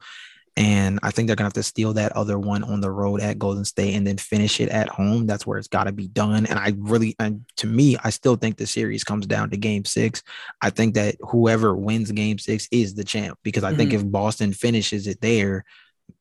And 0.56 1.00
I 1.02 1.10
think 1.10 1.26
they're 1.26 1.34
gonna 1.34 1.46
have 1.46 1.52
to 1.54 1.64
steal 1.64 1.94
that 1.94 2.12
other 2.12 2.38
one 2.38 2.62
on 2.62 2.80
the 2.80 2.90
road 2.90 3.20
at 3.20 3.38
Golden 3.38 3.64
State 3.64 3.94
and 3.94 4.06
then 4.06 4.18
finish 4.18 4.60
it 4.60 4.68
at 4.68 4.88
home. 4.88 5.26
That's 5.26 5.46
where 5.46 5.58
it's 5.58 5.68
got 5.68 5.84
to 5.84 5.92
be 5.92 6.06
done. 6.06 6.46
And 6.46 6.58
I 6.58 6.74
really, 6.78 7.16
and 7.18 7.44
to 7.56 7.66
me, 7.66 7.96
I 8.04 8.10
still 8.10 8.36
think 8.36 8.56
the 8.56 8.66
series 8.66 9.02
comes 9.02 9.26
down 9.26 9.50
to 9.50 9.56
Game 9.56 9.84
Six. 9.84 10.22
I 10.62 10.70
think 10.70 10.94
that 10.94 11.16
whoever 11.20 11.74
wins 11.74 12.12
Game 12.12 12.38
Six 12.38 12.68
is 12.70 12.94
the 12.94 13.04
champ 13.04 13.38
because 13.42 13.64
I 13.64 13.70
mm-hmm. 13.70 13.78
think 13.78 13.92
if 13.94 14.08
Boston 14.08 14.52
finishes 14.52 15.08
it 15.08 15.20
there, 15.20 15.64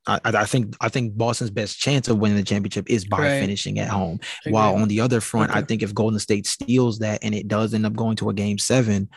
I, 0.05 0.19
I, 0.25 0.45
think 0.45 0.75
I 0.81 0.89
think 0.89 1.15
Boston's 1.15 1.51
best 1.51 1.79
chance 1.79 2.09
of 2.09 2.17
winning 2.17 2.37
the 2.37 2.43
championship 2.43 2.89
is 2.89 3.05
by 3.05 3.19
right. 3.19 3.39
finishing 3.39 3.79
at 3.79 3.87
home. 3.87 4.19
While 4.45 4.75
on 4.75 4.87
the 4.87 4.99
other 4.99 5.21
front, 5.21 5.51
okay. 5.51 5.59
I 5.59 5.61
think 5.61 5.81
if 5.81 5.93
Golden 5.93 6.19
State 6.19 6.45
steals 6.45 6.99
that 6.99 7.23
and 7.23 7.33
it 7.33 7.47
does 7.47 7.73
end 7.73 7.85
up 7.85 7.93
going 7.93 8.17
to 8.17 8.29
a 8.29 8.33
game 8.33 8.57
seven, 8.57 9.09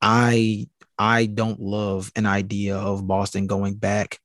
I 0.00 0.68
I 0.98 1.26
don't 1.26 1.60
love 1.60 2.12
an 2.16 2.26
idea 2.26 2.76
of 2.76 3.06
Boston 3.06 3.46
going 3.46 3.74
back, 3.74 4.18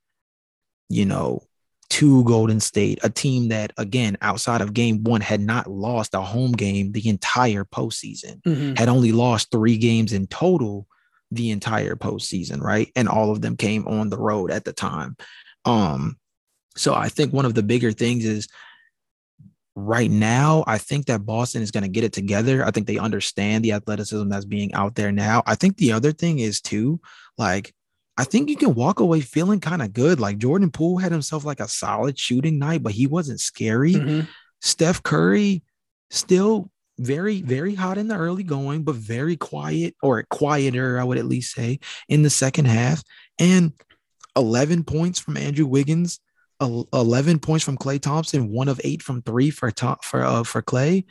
you 0.89 1.05
know, 1.05 1.43
to 1.89 2.23
Golden 2.23 2.59
State, 2.59 2.99
a 3.03 3.09
team 3.09 3.49
that 3.49 3.73
again 3.77 4.17
outside 4.21 4.61
of 4.61 4.73
game 4.73 5.03
one 5.03 5.21
had 5.21 5.41
not 5.41 5.67
lost 5.67 6.13
a 6.13 6.21
home 6.21 6.51
game 6.51 6.91
the 6.91 7.09
entire 7.09 7.65
postseason, 7.65 8.41
mm-hmm. 8.43 8.75
had 8.75 8.89
only 8.89 9.11
lost 9.11 9.49
three 9.51 9.77
games 9.77 10.13
in 10.13 10.27
total 10.27 10.87
the 11.31 11.51
entire 11.51 11.95
postseason, 11.95 12.61
right? 12.61 12.91
And 12.95 13.07
all 13.07 13.31
of 13.31 13.41
them 13.41 13.57
came 13.57 13.87
on 13.87 14.09
the 14.09 14.19
road 14.19 14.51
at 14.51 14.65
the 14.65 14.73
time. 14.73 15.17
Um, 15.65 16.17
so 16.75 16.93
I 16.93 17.09
think 17.09 17.33
one 17.33 17.45
of 17.45 17.55
the 17.55 17.63
bigger 17.63 17.91
things 17.91 18.25
is 18.25 18.47
right 19.75 20.09
now, 20.09 20.63
I 20.67 20.77
think 20.77 21.05
that 21.05 21.25
Boston 21.25 21.61
is 21.61 21.71
going 21.71 21.83
to 21.83 21.89
get 21.89 22.03
it 22.03 22.13
together. 22.13 22.65
I 22.65 22.71
think 22.71 22.87
they 22.87 22.97
understand 22.97 23.63
the 23.63 23.73
athleticism 23.73 24.27
that's 24.29 24.45
being 24.45 24.73
out 24.73 24.95
there 24.95 25.11
now. 25.11 25.43
I 25.45 25.55
think 25.55 25.77
the 25.77 25.91
other 25.91 26.11
thing 26.11 26.39
is 26.39 26.61
too, 26.61 26.99
like, 27.37 27.73
I 28.17 28.25
think 28.25 28.49
you 28.49 28.57
can 28.57 28.75
walk 28.75 28.99
away 28.99 29.21
feeling 29.21 29.61
kind 29.61 29.81
of 29.81 29.93
good. 29.93 30.19
Like 30.19 30.39
Jordan 30.39 30.71
Poole 30.71 30.97
had 30.97 31.11
himself 31.11 31.45
like 31.45 31.61
a 31.61 31.69
solid 31.69 32.19
shooting 32.19 32.59
night, 32.59 32.83
but 32.83 32.91
he 32.91 33.07
wasn't 33.07 33.39
scary. 33.39 33.93
Mm-hmm. 33.93 34.29
Steph 34.61 35.01
Curry 35.03 35.63
still 36.09 36.69
very, 36.97 37.41
very 37.41 37.75
hot 37.75 37.97
in 37.97 38.09
the 38.09 38.17
early 38.17 38.43
going, 38.43 38.83
but 38.83 38.95
very 38.95 39.37
quiet 39.37 39.95
or 40.01 40.23
quieter, 40.23 40.99
I 40.99 41.05
would 41.05 41.17
at 41.17 41.25
least 41.25 41.55
say, 41.55 41.79
in 42.09 42.23
the 42.23 42.29
second 42.29 42.65
half. 42.65 43.01
And 43.39 43.71
11 44.35 44.83
points 44.83 45.19
from 45.19 45.37
Andrew 45.37 45.65
Wiggins, 45.65 46.19
11 46.61 47.39
points 47.39 47.63
from 47.63 47.77
Klay 47.77 48.01
Thompson, 48.01 48.49
one 48.49 48.67
of 48.67 48.81
eight 48.83 49.01
from 49.01 49.21
three 49.21 49.49
for 49.49 49.71
top 49.71 50.03
for 50.03 50.23
uh, 50.23 50.43
for 50.43 50.61
Klay. 50.61 51.05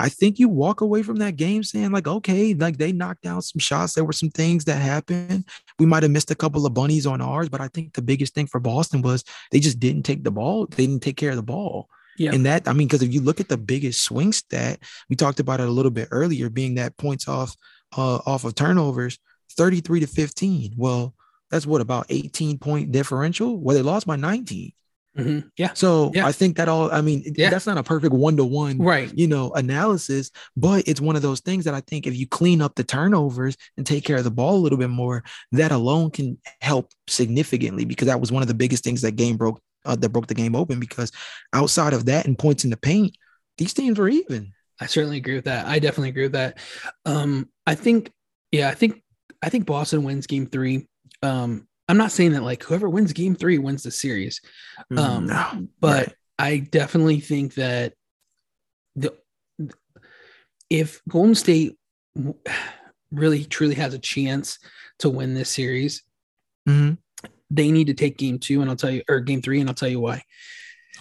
I 0.00 0.08
think 0.08 0.38
you 0.38 0.48
walk 0.48 0.80
away 0.80 1.02
from 1.02 1.16
that 1.16 1.34
game 1.34 1.64
saying 1.64 1.90
like, 1.90 2.06
okay, 2.06 2.54
like 2.54 2.78
they 2.78 2.92
knocked 2.92 3.22
down 3.22 3.42
some 3.42 3.58
shots. 3.58 3.94
There 3.94 4.04
were 4.04 4.12
some 4.12 4.30
things 4.30 4.64
that 4.66 4.76
happened. 4.76 5.44
We 5.80 5.86
might 5.86 6.04
have 6.04 6.12
missed 6.12 6.30
a 6.30 6.36
couple 6.36 6.64
of 6.64 6.72
bunnies 6.72 7.04
on 7.04 7.20
ours, 7.20 7.48
but 7.48 7.60
I 7.60 7.66
think 7.66 7.94
the 7.94 8.02
biggest 8.02 8.32
thing 8.32 8.46
for 8.46 8.60
Boston 8.60 9.02
was 9.02 9.24
they 9.50 9.58
just 9.58 9.80
didn't 9.80 10.04
take 10.04 10.22
the 10.22 10.30
ball. 10.30 10.66
They 10.66 10.86
didn't 10.86 11.02
take 11.02 11.16
care 11.16 11.30
of 11.30 11.36
the 11.36 11.42
ball. 11.42 11.88
Yeah. 12.16 12.32
And 12.32 12.46
that, 12.46 12.68
I 12.68 12.72
mean, 12.74 12.86
because 12.86 13.02
if 13.02 13.12
you 13.12 13.20
look 13.20 13.40
at 13.40 13.48
the 13.48 13.58
biggest 13.58 14.04
swing 14.04 14.32
stat, 14.32 14.78
we 15.10 15.16
talked 15.16 15.40
about 15.40 15.60
it 15.60 15.68
a 15.68 15.72
little 15.72 15.90
bit 15.90 16.08
earlier, 16.12 16.48
being 16.48 16.76
that 16.76 16.96
points 16.96 17.26
off 17.26 17.56
uh, 17.96 18.20
off 18.24 18.44
of 18.44 18.54
turnovers, 18.54 19.18
33 19.56 20.00
to 20.00 20.06
15. 20.06 20.74
Well, 20.76 21.14
that's 21.50 21.66
what 21.66 21.80
about 21.80 22.06
18 22.08 22.58
point 22.58 22.92
differential? 22.92 23.58
Well, 23.58 23.76
they 23.76 23.82
lost 23.82 24.06
by 24.06 24.16
19. 24.16 24.72
Mm-hmm. 25.16 25.48
Yeah. 25.56 25.72
So 25.74 26.12
yeah. 26.14 26.26
I 26.26 26.32
think 26.32 26.56
that 26.56 26.68
all, 26.68 26.92
I 26.92 27.00
mean, 27.00 27.24
yeah. 27.36 27.50
that's 27.50 27.66
not 27.66 27.76
a 27.76 27.82
perfect 27.82 28.14
one 28.14 28.36
to 28.36 28.44
one, 28.44 28.78
right? 28.78 29.12
You 29.16 29.26
know, 29.26 29.50
analysis, 29.52 30.30
but 30.56 30.86
it's 30.86 31.00
one 31.00 31.16
of 31.16 31.22
those 31.22 31.40
things 31.40 31.64
that 31.64 31.74
I 31.74 31.80
think 31.80 32.06
if 32.06 32.16
you 32.16 32.26
clean 32.26 32.62
up 32.62 32.76
the 32.76 32.84
turnovers 32.84 33.56
and 33.76 33.84
take 33.84 34.04
care 34.04 34.16
of 34.16 34.24
the 34.24 34.30
ball 34.30 34.54
a 34.56 34.58
little 34.58 34.78
bit 34.78 34.90
more, 34.90 35.24
that 35.52 35.72
alone 35.72 36.10
can 36.10 36.38
help 36.60 36.92
significantly 37.08 37.84
because 37.84 38.06
that 38.06 38.20
was 38.20 38.30
one 38.30 38.42
of 38.42 38.48
the 38.48 38.54
biggest 38.54 38.84
things 38.84 39.02
that 39.02 39.16
game 39.16 39.36
broke 39.36 39.60
uh, 39.84 39.96
that 39.96 40.10
broke 40.10 40.28
the 40.28 40.34
game 40.34 40.54
open 40.54 40.78
because 40.78 41.10
outside 41.52 41.94
of 41.94 42.06
that 42.06 42.26
and 42.26 42.38
points 42.38 42.62
in 42.62 42.70
the 42.70 42.76
paint, 42.76 43.16
these 43.56 43.74
teams 43.74 43.98
were 43.98 44.08
even. 44.08 44.52
I 44.80 44.86
certainly 44.86 45.16
agree 45.16 45.34
with 45.34 45.46
that. 45.46 45.66
I 45.66 45.80
definitely 45.80 46.10
agree 46.10 46.24
with 46.24 46.32
that. 46.32 46.58
Um, 47.04 47.48
I 47.66 47.74
think, 47.74 48.12
yeah, 48.52 48.68
I 48.68 48.74
think, 48.74 49.02
I 49.42 49.48
think 49.48 49.66
Boston 49.66 50.04
wins 50.04 50.28
game 50.28 50.46
three. 50.46 50.86
Um, 51.22 51.66
I'm 51.88 51.96
not 51.96 52.12
saying 52.12 52.32
that 52.32 52.42
like 52.42 52.62
whoever 52.62 52.88
wins 52.88 53.12
game 53.12 53.34
three 53.34 53.58
wins 53.58 53.82
the 53.82 53.90
series. 53.90 54.40
Mm, 54.92 54.98
um, 54.98 55.26
no, 55.26 55.68
but 55.80 56.06
right. 56.06 56.16
I 56.38 56.58
definitely 56.58 57.20
think 57.20 57.54
that 57.54 57.94
the, 58.94 59.14
if 60.70 61.00
Golden 61.08 61.34
State 61.34 61.78
really 63.10 63.44
truly 63.44 63.74
has 63.76 63.94
a 63.94 63.98
chance 63.98 64.58
to 64.98 65.08
win 65.08 65.34
this 65.34 65.50
series, 65.50 66.02
mm-hmm 66.68 66.94
they 67.50 67.70
need 67.70 67.86
to 67.86 67.94
take 67.94 68.18
game 68.18 68.38
two, 68.38 68.60
and 68.60 68.70
I'll 68.70 68.76
tell 68.76 68.90
you, 68.90 69.02
or 69.08 69.20
game 69.20 69.42
three, 69.42 69.60
and 69.60 69.68
I'll 69.68 69.74
tell 69.74 69.88
you 69.88 70.00
why. 70.00 70.22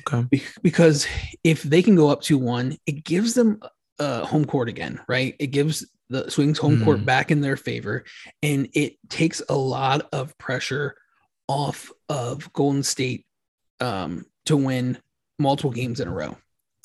Okay. 0.08 0.28
Be- 0.30 0.44
because 0.62 1.08
if 1.44 1.64
they 1.64 1.82
can 1.82 1.96
go 1.96 2.10
up 2.10 2.22
to 2.24 2.38
one, 2.38 2.78
it 2.86 3.04
gives 3.04 3.34
them 3.34 3.60
uh, 4.00 4.26
home 4.26 4.46
court 4.46 4.70
again, 4.70 5.00
right? 5.08 5.36
It 5.40 5.48
gives 5.48 5.90
the 6.10 6.30
swings 6.30 6.58
home 6.58 6.78
mm. 6.78 6.84
court 6.84 7.06
back 7.06 7.32
in 7.32 7.42
their 7.42 7.58
favor, 7.58 8.06
and 8.42 8.70
it 8.74 8.98
takes 9.10 9.42
a 9.50 9.56
lot 9.56 10.08
of 10.12 10.38
pressure 10.38 10.96
off 11.48 11.92
of 12.10 12.52
Golden 12.54 12.84
State 12.84 13.26
um, 13.80 14.26
to 14.46 14.58
win 14.58 14.98
multiple 15.40 15.72
games 15.72 16.00
in 16.00 16.08
a 16.08 16.14
row 16.14 16.38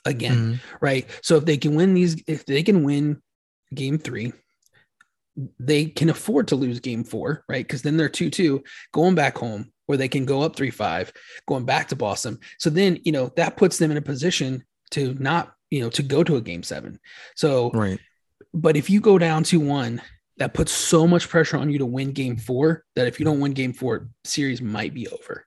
again, 0.05 0.37
mm. 0.37 0.61
right? 0.81 1.09
So 1.23 1.37
if 1.37 1.45
they 1.45 1.57
can 1.57 1.75
win 1.75 1.95
these, 1.95 2.23
if 2.27 2.45
they 2.47 2.63
can 2.63 2.85
win 2.85 3.23
game 3.75 3.99
three, 3.99 4.33
they 5.59 5.87
can 5.87 6.11
afford 6.11 6.49
to 6.49 6.57
lose 6.57 6.81
game 6.81 7.05
four, 7.05 7.45
right? 7.49 7.67
Because 7.67 7.83
then 7.83 7.97
they're 7.97 8.09
2 8.09 8.31
2 8.31 8.63
going 8.93 9.15
back 9.15 9.39
home 9.39 9.73
where 9.87 9.99
they 9.99 10.09
can 10.09 10.25
go 10.25 10.43
up 10.43 10.57
3 10.57 10.71
5, 10.71 11.13
going 11.47 11.65
back 11.65 11.89
to 11.89 11.97
Boston. 11.97 12.39
So 12.59 12.71
then, 12.71 12.99
you 13.05 13.13
know, 13.13 13.33
that 13.37 13.57
puts 13.57 13.79
them 13.79 13.91
in 13.91 13.97
a 13.97 14.03
position 14.03 14.65
to 14.91 15.15
not, 15.15 15.53
you 15.71 15.81
know, 15.81 15.91
to 15.91 16.03
go 16.03 16.23
to 16.23 16.37
a 16.37 16.41
game 16.41 16.63
seven. 16.63 16.99
So, 17.35 17.71
right. 17.71 17.99
But 18.55 18.77
if 18.77 18.91
you 18.91 19.01
go 19.01 19.19
down 19.19 19.45
to 19.45 19.61
one, 19.61 20.03
that 20.38 20.55
puts 20.55 20.73
so 20.73 21.07
much 21.07 21.29
pressure 21.29 21.57
on 21.57 21.71
you 21.71 21.79
to 21.79 21.87
win 21.87 22.12
game 22.12 22.37
four 22.37 22.85
that 22.97 23.07
if 23.07 23.19
you 23.19 23.25
don't 23.25 23.41
win 23.41 23.53
game 23.53 23.73
four, 23.73 24.09
series 24.25 24.61
might 24.61 24.95
be 24.95 25.09
over. 25.09 25.45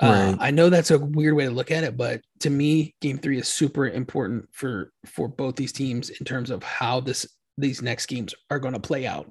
Uh, 0.00 0.06
right. 0.06 0.34
Uh, 0.34 0.36
I 0.40 0.50
know 0.50 0.68
that's 0.68 0.90
a 0.90 0.98
weird 0.98 1.34
way 1.34 1.44
to 1.44 1.50
look 1.50 1.70
at 1.70 1.84
it, 1.84 1.96
but 1.96 2.20
to 2.40 2.50
me, 2.50 2.94
game 3.00 3.18
three 3.18 3.38
is 3.38 3.48
super 3.48 3.86
important 3.88 4.48
for 4.52 4.92
for 5.06 5.28
both 5.28 5.56
these 5.56 5.72
teams 5.72 6.10
in 6.10 6.26
terms 6.26 6.50
of 6.50 6.62
how 6.62 7.00
this 7.00 7.26
these 7.56 7.80
next 7.80 8.06
games 8.06 8.34
are 8.50 8.58
going 8.58 8.74
to 8.74 8.80
play 8.80 9.06
out. 9.06 9.30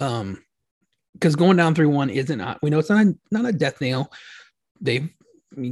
Um, 0.00 0.42
because 1.14 1.36
going 1.36 1.56
down 1.56 1.74
three 1.74 1.86
one 1.86 2.08
isn't 2.08 2.38
not 2.38 2.58
we 2.62 2.70
know 2.70 2.78
it's 2.78 2.88
not 2.88 3.06
a, 3.06 3.14
not 3.30 3.44
a 3.44 3.52
death 3.52 3.80
nail. 3.80 4.10
They 4.80 5.10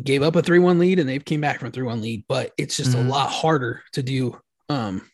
gave 0.02 0.22
up 0.22 0.36
a 0.36 0.42
three 0.42 0.58
one 0.58 0.78
lead 0.78 0.98
and 0.98 1.08
they've 1.08 1.24
came 1.24 1.40
back 1.40 1.60
from 1.60 1.72
three 1.72 1.86
one 1.86 2.02
lead, 2.02 2.24
but 2.28 2.52
it's 2.58 2.76
just 2.76 2.90
mm-hmm. 2.90 3.08
a 3.08 3.10
lot 3.10 3.30
harder 3.30 3.82
to 3.92 4.02
do. 4.02 4.38
Um, 4.68 5.08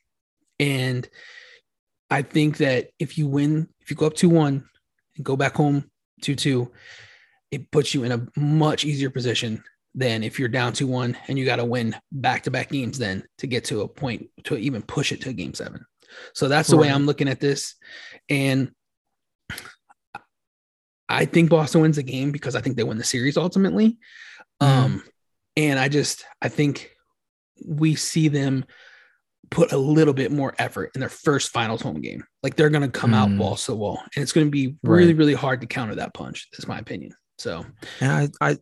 and 0.59 1.09
I 2.15 2.23
think 2.23 2.59
that 2.59 2.91
if 3.01 3.19
you 3.19 3.27
win, 3.27 3.69
if 3.81 3.91
you 3.91 3.97
go 3.97 4.07
up 4.07 4.15
two 4.15 4.29
one 4.29 4.69
and 5.17 5.25
go 5.25 5.37
back 5.37 5.57
home 5.57 5.91
two 6.23 6.37
two, 6.37 6.71
it 7.51 7.73
puts 7.73 7.93
you 7.93 8.05
in 8.05 8.13
a 8.13 8.25
much 8.37 8.85
easier 8.85 9.11
position 9.11 9.65
than 9.97 10.23
if 10.23 10.39
you're 10.39 10.49
down 10.49 10.73
two 10.73 10.87
one 10.87 11.17
and 11.27 11.37
you 11.37 11.45
got 11.45 11.57
to 11.57 11.65
win 11.65 11.97
back 12.13 12.45
to 12.45 12.53
back 12.53 12.71
games 12.71 12.99
then 12.99 13.25
to 13.39 13.49
get 13.49 13.65
to 13.65 13.81
a 13.81 13.89
point 13.89 14.29
to 14.45 14.57
even 14.57 14.81
push 14.81 15.11
it 15.11 15.23
to 15.23 15.33
game 15.33 15.55
seven. 15.55 15.85
So 16.35 16.47
that's 16.47 16.69
the 16.69 16.77
right. 16.77 16.83
way 16.83 16.93
I'm 16.93 17.05
looking 17.05 17.27
at 17.27 17.41
this. 17.41 17.75
And 18.29 18.71
I 21.09 21.25
think 21.25 21.51
Boston 21.51 21.81
wins 21.81 21.97
the 21.97 22.05
game 22.05 22.31
because 22.31 22.55
I 22.55 22.61
think 22.61 22.77
they 22.77 22.85
win 22.85 22.99
the 22.99 23.03
series 23.03 23.37
ultimately. 23.37 23.99
Mm. 24.63 24.67
Um, 24.69 25.03
and 25.57 25.81
I 25.81 25.89
just 25.89 26.25
I 26.41 26.49
think 26.49 26.93
we 27.67 27.97
see 27.97 28.29
them 28.29 28.67
put 29.51 29.73
a 29.73 29.79
little 29.79 30.15
bit 30.15 30.33
more 30.33 30.55
effort 30.59 30.91
in 30.95 31.01
their 31.01 31.09
first 31.09 31.51
finals 31.51 31.83
home 31.83 32.01
game. 32.01 32.25
Like 32.43 32.57
they're 32.57 32.71
gonna 32.71 32.89
come 32.89 33.13
mm. 33.13 33.17
out 33.17 33.37
balls 33.37 33.65
to 33.67 33.73
the 33.73 33.77
wall. 33.77 34.01
And 34.15 34.23
it's 34.23 34.33
gonna 34.33 34.47
be 34.47 34.77
really, 34.83 35.09
right. 35.09 35.17
really 35.17 35.35
hard 35.35 35.61
to 35.61 35.67
counter 35.67 35.95
that 35.97 36.15
punch. 36.15 36.49
That's 36.53 36.69
my 36.69 36.79
opinion. 36.79 37.15
So, 37.37 37.67
and 38.01 38.33
I, 38.41 38.51
I 38.51 38.59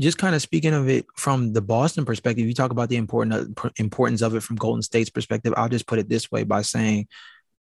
just 0.00 0.16
kind 0.16 0.34
of 0.34 0.40
speaking 0.40 0.72
of 0.72 0.88
it 0.88 1.04
from 1.14 1.52
the 1.52 1.60
Boston 1.60 2.04
perspective, 2.04 2.46
you 2.46 2.54
talk 2.54 2.70
about 2.70 2.88
the 2.88 2.96
important 2.96 3.58
importance 3.78 4.22
of 4.22 4.34
it 4.34 4.42
from 4.42 4.56
Golden 4.56 4.82
State's 4.82 5.10
perspective. 5.10 5.52
I'll 5.56 5.68
just 5.68 5.86
put 5.86 5.98
it 5.98 6.08
this 6.08 6.32
way 6.32 6.42
by 6.42 6.62
saying 6.62 7.08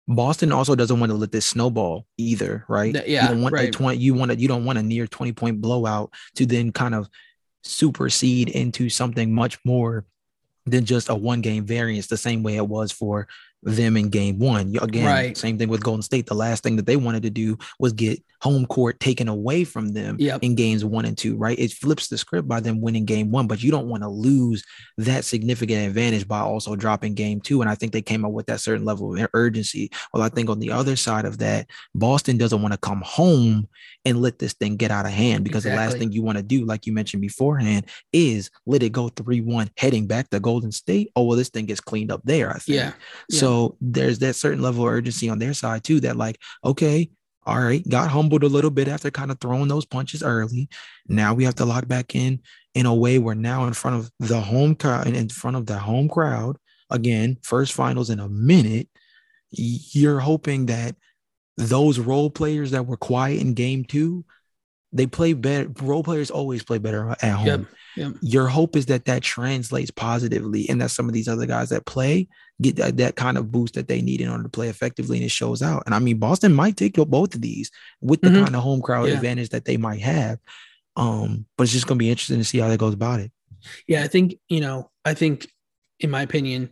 Boston 0.07 0.51
also 0.51 0.75
doesn't 0.75 0.99
want 0.99 1.11
to 1.11 1.17
let 1.17 1.31
this 1.31 1.45
snowball 1.45 2.07
either, 2.17 2.65
right? 2.67 2.95
Yeah, 3.07 3.23
you 3.23 3.27
don't 3.27 3.43
want 3.43 3.53
right. 3.53 3.69
a 3.69 3.71
20, 3.71 3.99
you 3.99 4.15
want 4.15 4.31
to, 4.31 4.39
you 4.39 4.47
don't 4.47 4.65
want 4.65 4.79
a 4.79 4.83
near 4.83 5.05
20 5.05 5.33
point 5.33 5.61
blowout 5.61 6.11
to 6.35 6.47
then 6.47 6.71
kind 6.71 6.95
of 6.95 7.07
supersede 7.63 8.49
into 8.49 8.89
something 8.89 9.33
much 9.33 9.59
more 9.63 10.05
than 10.65 10.85
just 10.85 11.09
a 11.09 11.15
one 11.15 11.41
game 11.41 11.65
variance, 11.65 12.07
the 12.07 12.17
same 12.17 12.43
way 12.43 12.55
it 12.55 12.67
was 12.67 12.91
for 12.91 13.27
them 13.63 13.97
in 13.97 14.09
game 14.09 14.39
one. 14.39 14.73
Again, 14.81 15.05
Right. 15.05 15.37
same 15.37 15.57
thing 15.57 15.67
with 15.67 15.83
Golden 15.83 16.01
State. 16.01 16.27
The 16.27 16.33
last 16.35 16.63
thing 16.63 16.77
that 16.77 16.85
they 16.85 16.95
wanted 16.95 17.23
to 17.23 17.29
do 17.29 17.57
was 17.79 17.91
get 17.93 18.23
home 18.41 18.65
court 18.65 18.99
taken 18.99 19.27
away 19.27 19.63
from 19.63 19.89
them 19.89 20.15
Yep. 20.19 20.43
in 20.43 20.55
games 20.55 20.85
one 20.85 21.05
and 21.05 21.17
two, 21.17 21.35
right? 21.37 21.57
It 21.59 21.73
flips 21.73 22.07
the 22.07 22.17
script 22.17 22.47
by 22.47 22.59
them 22.59 22.81
winning 22.81 23.05
game 23.05 23.31
one, 23.31 23.47
but 23.47 23.61
you 23.61 23.71
don't 23.71 23.87
want 23.87 24.03
to 24.03 24.09
lose 24.09 24.63
that 24.97 25.25
significant 25.25 25.87
advantage 25.87 26.27
by 26.27 26.39
also 26.39 26.75
dropping 26.75 27.13
game 27.13 27.41
two. 27.41 27.61
And 27.61 27.69
I 27.69 27.75
think 27.75 27.91
they 27.91 28.01
came 28.01 28.25
up 28.25 28.31
with 28.31 28.45
that 28.47 28.61
certain 28.61 28.85
level 28.85 29.15
of 29.15 29.27
urgency. 29.33 29.91
Well, 30.13 30.23
I 30.23 30.29
think 30.29 30.49
on 30.49 30.59
the 30.59 30.71
other 30.71 30.95
side 30.95 31.25
of 31.25 31.37
that, 31.39 31.69
Boston 31.95 32.37
doesn't 32.37 32.61
want 32.61 32.73
to 32.73 32.79
come 32.79 33.01
home 33.05 33.67
and 34.05 34.21
let 34.21 34.39
this 34.39 34.53
thing 34.53 34.77
get 34.77 34.91
out 34.91 35.05
of 35.05 35.11
hand 35.11 35.43
because 35.43 35.63
the 35.63 35.75
last 35.75 35.97
thing 35.97 36.11
you 36.11 36.21
want 36.21 36.37
to 36.37 36.43
do, 36.43 36.65
like 36.65 36.85
you 36.85 36.93
mentioned 36.93 37.21
beforehand, 37.21 37.85
is 38.13 38.49
let 38.65 38.83
it 38.83 38.91
go 38.91 39.09
3 39.09 39.41
1 39.41 39.69
heading 39.77 40.07
back 40.07 40.29
to 40.29 40.39
Golden 40.39 40.71
State. 40.71 41.11
Oh, 41.15 41.23
well, 41.23 41.37
this 41.37 41.49
thing 41.49 41.65
gets 41.65 41.81
cleaned 41.81 42.11
up 42.11 42.21
there, 42.23 42.49
I 42.49 42.59
think. 42.59 42.77
Yeah. 42.77 42.93
Yeah. 43.29 43.39
So 43.39 43.77
there's 43.81 44.19
that 44.19 44.35
certain 44.35 44.61
level 44.61 44.85
of 44.87 44.93
urgency 44.93 45.29
on 45.29 45.39
their 45.39 45.53
side 45.53 45.83
too. 45.83 45.99
That 45.99 46.15
like, 46.15 46.39
okay, 46.63 47.09
all 47.49 47.59
right, 47.59 47.87
got 47.89 48.09
humbled 48.09 48.43
a 48.43 48.47
little 48.47 48.71
bit 48.71 48.87
after 48.87 49.09
kind 49.09 49.31
of 49.31 49.39
throwing 49.39 49.67
those 49.67 49.85
punches 49.85 50.23
early. 50.23 50.69
Now 51.07 51.33
we 51.33 51.43
have 51.45 51.55
to 51.55 51.65
lock 51.65 51.87
back 51.87 52.15
in 52.15 52.41
in 52.75 52.85
a 52.85 52.93
way 52.93 53.17
where 53.17 53.35
now 53.35 53.65
in 53.65 53.73
front 53.73 53.97
of 53.97 54.11
the 54.19 54.39
home 54.39 54.75
crowd 54.75 55.07
and 55.07 55.15
in 55.15 55.29
front 55.29 55.57
of 55.57 55.65
the 55.65 55.79
home 55.79 56.07
crowd 56.07 56.57
again, 56.89 57.37
first 57.41 57.73
finals 57.73 58.09
in 58.09 58.19
a 58.19 58.29
minute. 58.29 58.87
You're 59.51 60.19
hoping 60.19 60.67
that 60.67 60.95
those 61.57 61.99
role 61.99 62.29
players 62.29 62.71
that 62.71 62.85
were 62.85 62.97
quiet 62.97 63.41
in 63.41 63.53
game 63.53 63.83
two, 63.83 64.23
they 64.91 65.05
play 65.05 65.33
better. 65.33 65.69
Role 65.81 66.03
players 66.03 66.31
always 66.31 66.63
play 66.63 66.77
better 66.79 67.09
at 67.21 67.21
home 67.33 67.45
Yep. 67.45 67.65
Yep. 67.95 68.13
your 68.21 68.47
hope 68.47 68.75
is 68.75 68.85
that 68.87 69.05
that 69.05 69.23
translates 69.23 69.91
positively 69.91 70.67
and 70.69 70.79
that 70.81 70.91
some 70.91 71.07
of 71.07 71.13
these 71.13 71.27
other 71.27 71.45
guys 71.45 71.69
that 71.69 71.85
play 71.85 72.27
get 72.61 72.75
that, 72.77 72.97
that 72.97 73.15
kind 73.15 73.37
of 73.37 73.51
boost 73.51 73.73
that 73.75 73.87
they 73.87 74.01
need 74.01 74.21
in 74.21 74.29
order 74.29 74.43
to 74.43 74.49
play 74.49 74.67
effectively 74.69 75.17
and 75.17 75.25
it 75.25 75.31
shows 75.31 75.61
out 75.61 75.81
and 75.85 75.95
i 75.95 75.99
mean 75.99 76.17
boston 76.17 76.53
might 76.53 76.77
take 76.77 76.93
both 76.93 77.33
of 77.35 77.41
these 77.41 77.71
with 77.99 78.21
the 78.21 78.29
Mhm. 78.29 78.43
kind 78.43 78.55
of 78.55 78.61
home 78.63 78.81
crowd 78.81 79.07
Yeah. 79.09 79.15
advantage 79.15 79.49
that 79.49 79.65
they 79.65 79.75
might 79.75 80.01
have 80.01 80.37
um 80.95 81.45
but 81.57 81.63
it's 81.63 81.73
just 81.73 81.87
going 81.87 81.97
to 81.97 82.03
be 82.03 82.09
interesting 82.11 82.37
to 82.37 82.43
see 82.43 82.59
how 82.59 82.67
that 82.69 82.79
goes 82.79 82.93
about 82.93 83.19
it 83.19 83.31
Yeah, 83.87 84.03
I 84.03 84.07
think, 84.07 84.35
you 84.47 84.61
know, 84.61 84.89
I 85.03 85.13
think 85.15 85.47
in 85.99 86.09
my 86.09 86.21
opinion, 86.21 86.69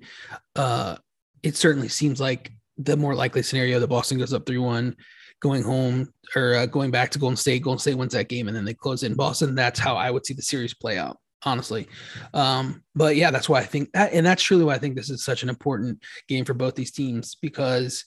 uh 0.56 0.98
it 1.44 1.56
certainly 1.58 1.90
seems 1.90 2.20
like 2.22 2.52
the 2.78 2.96
more 2.96 3.16
likely 3.16 3.42
scenario 3.44 3.80
that 3.80 3.88
Boston 3.88 4.18
goes 4.20 4.34
up 4.34 4.46
3-1 4.46 4.96
going 5.40 5.64
home 5.64 6.12
or 6.36 6.56
uh, 6.56 6.66
going 6.66 6.92
back 6.92 7.12
to 7.12 7.20
Golden 7.20 7.38
State, 7.38 7.64
Golden 7.64 7.80
State 7.80 7.96
wins 7.96 8.14
that 8.14 8.30
game 8.30 8.48
and 8.48 8.56
then 8.56 8.66
they 8.66 8.74
close 8.74 9.04
in 9.04 9.14
Boston. 9.14 9.56
That's 9.56 9.80
how 9.80 9.96
I 9.96 10.12
would 10.12 10.26
see 10.26 10.34
the 10.34 10.42
series 10.42 10.74
play 10.74 10.98
out, 10.98 11.18
honestly. 11.44 11.88
Um 12.34 12.84
but 12.96 13.16
yeah, 13.16 13.32
that's 13.32 13.50
why 13.50 13.60
I 13.60 13.66
think 13.66 13.92
that 13.94 14.14
and 14.14 14.26
that's 14.26 14.44
truly 14.44 14.64
why 14.64 14.76
I 14.76 14.80
think 14.80 14.96
this 14.96 15.10
is 15.10 15.24
such 15.24 15.44
an 15.44 15.50
important 15.50 16.04
game 16.28 16.46
for 16.46 16.54
both 16.54 16.76
these 16.76 16.92
teams 16.92 17.36
because 17.42 18.06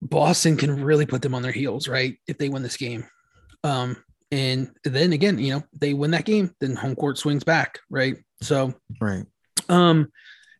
Boston 0.00 0.56
can 0.56 0.82
really 0.82 1.06
put 1.06 1.22
them 1.22 1.34
on 1.34 1.42
their 1.42 1.52
heels, 1.52 1.88
right? 1.88 2.16
If 2.26 2.38
they 2.38 2.48
win 2.48 2.62
this 2.62 2.76
game. 2.76 3.06
Um, 3.62 3.96
and 4.32 4.70
then 4.82 5.12
again, 5.12 5.38
you 5.38 5.52
know, 5.52 5.62
they 5.78 5.94
win 5.94 6.10
that 6.12 6.24
game, 6.24 6.52
then 6.60 6.74
home 6.74 6.96
court 6.96 7.18
swings 7.18 7.44
back, 7.44 7.78
right? 7.88 8.16
So, 8.40 8.74
right 9.00 9.24
um, 9.68 10.10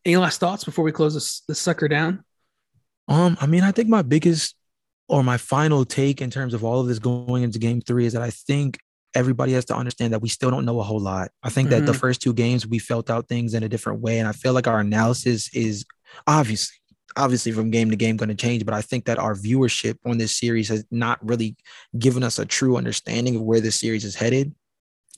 any 0.04 0.16
last 0.16 0.38
thoughts 0.38 0.62
before 0.62 0.84
we 0.84 0.92
close 0.92 1.14
this, 1.14 1.40
this 1.48 1.58
sucker 1.58 1.88
down? 1.88 2.22
um 3.08 3.36
i 3.40 3.46
mean 3.46 3.62
i 3.62 3.72
think 3.72 3.88
my 3.88 4.02
biggest 4.02 4.54
or 5.12 5.22
my 5.22 5.36
final 5.36 5.84
take 5.84 6.20
in 6.20 6.30
terms 6.30 6.54
of 6.54 6.64
all 6.64 6.80
of 6.80 6.86
this 6.88 6.98
going 6.98 7.42
into 7.44 7.58
game 7.58 7.80
three 7.80 8.06
is 8.06 8.14
that 8.14 8.22
i 8.22 8.30
think 8.30 8.78
everybody 9.14 9.52
has 9.52 9.66
to 9.66 9.76
understand 9.76 10.12
that 10.12 10.22
we 10.22 10.28
still 10.28 10.50
don't 10.50 10.64
know 10.64 10.80
a 10.80 10.82
whole 10.82 10.98
lot. 10.98 11.30
I 11.42 11.50
think 11.50 11.68
that 11.68 11.84
the 11.84 11.92
Mhm. 11.92 12.00
first 12.00 12.22
two 12.22 12.32
games 12.32 12.66
we 12.66 12.78
felt 12.78 13.10
out 13.10 13.28
things 13.28 13.52
in 13.52 13.62
a 13.62 13.68
different 13.68 14.00
way, 14.00 14.18
and 14.18 14.26
I 14.26 14.32
feel 14.32 14.54
like 14.54 14.66
our 14.66 14.80
analysis 14.80 15.50
is 15.54 15.84
obviously 16.26 16.76
obviously 17.14 17.52
from 17.52 17.70
game 17.70 17.90
to 17.90 17.96
game 17.96 18.16
going 18.16 18.30
to 18.30 18.34
change 18.34 18.64
but 18.64 18.72
i 18.72 18.80
think 18.80 19.04
that 19.04 19.18
our 19.18 19.34
viewership 19.34 19.96
on 20.06 20.16
this 20.16 20.34
series 20.38 20.68
has 20.70 20.82
not 20.90 21.18
really 21.22 21.54
given 21.98 22.22
us 22.22 22.38
a 22.38 22.46
true 22.46 22.78
understanding 22.78 23.36
of 23.36 23.42
where 23.42 23.60
this 23.60 23.78
series 23.78 24.02
is 24.02 24.14
headed 24.14 24.54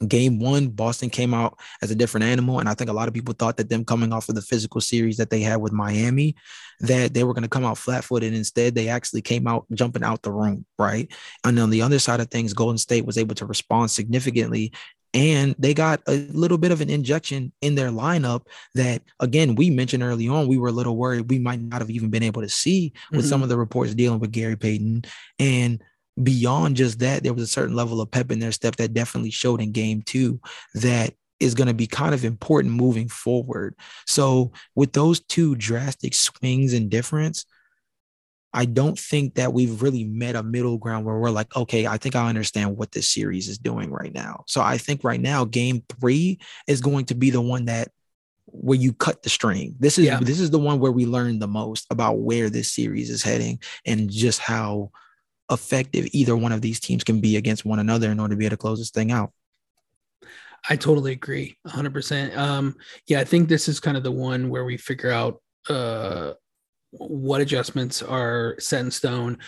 game 0.08 0.40
one 0.40 0.68
boston 0.68 1.08
came 1.08 1.32
out 1.32 1.58
as 1.80 1.90
a 1.90 1.94
different 1.94 2.24
animal 2.24 2.58
and 2.58 2.68
i 2.68 2.74
think 2.74 2.90
a 2.90 2.92
lot 2.92 3.06
of 3.06 3.14
people 3.14 3.32
thought 3.32 3.56
that 3.56 3.68
them 3.68 3.84
coming 3.84 4.12
off 4.12 4.28
of 4.28 4.34
the 4.34 4.42
physical 4.42 4.80
series 4.80 5.16
that 5.16 5.30
they 5.30 5.40
had 5.40 5.56
with 5.56 5.72
miami 5.72 6.34
that 6.80 7.14
they 7.14 7.22
were 7.22 7.32
going 7.32 7.44
to 7.44 7.48
come 7.48 7.64
out 7.64 7.78
flat-footed. 7.78 8.34
Instead 8.34 8.74
they 8.74 8.88
actually 8.88 9.22
came 9.22 9.46
out 9.46 9.66
jumping 9.72 10.02
out 10.02 10.22
the 10.22 10.32
room 10.32 10.66
right? 10.78 11.10
And 11.44 11.58
on 11.58 11.70
the 11.70 11.82
other 11.82 12.00
side 12.00 12.20
of 12.20 12.28
things 12.28 12.52
golden 12.52 12.78
state 12.78 13.06
was 13.06 13.18
able 13.18 13.36
to 13.36 13.46
respond 13.46 13.90
significantly 13.90 14.72
and 15.14 15.54
they 15.60 15.72
got 15.72 16.02
a 16.08 16.26
little 16.32 16.58
bit 16.58 16.72
of 16.72 16.80
an 16.80 16.90
injection 16.90 17.52
in 17.62 17.76
their 17.76 17.90
lineup 17.90 18.46
that 18.74 19.00
again 19.20 19.54
we 19.54 19.70
mentioned 19.70 20.02
early 20.02 20.28
on 20.28 20.48
we 20.48 20.58
were 20.58 20.68
a 20.68 20.72
little 20.72 20.96
worried 20.96 21.30
we 21.30 21.38
might 21.38 21.60
not 21.60 21.80
have 21.80 21.90
even 21.90 22.10
been 22.10 22.24
able 22.24 22.42
to 22.42 22.48
see 22.48 22.92
with 23.12 23.24
some 23.24 23.36
mm-hmm. 23.36 23.44
of 23.44 23.48
the 23.48 23.56
reports 23.56 23.94
dealing 23.94 24.18
with 24.18 24.32
gary 24.32 24.56
payton. 24.56 25.04
And 25.38 25.80
beyond 26.22 26.76
just 26.76 27.00
that 27.00 27.22
there 27.22 27.34
was 27.34 27.42
a 27.42 27.48
certain 27.48 27.74
level 27.74 28.00
of 28.00 28.10
pep 28.10 28.30
in 28.30 28.38
their 28.38 28.52
step 28.52 28.76
that 28.76 28.94
definitely 28.94 29.30
showed 29.30 29.60
in 29.60 29.72
game 29.72 30.02
two 30.02 30.40
that 30.74 31.12
is 31.40 31.54
going 31.54 31.66
to 31.66 31.74
be 31.74 31.86
kind 31.86 32.14
of 32.14 32.24
important 32.24 32.72
moving 32.72 33.08
forward 33.08 33.74
so 34.06 34.52
with 34.76 34.92
those 34.92 35.20
two 35.20 35.56
drastic 35.56 36.14
swings 36.14 36.72
in 36.72 36.88
difference 36.88 37.44
I 38.56 38.66
don't 38.66 38.96
think 38.96 39.34
that 39.34 39.52
we've 39.52 39.82
really 39.82 40.04
met 40.04 40.36
a 40.36 40.42
middle 40.44 40.78
ground 40.78 41.04
where 41.04 41.18
we're 41.18 41.30
like, 41.30 41.56
okay, 41.56 41.88
I 41.88 41.98
think 41.98 42.14
I 42.14 42.28
understand 42.28 42.76
what 42.76 42.92
this 42.92 43.10
series 43.10 43.48
is 43.48 43.58
doing 43.58 43.90
right 43.90 44.14
now. 44.14 44.44
So 44.46 44.62
I 44.62 44.78
think 44.78 45.02
right 45.02 45.20
now, 45.20 45.44
game 45.44 45.82
three 45.98 46.38
is 46.68 46.80
going 46.80 47.06
to 47.06 47.16
be 47.16 47.30
the 47.30 47.40
one 47.40 47.64
that 47.64 47.88
where 48.46 48.78
you 48.78 48.92
cut 48.92 49.24
the 49.24 49.28
string. 49.28 49.74
This 49.80 49.98
is 49.98 50.04
Yeah. 50.04 50.20
this 50.20 50.38
is 50.38 50.50
the 50.50 50.60
one 50.60 50.78
where 50.78 50.92
we 50.92 51.04
learn 51.04 51.40
the 51.40 51.48
most 51.48 51.86
about 51.90 52.20
where 52.20 52.48
this 52.48 52.70
series 52.70 53.10
is 53.10 53.24
heading 53.24 53.58
and 53.84 54.08
just 54.08 54.38
how 54.38 54.92
effective 55.50 56.08
either 56.12 56.36
one 56.36 56.52
of 56.52 56.62
these 56.62 56.80
teams 56.80 57.04
can 57.04 57.20
be 57.20 57.36
against 57.36 57.64
one 57.64 57.78
another 57.78 58.10
in 58.10 58.20
order 58.20 58.34
to 58.34 58.38
be 58.38 58.46
able 58.46 58.54
to 58.54 58.60
close 58.60 58.78
this 58.78 58.90
thing 58.90 59.12
out. 59.12 59.32
I 60.68 60.76
totally 60.76 61.12
agree 61.12 61.58
100%. 61.66 62.36
Um, 62.36 62.76
yeah, 63.06 63.20
I 63.20 63.24
think 63.24 63.48
this 63.48 63.68
is 63.68 63.80
kind 63.80 63.96
of 63.96 64.02
the 64.02 64.12
one 64.12 64.48
where 64.48 64.64
we 64.64 64.76
figure 64.78 65.10
out 65.10 65.42
uh, 65.68 66.32
what 66.92 67.40
adjustments 67.40 68.02
are 68.02 68.56
set 68.58 68.80
in 68.80 68.90
stone. 68.90 69.38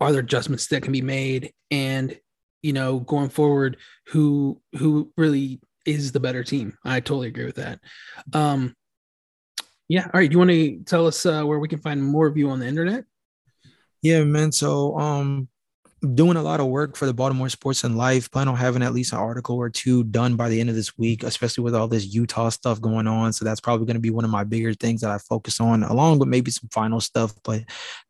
Are 0.00 0.12
there 0.12 0.20
adjustments 0.20 0.66
that 0.68 0.82
can 0.82 0.92
be 0.92 1.00
made? 1.00 1.52
And, 1.70 2.18
you 2.60 2.72
know, 2.72 3.00
going 3.00 3.30
forward, 3.30 3.78
who 4.08 4.60
who 4.76 5.10
really 5.16 5.60
is 5.86 6.12
the 6.12 6.20
better 6.20 6.44
team? 6.44 6.76
I 6.84 7.00
totally 7.00 7.28
agree 7.28 7.46
with 7.46 7.56
that. 7.56 7.80
Um, 8.32 8.74
yeah. 9.88 10.04
All 10.04 10.20
right. 10.20 10.28
Do 10.28 10.34
you 10.34 10.38
want 10.38 10.50
to 10.50 10.82
tell 10.84 11.06
us 11.06 11.24
uh, 11.24 11.44
where 11.44 11.58
we 11.58 11.68
can 11.68 11.80
find 11.80 12.02
more 12.02 12.26
of 12.26 12.36
you 12.36 12.50
on 12.50 12.60
the 12.60 12.66
internet? 12.66 13.04
Yeah, 14.02 14.24
man. 14.24 14.52
So 14.52 14.98
um 14.98 15.48
doing 16.14 16.36
a 16.36 16.42
lot 16.42 16.58
of 16.58 16.66
work 16.66 16.96
for 16.96 17.06
the 17.06 17.14
Baltimore 17.14 17.48
Sports 17.48 17.84
and 17.84 17.96
Life. 17.96 18.28
Plan 18.30 18.48
on 18.48 18.56
having 18.56 18.82
at 18.82 18.92
least 18.92 19.12
an 19.12 19.20
article 19.20 19.56
or 19.56 19.70
two 19.70 20.02
done 20.04 20.34
by 20.34 20.48
the 20.48 20.60
end 20.60 20.68
of 20.68 20.74
this 20.74 20.98
week, 20.98 21.22
especially 21.22 21.62
with 21.62 21.76
all 21.76 21.86
this 21.86 22.12
Utah 22.12 22.48
stuff 22.48 22.80
going 22.80 23.06
on. 23.06 23.32
So 23.32 23.44
that's 23.44 23.60
probably 23.60 23.86
going 23.86 23.94
to 23.94 24.00
be 24.00 24.10
one 24.10 24.24
of 24.24 24.30
my 24.30 24.42
bigger 24.42 24.74
things 24.74 25.00
that 25.02 25.12
I 25.12 25.18
focus 25.18 25.60
on, 25.60 25.84
along 25.84 26.18
with 26.18 26.28
maybe 26.28 26.50
some 26.50 26.68
final 26.72 27.00
stuff. 27.00 27.32
But 27.44 27.62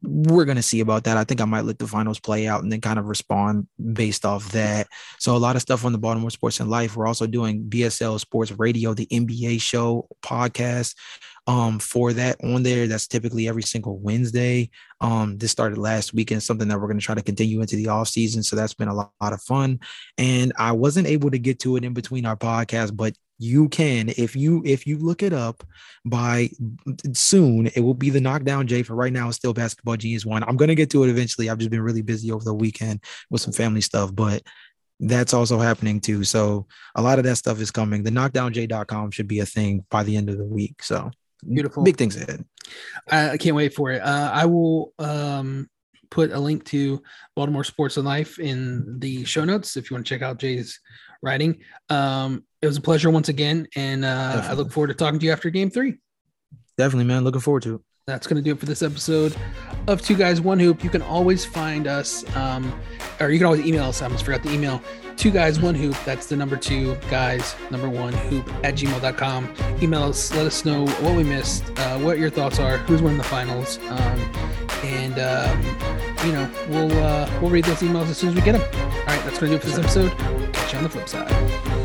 we're 0.03 0.47
going 0.47 0.57
to 0.57 0.63
see 0.63 0.81
about 0.81 1.05
that. 1.05 1.19
I 1.19 1.25
think 1.25 1.43
I 1.43 1.45
might 1.45 1.67
let 1.67 1.79
the 1.79 1.87
finals 1.87 2.19
play 2.19 2.47
out 2.47 2.63
and 2.63 2.73
then 2.73 2.81
kind 2.81 2.99
of 2.99 3.07
respond 3.07 3.67
based 3.93 4.25
off 4.25 4.51
that. 4.53 4.87
So 5.19 5.37
a 5.37 5.39
lot 5.39 5.57
of 5.57 5.63
stuff 5.63 5.85
on 5.85 5.93
the 5.93 5.99
Baltimore 5.99 6.31
Sports 6.31 6.61
and 6.61 6.71
Life. 6.71 6.97
We're 6.97 7.07
also 7.07 7.27
doing 7.27 7.65
BSL 7.65 8.19
Sports 8.21 8.53
Radio, 8.53 8.95
the 8.95 9.07
NBA 9.07 9.61
show 9.61 10.09
podcast 10.25 10.95
um 11.47 11.79
for 11.79 12.13
that 12.13 12.37
on 12.45 12.63
there. 12.63 12.87
That's 12.87 13.09
typically 13.09 13.49
every 13.49 13.63
single 13.63 13.99
wednesday. 13.99 14.71
Um 15.01 15.39
this 15.39 15.51
started 15.51 15.79
last 15.79 16.15
weekend, 16.15 16.43
something 16.43 16.69
that 16.69 16.81
we're 16.81 16.87
going 16.87 17.01
to 17.01 17.05
try 17.05 17.15
to 17.15 17.23
continue 17.23 17.61
into 17.61 17.77
the 17.77 17.89
off 17.89 18.09
season. 18.09 18.43
So 18.43 18.57
that's 18.57 18.75
been 18.75 18.89
a 18.89 18.95
lot, 18.95 19.13
lot 19.21 19.33
of 19.33 19.43
fun. 19.43 19.81
And 20.19 20.53
i 20.59 20.73
wasn't 20.73 21.07
able 21.07 21.31
to 21.31 21.39
get 21.39 21.59
to 21.61 21.77
it 21.77 21.85
in 21.85 21.95
between 21.95 22.27
our 22.27 22.37
podcast 22.37 22.97
but 22.97 23.15
you 23.43 23.69
can. 23.69 24.09
If 24.11 24.37
you 24.37 24.63
if 24.65 24.87
you 24.87 24.99
look 24.99 25.23
it 25.23 25.33
up 25.33 25.65
by 26.05 26.51
soon 27.13 27.67
it 27.67 27.81
will 27.81 27.95
be 27.95 28.11
the 28.11 28.21
knockdown 28.21 28.67
j 28.69 28.83
for 28.83 28.95
right 28.95 29.13
now 29.13 29.29
it's 29.29 29.37
still 29.37 29.53
basketball 29.53 29.97
genius 29.97 30.25
one. 30.25 30.45
I'm 30.45 30.57
going 30.57 30.69
to 30.69 30.77
get 30.77 30.91
to 30.91 31.03
it 31.03 31.11
eventually. 31.11 31.51
I've 31.51 31.59
just 31.59 31.71
been 31.71 31.83
really 31.83 32.03
busy 32.03 32.31
over 32.31 32.45
the 32.45 32.55
weekend 32.55 33.03
with 33.31 33.41
some 33.41 33.53
family 33.53 33.81
stuff 33.81 34.15
but 34.15 34.43
that's 35.01 35.35
also 35.35 35.59
happening 35.59 36.01
too. 36.01 36.23
So 36.23 36.69
a 36.95 37.03
lot 37.03 37.19
of 37.19 37.25
that 37.25 37.35
stuff 37.35 37.61
is 37.61 37.73
coming. 37.73 38.05
The 38.05 38.11
knockdownj.com 38.11 39.11
should 39.11 39.27
be 39.27 39.41
a 39.41 39.47
thing 39.47 39.85
by 39.91 40.05
the 40.05 40.17
end 40.17 40.31
of 40.31 40.39
the 40.39 40.45
week 40.45 40.81
so 40.83 41.11
Beautiful. 41.47 41.83
big 41.83 41.97
things 41.97 42.17
ahead 42.17 42.45
I, 43.11 43.31
I 43.31 43.37
can't 43.37 43.57
wait 43.57 43.75
for 43.75 43.91
it. 43.91 44.01
Uh, 44.01 44.31
I 44.33 44.47
will 44.47 44.93
um, 44.99 45.69
put 46.11 46.33
a 46.33 46.39
link 46.39 46.65
to 46.67 47.03
Baltimore 47.35 47.65
Sports 47.65 47.97
and 47.97 48.07
Life 48.07 48.39
in 48.39 48.99
the 48.99 49.25
show 49.25 49.45
notes 49.45 49.77
if 49.77 49.91
you 49.91 49.95
want 49.95 50.07
to 50.07 50.15
check 50.15 50.23
out 50.23 50.39
Jay's 50.39 50.81
writing. 51.23 51.61
Um, 51.89 52.45
it 52.61 52.67
was 52.67 52.77
a 52.77 52.81
pleasure 52.81 53.11
once 53.11 53.29
again, 53.29 53.67
and 53.77 54.05
uh, 54.05 54.43
I 54.45 54.53
look 54.53 54.71
forward 54.71 54.89
to 54.89 54.95
talking 54.95 55.19
to 55.19 55.27
you 55.27 55.33
after 55.33 55.51
Game 55.51 55.71
Three. 55.71 55.99
definitely 56.79 57.05
man 57.05 57.25
looking 57.25 57.41
forward 57.41 57.63
to 57.65 57.77
it 57.77 57.81
that's 58.09 58.27
going 58.27 58.37
to 58.37 58.43
do 58.43 58.53
it 58.53 58.59
for 58.59 58.67
this 58.67 58.83
episode 58.83 59.37
of 59.87 60.03
Two 60.03 60.17
Guys 60.17 60.41
One 60.41 60.59
Hoop. 60.59 60.83
You 60.83 60.91
can 60.91 61.03
always 61.03 61.45
find 61.45 61.87
us, 61.87 62.25
um, 62.35 62.73
or 63.21 63.31
you 63.31 63.39
can 63.39 63.47
always 63.47 63.65
email 63.65 63.85
us. 63.85 64.03
I 64.03 64.07
almost 64.07 64.25
forgot 64.25 64.43
the 64.43 64.51
email. 64.51 64.83
Two 65.17 65.31
Guys 65.31 65.61
One 65.61 65.77
Hoop. 65.77 65.95
That's 66.05 66.27
the 66.27 66.35
number 66.35 66.57
two 66.57 66.97
guys 67.11 67.55
number 67.71 67.89
one 67.89 68.13
hoop 68.13 68.49
at 68.65 68.75
gmail.com. 68.75 69.55
Email 69.81 70.03
us. 70.03 70.35
Let 70.35 70.47
us 70.47 70.65
know 70.65 70.85
what 70.87 71.15
we 71.15 71.23
missed, 71.23 71.65
uh, 71.79 72.01
what 72.01 72.19
your 72.19 72.31
thoughts 72.31 72.59
are, 72.59 72.79
who's 72.79 73.01
winning 73.01 73.19
the 73.19 73.25
finals, 73.25 73.79
um, 73.89 74.33
and 74.83 75.21
um, 75.21 75.63
you 76.27 76.33
know 76.33 76.51
we'll 76.71 77.05
uh, 77.05 77.31
we'll 77.41 77.53
read 77.53 77.67
those 77.67 77.79
emails 77.83 78.09
as 78.09 78.19
soon 78.19 78.31
as 78.31 78.35
we 78.35 78.41
get 78.41 78.53
them. 78.53 78.63
All 78.63 79.07
right, 79.07 79.25
that's 79.25 79.39
going 79.39 79.41
to 79.41 79.47
do 79.51 79.55
it 79.55 79.61
for 79.61 79.67
this 79.67 79.79
episode. 79.79 80.11
Catch 80.53 80.73
you 80.73 80.79
on 80.79 80.85
the 80.85 80.91
flip 80.91 81.09
side. 81.09 81.82